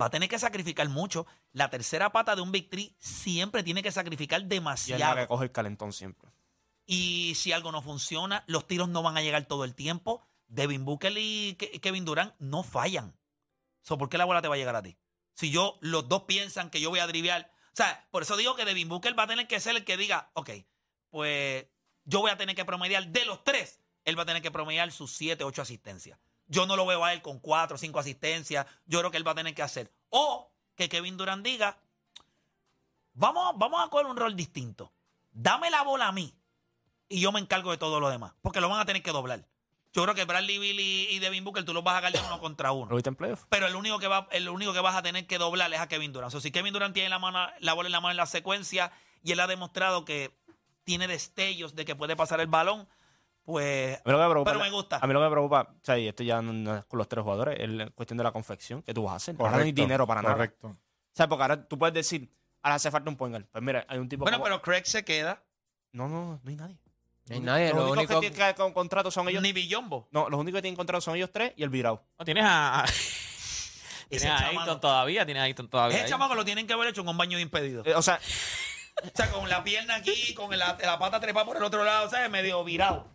Va 0.01 0.05
a 0.05 0.09
tener 0.09 0.29
que 0.29 0.39
sacrificar 0.39 0.87
mucho. 0.89 1.25
La 1.51 1.69
tercera 1.69 2.11
pata 2.11 2.35
de 2.35 2.41
un 2.41 2.51
Big 2.51 2.69
Three 2.69 2.95
siempre 2.99 3.63
tiene 3.63 3.83
que 3.83 3.91
sacrificar 3.91 4.39
Y 4.41 4.43
es 4.43 4.49
la 4.49 4.55
demasiado. 4.55 5.15
que 5.15 5.27
coge 5.27 5.45
el 5.45 5.51
calentón 5.51 5.91
siempre. 5.93 6.29
Y 6.85 7.33
si 7.35 7.51
algo 7.51 7.71
no 7.71 7.81
funciona, 7.81 8.43
los 8.47 8.67
tiros 8.67 8.89
no 8.89 9.03
van 9.03 9.17
a 9.17 9.21
llegar 9.21 9.45
todo 9.45 9.63
el 9.63 9.75
tiempo. 9.75 10.21
Devin 10.47 10.85
Booker 10.85 11.13
y 11.17 11.55
Ke- 11.57 11.79
Kevin 11.79 12.05
Durant 12.05 12.33
no 12.39 12.63
fallan. 12.63 13.15
So, 13.81 13.97
¿Por 13.97 14.09
qué 14.09 14.17
la 14.17 14.25
bola 14.25 14.41
te 14.41 14.47
va 14.47 14.55
a 14.55 14.57
llegar 14.57 14.75
a 14.75 14.81
ti? 14.81 14.97
Si 15.33 15.49
yo, 15.51 15.77
los 15.81 16.07
dos 16.09 16.23
piensan 16.23 16.69
que 16.69 16.81
yo 16.81 16.89
voy 16.89 16.99
a 16.99 17.07
driviar. 17.07 17.51
O 17.67 17.75
sea, 17.75 18.07
por 18.11 18.23
eso 18.23 18.35
digo 18.37 18.55
que 18.55 18.65
Devin 18.65 18.89
Booker 18.89 19.17
va 19.17 19.23
a 19.23 19.27
tener 19.27 19.47
que 19.47 19.59
ser 19.59 19.75
el 19.75 19.85
que 19.85 19.97
diga, 19.97 20.29
ok, 20.33 20.49
pues 21.09 21.65
yo 22.03 22.19
voy 22.19 22.31
a 22.31 22.37
tener 22.37 22.55
que 22.55 22.65
promediar 22.65 23.07
de 23.07 23.25
los 23.25 23.43
tres. 23.43 23.80
Él 24.05 24.17
va 24.17 24.23
a 24.23 24.25
tener 24.25 24.41
que 24.41 24.51
promediar 24.51 24.91
sus 24.91 25.11
siete, 25.11 25.43
ocho 25.43 25.61
asistencias. 25.61 26.17
Yo 26.47 26.65
no 26.65 26.75
lo 26.75 26.85
veo 26.85 27.03
a 27.05 27.13
él 27.13 27.21
con 27.21 27.39
cuatro 27.39 27.75
o 27.75 27.77
cinco 27.77 27.99
asistencias. 27.99 28.65
Yo 28.85 28.99
creo 28.99 29.11
que 29.11 29.17
él 29.17 29.27
va 29.27 29.31
a 29.31 29.35
tener 29.35 29.55
que 29.55 29.61
hacer. 29.61 29.91
O 30.09 30.51
que 30.75 30.89
Kevin 30.89 31.17
Durant 31.17 31.45
diga, 31.45 31.77
vamos, 33.13 33.53
vamos 33.57 33.85
a 33.85 33.89
coger 33.89 34.05
un 34.07 34.17
rol 34.17 34.35
distinto. 34.35 34.91
Dame 35.31 35.69
la 35.69 35.83
bola 35.83 36.07
a 36.07 36.11
mí 36.11 36.33
y 37.07 37.21
yo 37.21 37.31
me 37.31 37.39
encargo 37.39 37.71
de 37.71 37.77
todo 37.77 37.99
lo 37.99 38.09
demás. 38.09 38.33
Porque 38.41 38.59
lo 38.59 38.69
van 38.69 38.81
a 38.81 38.85
tener 38.85 39.01
que 39.01 39.11
doblar. 39.11 39.45
Yo 39.93 40.03
creo 40.03 40.15
que 40.15 40.23
Bradley 40.23 40.57
Bill 40.57 40.79
y, 40.79 41.07
y 41.09 41.19
Devin 41.19 41.43
Booker 41.43 41.65
tú 41.65 41.73
los 41.73 41.83
vas 41.83 41.97
a 41.97 42.01
ganar 42.01 42.23
uno 42.25 42.39
contra 42.39 42.69
¿Lo 42.69 42.75
uno. 42.75 42.89
Pero 43.49 43.67
el 43.67 43.75
único 43.75 43.99
que 43.99 44.07
va, 44.07 44.27
el 44.31 44.47
único 44.47 44.71
que 44.73 44.79
vas 44.79 44.95
a 44.95 45.01
tener 45.01 45.27
que 45.27 45.37
doblar 45.37 45.73
es 45.73 45.79
a 45.79 45.87
Kevin 45.87 46.13
Durant. 46.13 46.29
O 46.29 46.31
sea, 46.31 46.41
si 46.41 46.51
Kevin 46.51 46.73
Durant 46.73 46.93
tiene 46.93 47.09
la, 47.09 47.19
mano, 47.19 47.49
la 47.59 47.73
bola 47.73 47.87
en 47.87 47.91
la 47.91 47.99
mano 47.99 48.11
en 48.11 48.17
la 48.17 48.25
secuencia 48.25 48.91
y 49.21 49.33
él 49.33 49.39
ha 49.41 49.47
demostrado 49.47 50.05
que 50.05 50.33
tiene 50.85 51.07
destellos 51.07 51.75
de 51.75 51.83
que 51.83 51.95
puede 51.95 52.15
pasar 52.15 52.39
el 52.39 52.47
balón, 52.47 52.87
pues. 53.51 53.97
A 53.97 54.01
mí 54.05 54.11
lo 54.11 54.17
que 54.17 54.23
me 54.23 54.29
preocupa, 54.29 54.51
Pero 54.51 54.63
me 54.63 54.69
gusta. 54.71 54.97
A 55.01 55.07
mí 55.07 55.13
lo 55.13 55.19
que 55.19 55.25
me 55.25 55.31
preocupa, 55.31 55.61
o 55.71 55.79
sea, 55.83 55.97
y 55.97 56.07
esto 56.07 56.23
ya 56.23 56.41
no, 56.41 56.51
no 56.53 56.77
es 56.77 56.85
con 56.85 56.97
los 56.97 57.07
tres 57.07 57.23
jugadores, 57.23 57.59
es 57.59 57.69
la 57.69 57.87
cuestión 57.91 58.17
de 58.17 58.23
la 58.23 58.31
confección 58.31 58.81
que 58.81 58.93
tú 58.93 59.03
vas 59.03 59.13
a 59.13 59.15
hacer. 59.17 59.35
Ahora 59.39 59.57
no 59.57 59.63
hay 59.63 59.71
dinero 59.71 60.07
para 60.07 60.21
nada. 60.21 60.35
Correcto. 60.35 60.67
O 60.67 60.77
sea, 61.13 61.27
porque 61.29 61.41
ahora 61.43 61.67
tú 61.67 61.77
puedes 61.77 61.93
decir, 61.93 62.33
ahora 62.63 62.75
hace 62.75 62.89
falta 62.89 63.09
un 63.09 63.15
point 63.17 63.33
guard. 63.33 63.45
Pues 63.51 63.63
mira, 63.63 63.85
hay 63.87 63.99
un 63.99 64.09
tipo 64.09 64.23
Bueno, 64.23 64.37
como- 64.37 64.45
pero 64.45 64.61
Craig 64.61 64.85
se 64.85 65.03
queda. 65.05 65.43
No, 65.91 66.07
no, 66.07 66.39
no 66.43 66.49
hay 66.49 66.55
nadie. 66.55 66.77
No 67.27 67.35
hay 67.35 67.41
nadie. 67.41 67.67
Los 67.69 67.75
Lo 67.77 67.91
únicos 67.91 67.97
único 67.97 68.21
que 68.21 68.29
tienen 68.31 68.53
que- 68.53 68.55
con 68.61 68.73
contrato 68.73 69.11
son 69.11 69.27
ellos. 69.29 69.41
Ni 69.43 69.51
Billombo. 69.53 70.07
No, 70.11 70.29
los 70.29 70.39
únicos 70.39 70.57
que 70.57 70.61
tienen 70.63 70.75
contrato 70.77 71.01
son 71.01 71.15
ellos 71.15 71.29
tres 71.31 71.53
y 71.55 71.63
el 71.63 71.69
virado. 71.69 72.03
No, 72.17 72.25
tienes 72.25 72.43
a. 72.47 72.85
tienes 74.09 74.25
a. 74.27 74.37
Ayton 74.47 74.79
todavía, 74.79 75.25
tienes 75.25 75.41
a 75.41 75.43
Ayton 75.45 75.69
todavía. 75.69 75.97
Ese 75.97 76.07
chamaco 76.09 76.33
lo 76.35 76.45
tienen 76.45 76.65
que 76.67 76.73
haber 76.73 76.87
hecho 76.89 77.01
en 77.01 77.07
un 77.09 77.17
baño 77.17 77.37
de 77.37 77.43
impedido. 77.43 77.83
Eh, 77.85 77.93
o 77.95 78.01
sea, 78.01 78.19
O 79.03 79.09
sea, 79.15 79.31
con 79.31 79.49
la 79.49 79.63
pierna 79.63 79.95
aquí, 79.95 80.33
con 80.35 80.55
la, 80.57 80.77
la 80.81 80.99
pata 80.99 81.19
trepada 81.19 81.45
por 81.45 81.57
el 81.57 81.63
otro 81.63 81.83
lado, 81.83 82.09
¿sabes? 82.09 82.29
Medio 82.29 82.63
virado. 82.63 83.07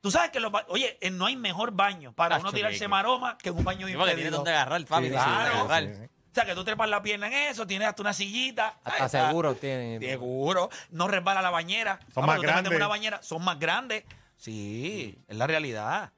Tú 0.00 0.10
sabes 0.10 0.30
que 0.30 0.40
los 0.40 0.50
ba- 0.52 0.64
Oye, 0.68 0.96
eh, 1.00 1.10
no 1.10 1.26
hay 1.26 1.36
mejor 1.36 1.72
baño 1.72 2.12
para 2.12 2.38
uno 2.38 2.52
tirarse 2.52 2.78
que- 2.80 2.88
maroma 2.88 3.36
que 3.38 3.48
en 3.50 3.56
un 3.58 3.64
baño 3.64 3.86
de 3.86 3.92
impedido. 3.92 4.30
donde 4.36 4.50
agarrar, 4.52 4.84
Fabi. 4.86 5.06
Sí, 5.06 5.10
tienes 5.12 5.24
sí, 5.26 5.30
donde 5.32 5.50
sí, 5.50 5.56
agarrar. 5.58 5.84
sí, 5.84 5.94
sí. 6.02 6.08
O 6.30 6.34
sea, 6.34 6.44
que 6.44 6.54
tú 6.54 6.64
trepas 6.64 6.88
la 6.88 7.02
pierna 7.02 7.26
en 7.26 7.32
eso, 7.32 7.66
tienes 7.66 7.88
hasta 7.88 8.02
una 8.02 8.12
sillita. 8.12 8.78
hasta 8.84 9.08
¿sabes? 9.08 9.28
seguro 9.28 9.54
tiene. 9.56 9.98
Seguro. 9.98 10.70
No 10.90 11.08
resbala 11.08 11.42
la 11.42 11.50
bañera. 11.50 11.98
Son 12.14 12.22
Ah, 12.24 12.26
más 12.28 12.40
grandes. 12.40 12.72
una 12.76 12.86
bañera, 12.86 13.20
son 13.22 13.42
más 13.42 13.58
grandes. 13.58 14.04
Sí, 14.36 15.18
es 15.26 15.36
la 15.36 15.46
realidad. 15.48 16.12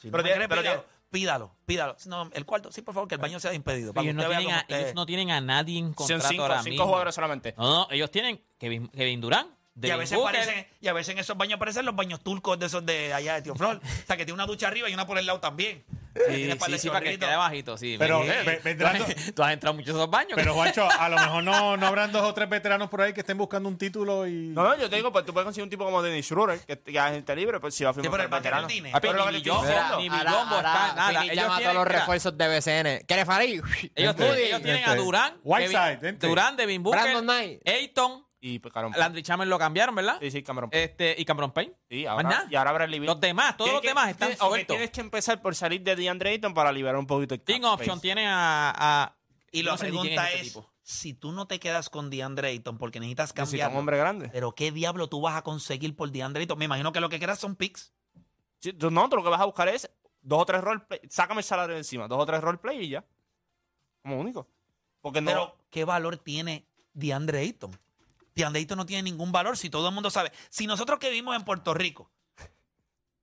Si 0.00 0.08
no 0.08 0.12
Pero 0.12 0.22
tiene- 0.22 0.36
crees, 0.46 0.48
pero 0.48 0.62
pídalo, 0.62 0.84
pídalo, 1.10 1.56
pídalo. 1.64 1.96
No, 2.06 2.30
el 2.32 2.44
cuarto, 2.44 2.70
sí, 2.70 2.82
por 2.82 2.94
favor, 2.94 3.08
que 3.08 3.14
el 3.16 3.20
baño 3.20 3.40
sea 3.40 3.50
de 3.50 3.56
impedido. 3.56 3.92
para 3.92 4.04
Ellos 4.04 4.14
no, 4.14 4.28
tienen 4.28 4.50
a, 4.54 4.64
ellos 4.68 4.94
no 4.94 5.06
tienen 5.06 5.46
nadie 5.46 5.78
en 5.78 5.86
son 5.86 5.94
contrato 5.94 6.28
cinco, 6.28 6.42
ahora 6.42 6.56
cinco 6.62 6.70
mismo. 6.70 6.84
jugadores 6.86 7.14
solamente. 7.14 7.54
No, 7.56 7.64
no, 7.64 7.88
ellos 7.90 8.10
tienen 8.10 8.40
Kevin, 8.58 8.88
Kevin 8.88 9.20
Durant, 9.20 9.50
Y 9.80 9.90
a, 9.90 9.96
veces 9.96 10.18
parecen, 10.18 10.66
y 10.80 10.88
a 10.88 10.92
veces 10.94 11.12
en 11.12 11.18
esos 11.18 11.36
baños 11.36 11.58
parecen 11.58 11.84
los 11.84 11.94
baños 11.94 12.20
turcos 12.22 12.58
de 12.58 12.66
esos 12.66 12.84
de 12.86 13.12
allá 13.12 13.34
de 13.34 13.42
Tío 13.42 13.54
Flor. 13.54 13.76
o 13.84 14.06
sea, 14.06 14.16
que 14.16 14.24
tiene 14.24 14.32
una 14.32 14.46
ducha 14.46 14.68
arriba 14.68 14.88
y 14.88 14.94
una 14.94 15.06
por 15.06 15.18
el 15.18 15.26
lado 15.26 15.38
también. 15.40 15.84
Sí, 16.30 16.50
sí, 16.50 16.78
sí, 16.78 16.88
para 16.88 17.02
que 17.02 17.18
quede 17.18 17.36
bajito, 17.36 17.76
sí. 17.76 17.96
Pero 17.98 18.20
me- 18.20 18.42
ve- 18.42 18.60
vendrán 18.64 18.96
dos- 18.96 19.08
tú 19.34 19.42
has 19.42 19.52
entrado 19.52 19.74
mucho 19.76 19.90
a 19.92 19.94
esos 19.96 20.08
baños. 20.10 20.32
Pero, 20.34 20.54
Juancho, 20.54 20.88
a 20.90 21.10
lo 21.10 21.16
mejor 21.16 21.44
no, 21.44 21.76
no 21.76 21.86
habrán 21.86 22.10
dos 22.10 22.22
o 22.22 22.32
tres 22.32 22.48
veteranos 22.48 22.88
por 22.88 23.02
ahí 23.02 23.12
que 23.12 23.20
estén 23.20 23.36
buscando 23.36 23.68
un 23.68 23.76
título 23.76 24.26
y. 24.26 24.48
No, 24.48 24.62
no, 24.64 24.78
yo 24.78 24.88
te 24.88 24.96
digo, 24.96 25.12
pues 25.12 25.26
tú 25.26 25.34
puedes 25.34 25.44
conseguir 25.44 25.64
un 25.64 25.68
tipo 25.68 25.84
como 25.84 26.02
Dennis 26.02 26.24
Schroeder, 26.24 26.58
que, 26.60 26.78
que 26.78 26.96
es 26.98 27.04
gente 27.10 27.36
libre, 27.36 27.60
pues 27.60 27.74
si 27.74 27.84
va 27.84 27.90
a 27.90 27.92
Sí, 27.92 28.00
firmar 28.00 28.18
pero 28.18 28.30
con 28.30 28.36
el 28.38 28.42
veterano. 28.42 28.66
tiene. 28.66 28.90
Ah, 28.94 29.00
pero 29.02 29.12
Ni 29.12 29.18
lo 29.18 29.24
que 29.26 29.30
te 29.32 29.36
estoy 29.36 29.50
Billombo, 29.52 29.66
diciendo. 29.68 29.96
ni 29.98 30.08
Billombo 30.08 30.56
está, 30.56 30.72
nada. 30.94 31.08
Philly 31.10 31.24
Ellos 31.32 31.36
llama 31.36 31.54
a 31.54 31.58
tienen- 31.58 31.74
todos 31.74 31.74
los 31.74 31.84
mira, 31.92 31.98
refuerzos 31.98 32.38
de 32.38 32.48
BCN. 32.48 33.04
¿Quieres 33.06 33.24
Farid? 33.26 33.62
Ellos, 33.94 34.16
tienen, 34.16 34.38
ellos 34.38 34.62
tienen 34.62 34.84
a 34.84 34.88
Vente. 34.88 35.04
Durán, 35.04 35.34
Whiteside, 35.44 35.96
vente. 36.00 36.26
Durán, 36.28 36.56
Devin 36.56 36.82
Booker, 36.82 37.02
Brandon 37.02 37.24
Knight. 37.24 37.68
Ayton, 37.68 38.25
Y 38.40 38.58
pues, 38.58 38.72
Cameron 38.72 38.92
Landry 38.98 39.22
Chamer 39.22 39.48
lo 39.48 39.58
cambiaron, 39.58 39.94
¿verdad? 39.94 40.18
Sí, 40.20 40.30
sí, 40.30 40.42
Cameron 40.42 40.68
Este, 40.72 41.14
y 41.18 41.24
Cameron 41.24 41.52
Payne. 41.52 41.72
Sí, 41.88 42.04
Más 42.04 42.12
ahora, 42.12 42.28
nada. 42.28 42.48
y 42.50 42.54
ahora 42.54 42.72
Bradley 42.72 43.00
Beal. 43.00 43.12
Los 43.12 43.20
demás, 43.20 43.56
todos 43.56 43.68
Tienes 43.70 43.72
los 43.74 43.82
que- 43.82 43.88
demás 43.88 44.08
están 44.10 44.28
tienes- 44.28 44.42
ok, 44.42 44.48
sueltos. 44.48 44.76
tienes 44.76 44.90
que 44.90 45.00
empezar 45.00 45.42
por 45.42 45.54
salir 45.54 45.82
de 45.82 45.96
DeAndre 45.96 46.30
Ayton 46.30 46.52
para 46.54 46.70
liberar 46.70 46.96
un 46.98 47.06
poquito 47.06 47.34
el 47.34 47.40
cap 47.40 47.46
Team 47.46 47.64
Option 47.64 47.96
space. 47.96 48.00
tiene 48.02 48.26
a... 48.28 48.72
a- 48.76 49.16
Y 49.52 49.62
no 49.62 49.70
la 49.72 49.78
sé 49.78 49.86
ni 49.86 49.90
quién 49.92 50.02
pregunta 50.02 50.28
este 50.30 50.40
es, 50.40 50.46
tipo. 50.48 50.70
si 50.82 51.14
tú 51.14 51.32
no 51.32 51.46
te 51.46 51.58
quedas 51.58 51.88
con 51.88 52.10
DeAndre 52.10 52.48
Ayton 52.48 52.76
porque 52.78 53.00
necesitas 53.00 53.34
Necesita 53.34 53.64
cambiar, 53.64 53.70
un 53.72 53.76
hombre 53.78 53.96
grande. 53.96 54.28
pero 54.30 54.52
¿qué 54.54 54.70
diablo 54.70 55.08
tú 55.08 55.20
vas 55.22 55.34
a 55.36 55.42
conseguir 55.42 55.96
por 55.96 56.10
DeAndre 56.12 56.42
Ayton? 56.42 56.58
Me 56.58 56.66
imagino 56.66 56.92
que 56.92 57.00
lo 57.00 57.08
que 57.08 57.18
quieras 57.18 57.38
son 57.38 57.56
picks. 57.56 57.92
Sí, 58.60 58.72
tú- 58.74 58.90
no, 58.90 59.08
tú 59.08 59.16
lo 59.16 59.22
que 59.24 59.30
vas 59.30 59.40
a 59.40 59.46
buscar 59.46 59.68
es 59.68 59.90
dos 60.20 60.42
o 60.42 60.46
tres 60.46 60.60
roleplay. 60.60 61.00
Sácame 61.08 61.40
el 61.40 61.44
salario 61.44 61.72
de 61.74 61.80
encima. 61.80 62.06
Dos 62.06 62.18
o 62.22 62.26
tres 62.26 62.40
roleplay 62.42 62.84
y 62.84 62.88
ya. 62.90 63.04
Como 64.02 64.20
único. 64.20 64.46
Porque 65.00 65.20
no. 65.20 65.30
Pero, 65.30 65.58
¿qué 65.70 65.84
valor 65.84 66.16
tiene 66.18 66.66
DeAndre 66.92 67.40
Ayton? 67.40 67.70
DeAndre 68.36 68.60
Ayton 68.60 68.76
no 68.78 68.86
tiene 68.86 69.02
ningún 69.02 69.32
valor 69.32 69.56
si 69.56 69.70
todo 69.70 69.88
el 69.88 69.94
mundo 69.94 70.10
sabe. 70.10 70.30
Si 70.50 70.66
nosotros 70.66 70.98
que 71.00 71.08
vivimos 71.10 71.34
en 71.34 71.44
Puerto 71.44 71.74
Rico 71.74 72.10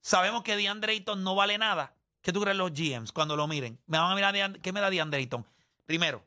sabemos 0.02 0.43
que 0.43 0.58
DeAndre 0.58 0.91
Ayton 0.93 1.23
no 1.23 1.36
vale 1.36 1.58
nada, 1.58 1.93
¿qué 2.21 2.34
tú 2.34 2.41
crees 2.41 2.58
los 2.58 2.71
GMs 2.73 3.12
cuando 3.12 3.36
lo 3.38 3.47
miren? 3.47 3.80
Me 3.86 3.97
van 3.99 4.12
a 4.12 4.15
mirar, 4.15 4.60
¿qué 4.60 4.73
me 4.73 4.82
da 4.82 4.89
DeAndre 4.89 5.19
Ayton? 5.19 5.45
Primero, 5.86 6.26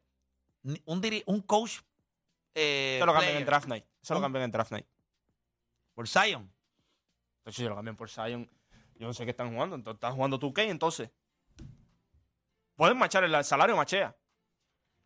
un, 0.85 1.03
diri- 1.03 1.23
un 1.27 1.43
coach 1.43 1.81
eh, 2.55 2.97
Eso 2.99 3.07
lo 3.07 3.13
cambian 3.13 3.37
en 3.37 3.45
draft 3.45 3.67
night. 3.69 3.85
Eso 4.03 4.15
lo 4.15 4.21
cambian 4.21 4.45
en 4.45 4.51
draft 4.53 4.71
night. 4.71 4.87
por 5.95 6.09
Zion. 6.09 6.51
Entonces, 7.39 7.57
si 7.57 7.69
lo 7.69 7.75
cambian 7.75 7.97
por 7.97 8.09
Zion, 8.09 8.49
yo 8.95 9.07
no 9.09 9.13
sé 9.13 9.25
qué 9.25 9.33
están 9.33 9.53
jugando. 9.53 9.77
Entonces, 9.77 9.97
están 9.97 10.15
jugando 10.15 10.39
2K, 10.39 10.69
entonces. 10.69 11.11
Pueden 12.77 12.97
machar 12.99 13.25
el 13.25 13.45
salario, 13.45 13.77
machea. 13.77 14.15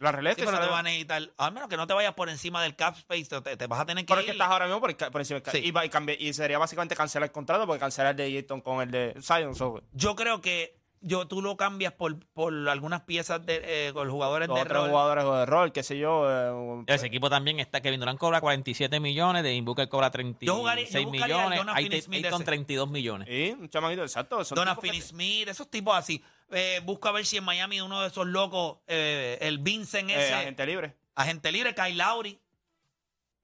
La 0.00 0.10
realidad 0.12 0.34
Sí, 0.34 0.40
es 0.40 0.46
que, 0.46 0.52
pero 0.52 0.64
te 0.64 0.70
van 0.70 0.80
a 0.80 0.82
necesitar, 0.88 1.30
al 1.36 1.52
menos 1.52 1.68
que 1.68 1.76
no 1.76 1.86
te 1.86 1.92
vayas 1.94 2.14
por 2.14 2.28
encima 2.30 2.62
del 2.62 2.74
cap 2.74 2.96
space, 2.96 3.40
te, 3.42 3.56
te 3.56 3.66
vas 3.66 3.80
a 3.80 3.86
tener 3.86 4.04
que 4.04 4.08
Pero 4.08 4.20
es 4.20 4.24
que 4.24 4.30
ir. 4.32 4.34
estás 4.34 4.48
ahora 4.50 4.64
mismo 4.66 4.80
por, 4.80 4.88
el 4.90 4.96
por 4.96 5.20
encima 5.20 5.36
del 5.36 5.42
ca- 5.42 5.50
Sí. 5.52 5.58
y, 5.62 5.70
va- 5.70 5.84
y, 5.84 5.90
cambia- 5.90 6.16
y 6.18 6.32
sería 6.32 6.58
básicamente 6.58 6.96
cancelar 6.96 7.28
el 7.28 7.32
contrato 7.32 7.66
porque 7.66 7.80
cancelar 7.80 8.12
el 8.12 8.16
de 8.16 8.24
Ayton 8.38 8.62
con 8.62 8.80
el 8.80 8.90
de 8.90 9.14
Zion. 9.22 9.54
so, 9.54 9.82
Yo 9.92 10.16
creo 10.16 10.40
que 10.40 10.79
yo, 11.02 11.26
tú 11.26 11.40
lo 11.40 11.56
cambias 11.56 11.92
por, 11.94 12.18
por 12.34 12.52
algunas 12.68 13.00
piezas 13.02 13.44
de 13.46 13.88
eh, 13.88 13.92
con 13.94 14.10
jugadores 14.10 14.48
de 14.48 14.52
o 14.54 14.56
tres 14.56 14.68
rol. 14.68 14.88
jugadores 14.90 15.24
de 15.24 15.46
rol, 15.46 15.72
qué 15.72 15.82
sé 15.82 15.96
yo. 15.98 16.26
eh, 16.28 16.84
Ese 16.88 17.06
equipo 17.06 17.30
también 17.30 17.58
está. 17.58 17.80
Kevin 17.80 18.00
Durant 18.00 18.18
cobra 18.18 18.40
47 18.40 19.00
millones, 19.00 19.42
Devin 19.42 19.64
Booker 19.64 19.88
cobra 19.88 20.10
36 20.10 20.46
Yo 20.46 20.56
jugaría- 20.56 20.86
yo 20.88 20.98
a 21.08 21.10
millones, 21.10 21.58
Jonah 21.58 21.72
Ayton 21.74 21.90
Finney-Smith 21.90 22.24
Ayton 22.26 22.40
ese. 22.42 22.44
32 22.44 22.90
millones. 22.90 23.28
Sí, 23.28 23.56
un 23.58 23.68
chamaquito, 23.70 24.02
exacto. 24.02 24.44
son 24.44 24.56
Donna 24.56 24.76
Finney 24.76 25.00
Smith, 25.00 25.48
esos 25.48 25.68
tipos 25.70 25.96
así. 25.96 26.22
Eh, 26.50 26.80
busca 26.84 27.08
a 27.10 27.12
ver 27.12 27.24
si 27.24 27.36
en 27.38 27.44
Miami 27.44 27.80
uno 27.80 28.02
de 28.02 28.08
esos 28.08 28.26
locos, 28.26 28.78
eh, 28.86 29.38
el 29.40 29.58
Vincent 29.58 30.10
eh, 30.10 30.14
ese, 30.24 30.34
agente 30.34 30.66
libre. 30.66 30.96
agente 31.14 31.50
libre, 31.52 31.74
Kyle 31.74 31.96
Lowry. 31.96 32.38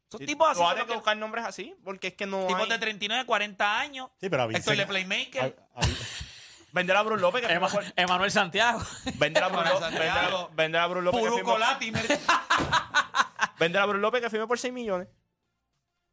Esos 0.09 0.21
Sí, 0.21 0.27
tipos 0.27 0.49
así. 0.49 0.61
tú 0.61 0.67
a 0.67 0.71
son 0.71 0.81
que 0.83 0.87
que- 0.87 0.95
buscar 0.95 1.17
nombres 1.17 1.45
así 1.45 1.75
porque 1.83 2.09
es 2.09 2.15
que 2.15 2.27
no 2.27 2.47
tipos 2.47 2.63
hay... 2.63 2.69
de 2.69 2.79
39, 2.79 3.25
40 3.27 3.79
años. 3.81 4.09
Sí, 4.21 4.29
pero 4.29 4.43
a 4.43 4.47
Héctor 4.47 4.61
Vincent- 4.75 4.77
de 4.77 4.87
Playmaker. 4.87 5.57
a- 5.75 5.81
a- 5.81 5.87
Vender 6.77 6.95
a 6.97 7.03
Bruce 7.03 7.23
López, 7.23 7.41
que 7.47 7.53
Ema- 7.55 7.71
Emanuel 7.97 8.31
Santiago. 8.31 8.81
Vender 9.17 9.43
a 9.43 9.49
Bruce 9.49 9.65
Para 9.65 9.81
López, 9.81 9.97
Santiago. 9.99 10.51
vender 10.55 10.81
a 10.81 10.87
Bruce 10.87 11.05
López, 11.05 11.23
que 11.23 11.31
firmó- 11.31 11.57
vender 13.59 13.81
a 13.83 13.87
Bruce 13.87 14.01
López 14.03 14.21
que 14.21 14.31
firmó 14.31 14.47
por 14.47 14.59
6 14.59 14.73
millones. 14.75 15.09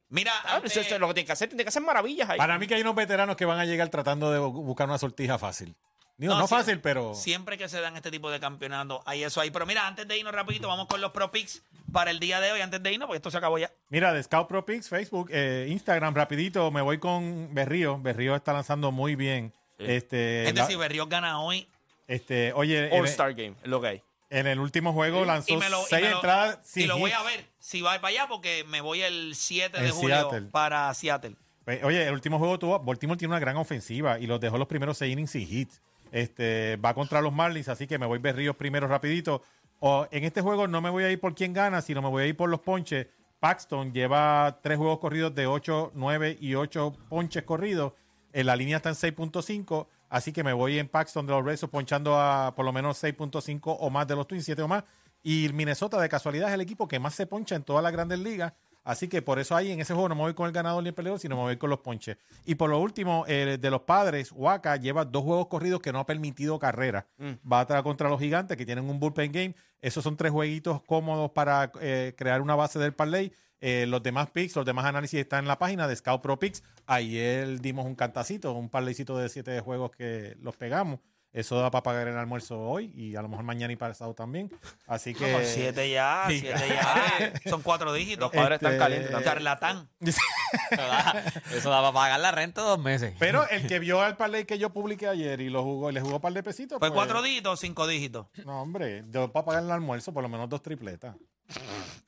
Mira, 0.09 0.31
Ah, 0.45 0.55
antes- 0.55 0.71
eso- 0.71 0.81
eso 0.81 0.95
es 0.95 1.01
lo 1.01 1.07
que 1.09 1.15
tiene 1.15 1.25
que 1.27 1.31
hacer, 1.33 1.49
tiene 1.49 1.63
que 1.63 1.69
hacer 1.69 1.81
maravillas 1.81 2.29
ahí. 2.29 2.37
Para 2.37 2.57
mí 2.57 2.67
que 2.67 2.75
hay 2.75 2.81
unos 2.81 2.95
veteranos 2.95 3.35
que 3.35 3.45
van 3.45 3.59
a 3.59 3.65
llegar 3.65 3.89
tratando 3.89 4.31
de 4.31 4.39
bu- 4.39 4.51
buscar 4.63 4.87
una 4.87 4.97
sortija 4.97 5.37
fácil. 5.37 5.75
Digo, 6.15 6.33
No, 6.35 6.41
no, 6.41 6.47
sí. 6.47 6.53
fácil, 6.55 6.79
pero... 6.79 7.15
Siempre 7.15 7.57
que 7.57 7.67
se 7.67 7.81
dan 7.81 7.97
este 7.97 8.11
tipo 8.11 8.29
de 8.29 8.39
campeonatos, 8.39 9.01
hay 9.05 9.23
eso 9.23 9.41
ahí. 9.41 9.49
Pero 9.49 9.65
mira, 9.65 9.87
antes 9.87 10.07
de 10.07 10.17
irnos 10.17 10.33
rapidito, 10.33 10.67
vamos 10.67 10.85
con 10.87 11.01
los 11.01 11.11
Pro 11.11 11.31
Picks 11.31 11.63
para 11.91 12.11
el 12.11 12.19
día 12.19 12.39
de 12.39 12.51
hoy. 12.51 12.61
Antes 12.61 12.81
de 12.83 12.93
irnos, 12.93 13.07
porque 13.07 13.17
esto 13.17 13.31
se 13.31 13.37
acabó 13.37 13.57
ya. 13.57 13.71
Mira, 13.89 14.13
de 14.13 14.21
Scout 14.21 14.47
Pro 14.47 14.63
Picks, 14.63 14.87
Facebook, 14.87 15.29
eh, 15.33 15.65
Instagram, 15.69 16.13
rapidito, 16.13 16.69
me 16.69 16.81
voy 16.81 16.99
con 16.99 17.53
Berrío. 17.55 17.97
Berrío 17.99 18.35
está 18.35 18.53
lanzando 18.53 18.91
muy 18.91 19.15
bien. 19.15 19.51
Este, 19.77 20.47
Es 20.47 20.55
la- 20.55 20.61
decir, 20.63 20.77
Berrios 20.77 21.09
gana 21.09 21.39
hoy. 21.41 21.67
Este, 22.07 22.53
oye, 22.53 22.87
en, 22.93 22.99
All-Star 22.99 23.33
Game, 23.33 23.55
es 23.63 23.67
lo 23.69 23.81
que 23.81 23.87
hay. 23.87 24.01
en 24.29 24.47
el 24.47 24.59
último 24.59 24.93
juego 24.93 25.25
lanzó 25.25 25.53
Y 25.53 25.57
me 25.57 25.69
lo, 25.69 25.81
y 25.81 25.85
seis 25.89 26.03
me 26.03 26.09
lo- 26.09 26.15
entradas 26.17 26.59
y 26.75 26.81
sin 26.81 26.87
lo 26.89 26.97
voy 26.97 27.11
hits. 27.11 27.19
a 27.19 27.23
ver 27.23 27.45
si 27.59 27.81
va 27.81 27.95
para 27.95 28.07
allá 28.09 28.27
porque 28.27 28.63
me 28.67 28.81
voy 28.81 29.01
el 29.01 29.35
7 29.35 29.79
de 29.79 29.87
En 29.87 29.93
julio 29.93 30.15
Seattle. 30.29 30.49
para 30.51 30.93
Seattle. 30.93 31.35
Pues, 31.65 31.83
Oye, 31.83 32.03
el 32.05 32.13
último 32.13 32.39
juego 32.39 32.59
tuvo, 32.59 32.79
Baltimore 32.79 33.17
tiene 33.17 33.31
una 33.33 33.39
gran 33.39 33.55
ofensiva 33.57 34.19
y 34.19 34.27
los 34.27 34.39
dejó 34.41 34.57
los 34.57 34.67
primeros 34.67 34.97
seis 34.97 35.13
innings 35.13 35.31
sin 35.31 35.41
hits. 35.49 35.81
Este, 36.11 36.75
va 36.77 36.93
contra 36.93 37.21
los 37.21 37.31
Marlins, 37.33 37.69
así 37.69 37.87
que 37.87 37.97
me 37.97 38.05
voy 38.05 38.19
Berríos 38.19 38.55
primero 38.55 38.87
rapidito. 38.87 39.41
O, 39.79 40.07
en 40.11 40.23
este 40.25 40.41
juego 40.41 40.67
no 40.67 40.81
me 40.81 40.89
voy 40.89 41.05
a 41.05 41.09
ir 41.09 41.19
por 41.19 41.33
quién 41.35 41.53
gana, 41.53 41.81
sino 41.81 42.01
me 42.01 42.09
voy 42.09 42.23
a 42.23 42.27
ir 42.27 42.35
por 42.37 42.49
los 42.49 42.59
ponches. 42.59 43.07
Paxton 43.39 43.93
lleva 43.93 44.59
tres 44.61 44.77
juegos 44.77 44.99
corridos 44.99 45.33
de 45.35 45.47
8, 45.47 45.91
9 45.95 46.37
y 46.39 46.55
8 46.55 46.93
ponches 47.09 47.43
corridos. 47.43 47.93
En 48.33 48.47
la 48.47 48.55
línea 48.55 48.77
está 48.77 48.89
en 48.89 48.95
6.5, 48.95 49.87
así 50.09 50.33
que 50.33 50.43
me 50.43 50.53
voy 50.53 50.79
en 50.79 50.89
Paxton 50.89 51.25
de 51.25 51.33
los 51.33 51.45
Red 51.45 51.57
Sox 51.57 51.71
ponchando 51.71 52.19
a 52.19 52.53
por 52.55 52.65
lo 52.65 52.73
menos 52.73 53.01
6.5 53.01 53.77
o 53.79 53.89
más 53.89 54.07
de 54.07 54.15
los 54.15 54.27
Twins, 54.27 54.43
7 54.43 54.61
o 54.63 54.67
más. 54.67 54.83
Y 55.21 55.49
Minnesota 55.53 56.01
de 56.01 56.09
casualidad 56.09 56.49
es 56.49 56.55
el 56.55 56.61
equipo 56.61 56.87
que 56.87 56.99
más 56.99 57.15
se 57.15 57.27
poncha 57.27 57.55
en 57.55 57.63
todas 57.63 57.81
las 57.81 57.93
grandes 57.93 58.19
ligas. 58.19 58.53
Así 58.83 59.07
que 59.07 59.21
por 59.21 59.39
eso 59.39 59.55
ahí 59.55 59.71
en 59.71 59.79
ese 59.79 59.93
juego 59.93 60.09
no 60.09 60.15
me 60.15 60.21
voy 60.21 60.33
con 60.33 60.45
el 60.47 60.51
ganador 60.51 60.83
ni 60.83 60.89
el 60.89 60.95
peleador, 60.95 61.19
sino 61.19 61.37
me 61.37 61.43
voy 61.43 61.57
con 61.57 61.69
los 61.69 61.79
ponches. 61.79 62.17
Y 62.45 62.55
por 62.55 62.69
lo 62.69 62.79
último, 62.79 63.23
de 63.25 63.69
los 63.69 63.81
padres, 63.81 64.31
Waka 64.33 64.75
lleva 64.75 65.05
dos 65.05 65.23
juegos 65.23 65.47
corridos 65.47 65.79
que 65.79 65.93
no 65.93 65.99
ha 65.99 66.05
permitido 66.05 66.59
carrera. 66.59 67.07
Va 67.49 67.61
a 67.61 67.83
contra 67.83 68.09
los 68.09 68.19
gigantes 68.19 68.57
que 68.57 68.65
tienen 68.65 68.89
un 68.89 68.99
bullpen 68.99 69.31
game. 69.31 69.55
Esos 69.81 70.03
son 70.03 70.17
tres 70.17 70.31
jueguitos 70.31 70.81
cómodos 70.81 71.31
para 71.31 71.71
eh, 71.79 72.13
crear 72.17 72.41
una 72.41 72.55
base 72.55 72.77
del 72.79 72.93
parlay. 72.93 73.31
Eh, 73.65 73.85
los 73.87 74.03
demás 74.03 74.29
picks, 74.29 74.57
los 74.57 74.65
demás 74.65 74.83
análisis 74.83 75.21
están 75.21 75.45
en 75.45 75.47
la 75.47 75.57
página 75.57 75.87
de 75.87 75.95
Scout 75.95 76.21
Pro 76.21 76.37
Picks. 76.37 76.63
Ayer 76.85 77.61
dimos 77.61 77.85
un 77.85 77.95
cantacito, 77.95 78.51
un 78.51 78.67
parlaycito 78.67 79.17
de 79.17 79.29
siete 79.29 79.57
juegos 79.61 79.91
que 79.91 80.35
los 80.41 80.57
pegamos. 80.57 80.99
Eso 81.31 81.55
da 81.61 81.71
para 81.71 81.81
pagar 81.81 82.09
el 82.09 82.17
almuerzo 82.17 82.59
hoy 82.59 82.91
y 82.93 83.15
a 83.15 83.21
lo 83.21 83.29
mejor 83.29 83.45
mañana 83.45 83.71
y 83.71 83.77
pasado 83.77 84.13
también. 84.13 84.51
Así 84.85 85.13
que. 85.13 85.31
Con 85.31 85.45
7 85.45 85.89
ya. 85.89 86.25
7 86.27 86.53
ya. 86.67 87.33
Son 87.49 87.61
cuatro 87.61 87.93
dígitos. 87.93 88.19
Los 88.19 88.31
padres 88.31 88.57
están 88.57 88.73
Este, 88.73 88.83
calientes 88.83 89.11
también. 89.11 89.31
Charlatán. 89.31 89.89
Eso 91.55 91.69
da, 91.69 91.79
para 91.79 91.93
pagar 91.93 92.19
la 92.19 92.31
renta 92.31 92.63
dos 92.63 92.79
meses. 92.79 93.15
Pero 93.17 93.47
el 93.49 93.65
que 93.65 93.79
vio 93.79 94.05
el 94.05 94.17
parlay 94.17 94.43
que 94.43 94.59
yo 94.59 94.71
publiqué 94.71 95.07
ayer 95.07 95.39
y 95.39 95.49
lo 95.49 95.63
jugó, 95.63 95.89
le 95.89 96.01
jugó 96.01 96.15
un 96.17 96.21
par 96.21 96.33
de 96.33 96.43
pesitos. 96.43 96.79
¿Fue 96.79 96.89
pues, 96.89 96.97
cuatro 96.97 97.21
dígitos 97.21 97.53
o 97.53 97.55
cinco 97.55 97.87
dígitos? 97.87 98.27
No, 98.45 98.61
hombre, 98.61 99.05
yo 99.07 99.31
para 99.31 99.45
pagar 99.45 99.63
el 99.63 99.71
almuerzo, 99.71 100.13
por 100.13 100.21
lo 100.21 100.27
menos 100.27 100.49
dos 100.49 100.61
tripletas. 100.61 101.15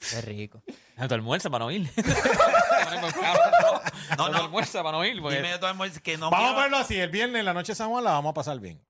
Qué 0.09 0.21
rico. 0.21 0.63
Tu 1.07 1.13
almuerzo 1.13 1.51
para 1.51 1.65
no 1.65 1.71
ir. 1.71 1.89
No, 4.17 4.27
no, 4.27 4.29
no. 4.29 4.37
almuerzo 4.43 4.83
para 4.83 4.97
no 4.97 5.05
ir. 5.05 5.21
porque- 5.21 5.37
Dime 5.37 5.49
de 5.57 6.01
que 6.01 6.17
no 6.17 6.29
vamos 6.29 6.39
a 6.39 6.41
quiero- 6.43 6.55
ponerlo 6.55 6.77
así: 6.77 6.99
el 6.99 7.09
viernes 7.09 7.39
en 7.39 7.45
la 7.45 7.53
noche 7.53 7.71
de 7.73 7.75
San 7.75 7.89
Juan 7.89 8.03
la 8.03 8.11
vamos 8.11 8.31
a 8.31 8.33
pasar 8.33 8.59
bien. 8.59 8.81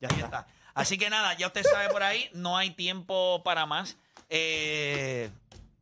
Ya 0.00 0.08
está. 0.08 0.24
está. 0.24 0.46
Así 0.74 0.98
que 0.98 1.10
nada, 1.10 1.34
ya 1.34 1.48
usted 1.48 1.62
sabe 1.64 1.88
por 1.90 2.02
ahí, 2.02 2.28
no 2.32 2.56
hay 2.56 2.70
tiempo 2.70 3.42
para 3.44 3.66
más. 3.66 3.96
Eh, 4.28 5.30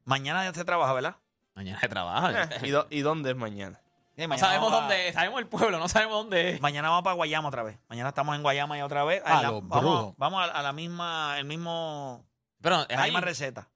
mañana 0.05 0.44
ya 0.44 0.53
se 0.55 0.64
trabaja, 0.64 0.92
¿verdad? 0.92 1.16
Mañana 1.55 1.79
se 1.81 1.88
trabaja. 1.88 2.42
Eh, 2.44 2.48
¿y, 2.64 2.70
do- 2.70 2.87
¿Y 2.90 3.01
dónde 3.01 3.31
es 3.31 3.37
mañana? 3.37 3.81
Sí, 4.16 4.22
No 4.22 4.29
mañana 4.29 4.46
sabemos 4.48 4.70
vamos 4.72 4.79
a- 4.79 4.83
dónde 4.83 5.09
es. 5.09 5.14
Sabemos 5.14 5.38
el 5.40 5.46
pueblo, 5.46 5.79
no 5.79 5.88
sabemos 5.88 6.14
dónde 6.16 6.51
es. 6.55 6.61
Mañana 6.61 6.88
vamos 6.88 7.05
para 7.05 7.14
Guayama 7.14 7.48
otra 7.48 7.62
vez. 7.62 7.79
Mañana 7.88 8.09
estamos 8.09 8.35
en 8.37 8.42
Guayama 8.42 8.79
y 8.79 8.83
otra 8.83 9.05
vez. 9.05 9.22
Ah, 9.24 9.37
Ahí 9.38 9.42
la- 9.44 9.51
los 9.51 9.68
vamos, 9.68 9.81
brujos. 9.83 10.14
vamos 10.16 10.42
a, 10.48 10.53
a 10.53 10.62
la 10.62 10.72
misma, 10.72 11.37
el 11.38 11.44
mismo, 11.44 12.27
Pero 12.61 12.83
es 12.83 12.96
la 12.96 13.03
ahí. 13.03 13.11
misma 13.11 13.20
receta. 13.20 13.68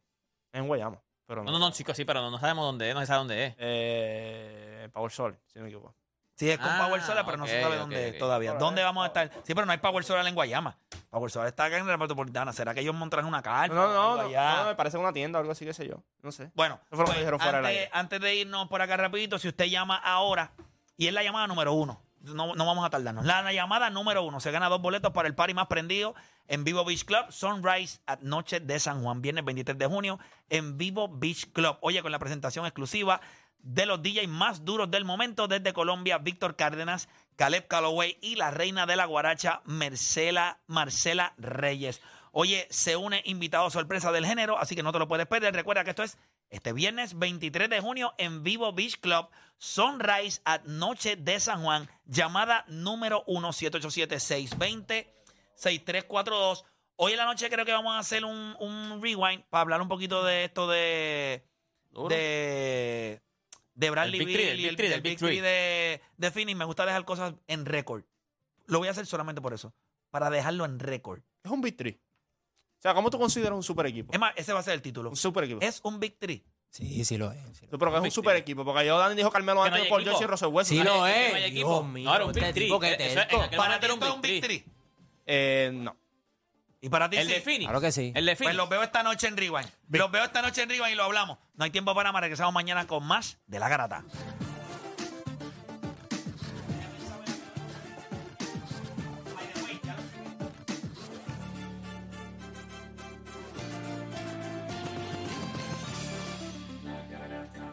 En 0.52 0.66
Guayama. 0.66 1.00
Pero 1.26 1.44
No, 1.44 1.52
no, 1.52 1.58
no, 1.58 1.70
chicos, 1.70 1.96
sí, 1.96 2.04
pero 2.04 2.20
no, 2.20 2.30
no 2.30 2.38
sabemos 2.38 2.64
dónde 2.66 2.88
es. 2.88 2.94
No 2.94 3.00
se 3.00 3.06
sabe 3.06 3.18
dónde 3.18 3.46
es. 3.46 3.54
Eh, 3.58 4.88
Power 4.92 5.10
Sol, 5.10 5.38
si 5.46 5.58
no 5.58 5.64
me 5.64 5.68
equivoco. 5.70 5.94
Sí, 6.34 6.50
es 6.50 6.58
con 6.58 6.68
Ah, 6.68 6.84
Power 6.86 7.00
Solar, 7.02 7.24
pero 7.24 7.36
no 7.36 7.46
se 7.46 7.56
ok, 7.58 7.62
sabe 7.62 7.76
dónde 7.76 8.08
ok. 8.08 8.14
es 8.14 8.18
todavía. 8.18 8.54
¿Dónde 8.54 8.82
vamos 8.82 9.04
a 9.04 9.06
estar? 9.08 9.30
Sí, 9.44 9.54
pero 9.54 9.64
no 9.66 9.72
hay 9.72 9.78
Power 9.78 10.02
Solar 10.02 10.26
en 10.26 10.34
Guayama. 10.34 10.76
Power 11.10 11.30
Solar 11.30 11.48
está 11.48 11.66
acá 11.66 11.76
en 11.78 11.86
la 11.86 11.96
metropolitana. 11.96 12.52
¿Será 12.52 12.74
que 12.74 12.80
ellos 12.80 12.94
montarán 12.94 13.26
una 13.26 13.42
carta? 13.42 13.72
No, 13.74 13.86
no, 13.86 13.92
no, 14.16 14.28
no, 14.28 14.56
no, 14.62 14.64
me 14.66 14.74
parece 14.74 14.96
una 14.98 15.12
tienda 15.12 15.38
o 15.38 15.40
algo 15.40 15.52
así, 15.52 15.64
qué 15.64 15.74
sé 15.74 15.86
yo. 15.86 16.02
No 16.22 16.32
sé. 16.32 16.50
Bueno, 16.54 16.80
Eso 16.90 16.96
fue 16.96 16.98
lo 16.98 17.04
que 17.04 17.10
pues, 17.12 17.18
dijeron 17.18 17.38
fuera 17.40 17.58
del 17.58 17.66
antes, 17.66 17.88
antes 17.92 18.20
de 18.20 18.34
irnos 18.34 18.68
por 18.68 18.80
acá 18.82 18.96
rapidito, 18.96 19.38
si 19.38 19.48
usted 19.48 19.66
llama 19.66 19.96
ahora, 19.96 20.52
y 20.96 21.06
es 21.06 21.12
la 21.12 21.22
llamada 21.22 21.46
número 21.46 21.74
uno, 21.74 22.02
no, 22.22 22.54
no 22.54 22.66
vamos 22.66 22.84
a 22.84 22.90
tardarnos. 22.90 23.24
La, 23.24 23.42
la 23.42 23.52
llamada 23.52 23.90
número 23.90 24.22
uno, 24.22 24.40
se 24.40 24.50
gana 24.50 24.68
dos 24.68 24.80
boletos 24.80 25.12
para 25.12 25.28
el 25.28 25.34
party 25.34 25.54
más 25.54 25.66
prendido 25.66 26.14
en 26.48 26.64
Vivo 26.64 26.84
Beach 26.84 27.04
Club, 27.04 27.30
Sunrise 27.30 28.00
at 28.06 28.20
Noche 28.20 28.60
de 28.60 28.78
San 28.78 29.02
Juan, 29.02 29.22
viernes 29.22 29.44
23 29.44 29.78
de 29.78 29.86
junio, 29.86 30.18
en 30.50 30.76
Vivo 30.78 31.08
Beach 31.08 31.52
Club. 31.52 31.76
Oye, 31.80 32.02
con 32.02 32.12
la 32.12 32.18
presentación 32.18 32.66
exclusiva 32.66 33.20
de 33.62 33.86
los 33.86 34.02
DJs 34.02 34.28
más 34.28 34.64
duros 34.64 34.90
del 34.90 35.04
momento 35.04 35.48
desde 35.48 35.72
Colombia, 35.72 36.18
Víctor 36.18 36.56
Cárdenas, 36.56 37.08
Caleb 37.36 37.66
Calloway 37.68 38.18
y 38.20 38.36
la 38.36 38.50
reina 38.50 38.86
de 38.86 38.96
la 38.96 39.06
guaracha, 39.06 39.62
Marcela, 39.64 40.58
Marcela 40.66 41.34
Reyes. 41.38 42.02
Oye, 42.32 42.66
se 42.70 42.96
une 42.96 43.20
invitado 43.26 43.68
sorpresa 43.70 44.10
del 44.10 44.24
género, 44.24 44.58
así 44.58 44.74
que 44.74 44.82
no 44.82 44.90
te 44.90 44.98
lo 44.98 45.06
puedes 45.06 45.26
perder. 45.26 45.54
Recuerda 45.54 45.84
que 45.84 45.90
esto 45.90 46.02
es 46.02 46.16
este 46.48 46.72
viernes 46.72 47.18
23 47.18 47.68
de 47.68 47.80
junio 47.80 48.14
en 48.16 48.42
Vivo 48.42 48.72
Beach 48.72 48.98
Club, 49.00 49.28
Sunrise 49.58 50.40
at 50.44 50.62
Noche 50.64 51.16
de 51.16 51.38
San 51.40 51.62
Juan, 51.62 51.90
llamada 52.06 52.64
número 52.68 53.22
1 53.26 53.52
787-620-6342. 55.56 56.64
Hoy 56.96 57.12
en 57.12 57.18
la 57.18 57.26
noche 57.26 57.50
creo 57.50 57.66
que 57.66 57.72
vamos 57.72 57.94
a 57.94 57.98
hacer 57.98 58.24
un, 58.24 58.56
un 58.58 59.02
rewind 59.02 59.42
para 59.50 59.60
hablar 59.60 59.82
un 59.82 59.88
poquito 59.88 60.24
de 60.24 60.44
esto 60.44 60.66
de 60.68 61.44
de, 62.08 63.20
de 63.74 63.90
Bradley 63.90 64.20
El 64.20 64.26
Big 64.26 64.36
Beal 64.36 64.48
el 64.48 64.60
y 64.60 64.62
Big 64.62 64.68
el, 64.70 64.76
Three, 64.76 64.86
el 64.86 64.92
el 64.94 65.00
Big 65.02 65.18
de, 65.42 66.00
de 66.16 66.30
Phoenix. 66.30 66.58
Me 66.58 66.64
gusta 66.64 66.86
dejar 66.86 67.04
cosas 67.04 67.34
en 67.46 67.66
récord. 67.66 68.04
Lo 68.66 68.78
voy 68.78 68.88
a 68.88 68.92
hacer 68.92 69.04
solamente 69.06 69.42
por 69.42 69.52
eso. 69.52 69.74
Para 70.10 70.30
dejarlo 70.30 70.64
en 70.64 70.78
récord. 70.78 71.20
Es 71.44 71.50
un 71.50 71.60
Big 71.60 71.76
Three. 71.76 72.00
O 72.82 72.84
sea, 72.84 72.94
¿cómo 72.94 73.10
tú 73.10 73.18
consideras 73.18 73.52
un 73.54 73.62
super 73.62 73.86
equipo? 73.86 74.12
Es 74.12 74.18
más, 74.18 74.32
ese 74.34 74.52
va 74.52 74.58
a 74.58 74.62
ser 74.64 74.74
el 74.74 74.82
título. 74.82 75.08
Un 75.10 75.14
super 75.14 75.44
equipo. 75.44 75.60
Es 75.60 75.78
un 75.84 76.00
Big 76.00 76.18
Three. 76.18 76.42
Sí, 76.68 77.04
sí 77.04 77.16
lo 77.16 77.30
es. 77.30 77.38
sí 77.56 77.68
lo 77.70 77.76
es 77.88 77.94
un 77.96 78.02
Big 78.02 78.10
super 78.10 78.32
Three. 78.32 78.40
equipo. 78.40 78.64
Porque 78.64 78.84
yo 78.84 78.98
Dani 78.98 79.14
dijo 79.14 79.30
Carmelo 79.30 79.60
no 79.60 79.62
antes 79.62 79.86
por 79.86 80.00
equipo. 80.00 80.16
George 80.18 80.24
y 80.24 80.26
Russell 80.26 80.48
Westbrook. 80.48 80.82
Sí 80.82 80.84
lo 80.84 81.06
Es 81.06 81.44
equipo. 81.44 81.68
Dios 81.80 81.84
mío, 81.86 82.08
No, 82.10 82.16
era 82.16 82.24
un 82.24 82.30
este 82.36 82.40
Big 82.52 82.54
Three. 82.80 83.56
Para 83.56 83.78
ti 83.78 83.86
un 83.86 84.00
Big 84.00 84.20
Three. 84.20 84.40
Three. 84.40 84.64
Eh, 85.26 85.70
no. 85.72 85.96
Y 86.80 86.88
para 86.88 87.08
ti 87.08 87.18
El 87.18 87.28
sí. 87.28 87.34
de 87.34 87.40
Phoenix. 87.40 87.66
Claro 87.66 87.80
que 87.80 87.92
sí. 87.92 88.10
El 88.16 88.26
de 88.26 88.32
Pues 88.32 88.38
Phoenix. 88.38 88.56
los 88.56 88.68
veo 88.68 88.82
esta 88.82 89.04
noche 89.04 89.28
en 89.28 89.36
Rewind. 89.36 89.68
Los 89.90 90.10
veo 90.10 90.24
esta 90.24 90.42
noche 90.42 90.62
en 90.62 90.68
Rewind 90.70 90.90
y 90.90 90.96
lo 90.96 91.04
hablamos. 91.04 91.38
No 91.54 91.64
hay 91.64 91.70
tiempo 91.70 91.94
para 91.94 92.10
más. 92.10 92.20
Regresamos 92.22 92.52
mañana 92.52 92.88
con 92.88 93.04
más 93.06 93.38
de 93.46 93.60
la 93.60 93.68
garata. 93.68 94.04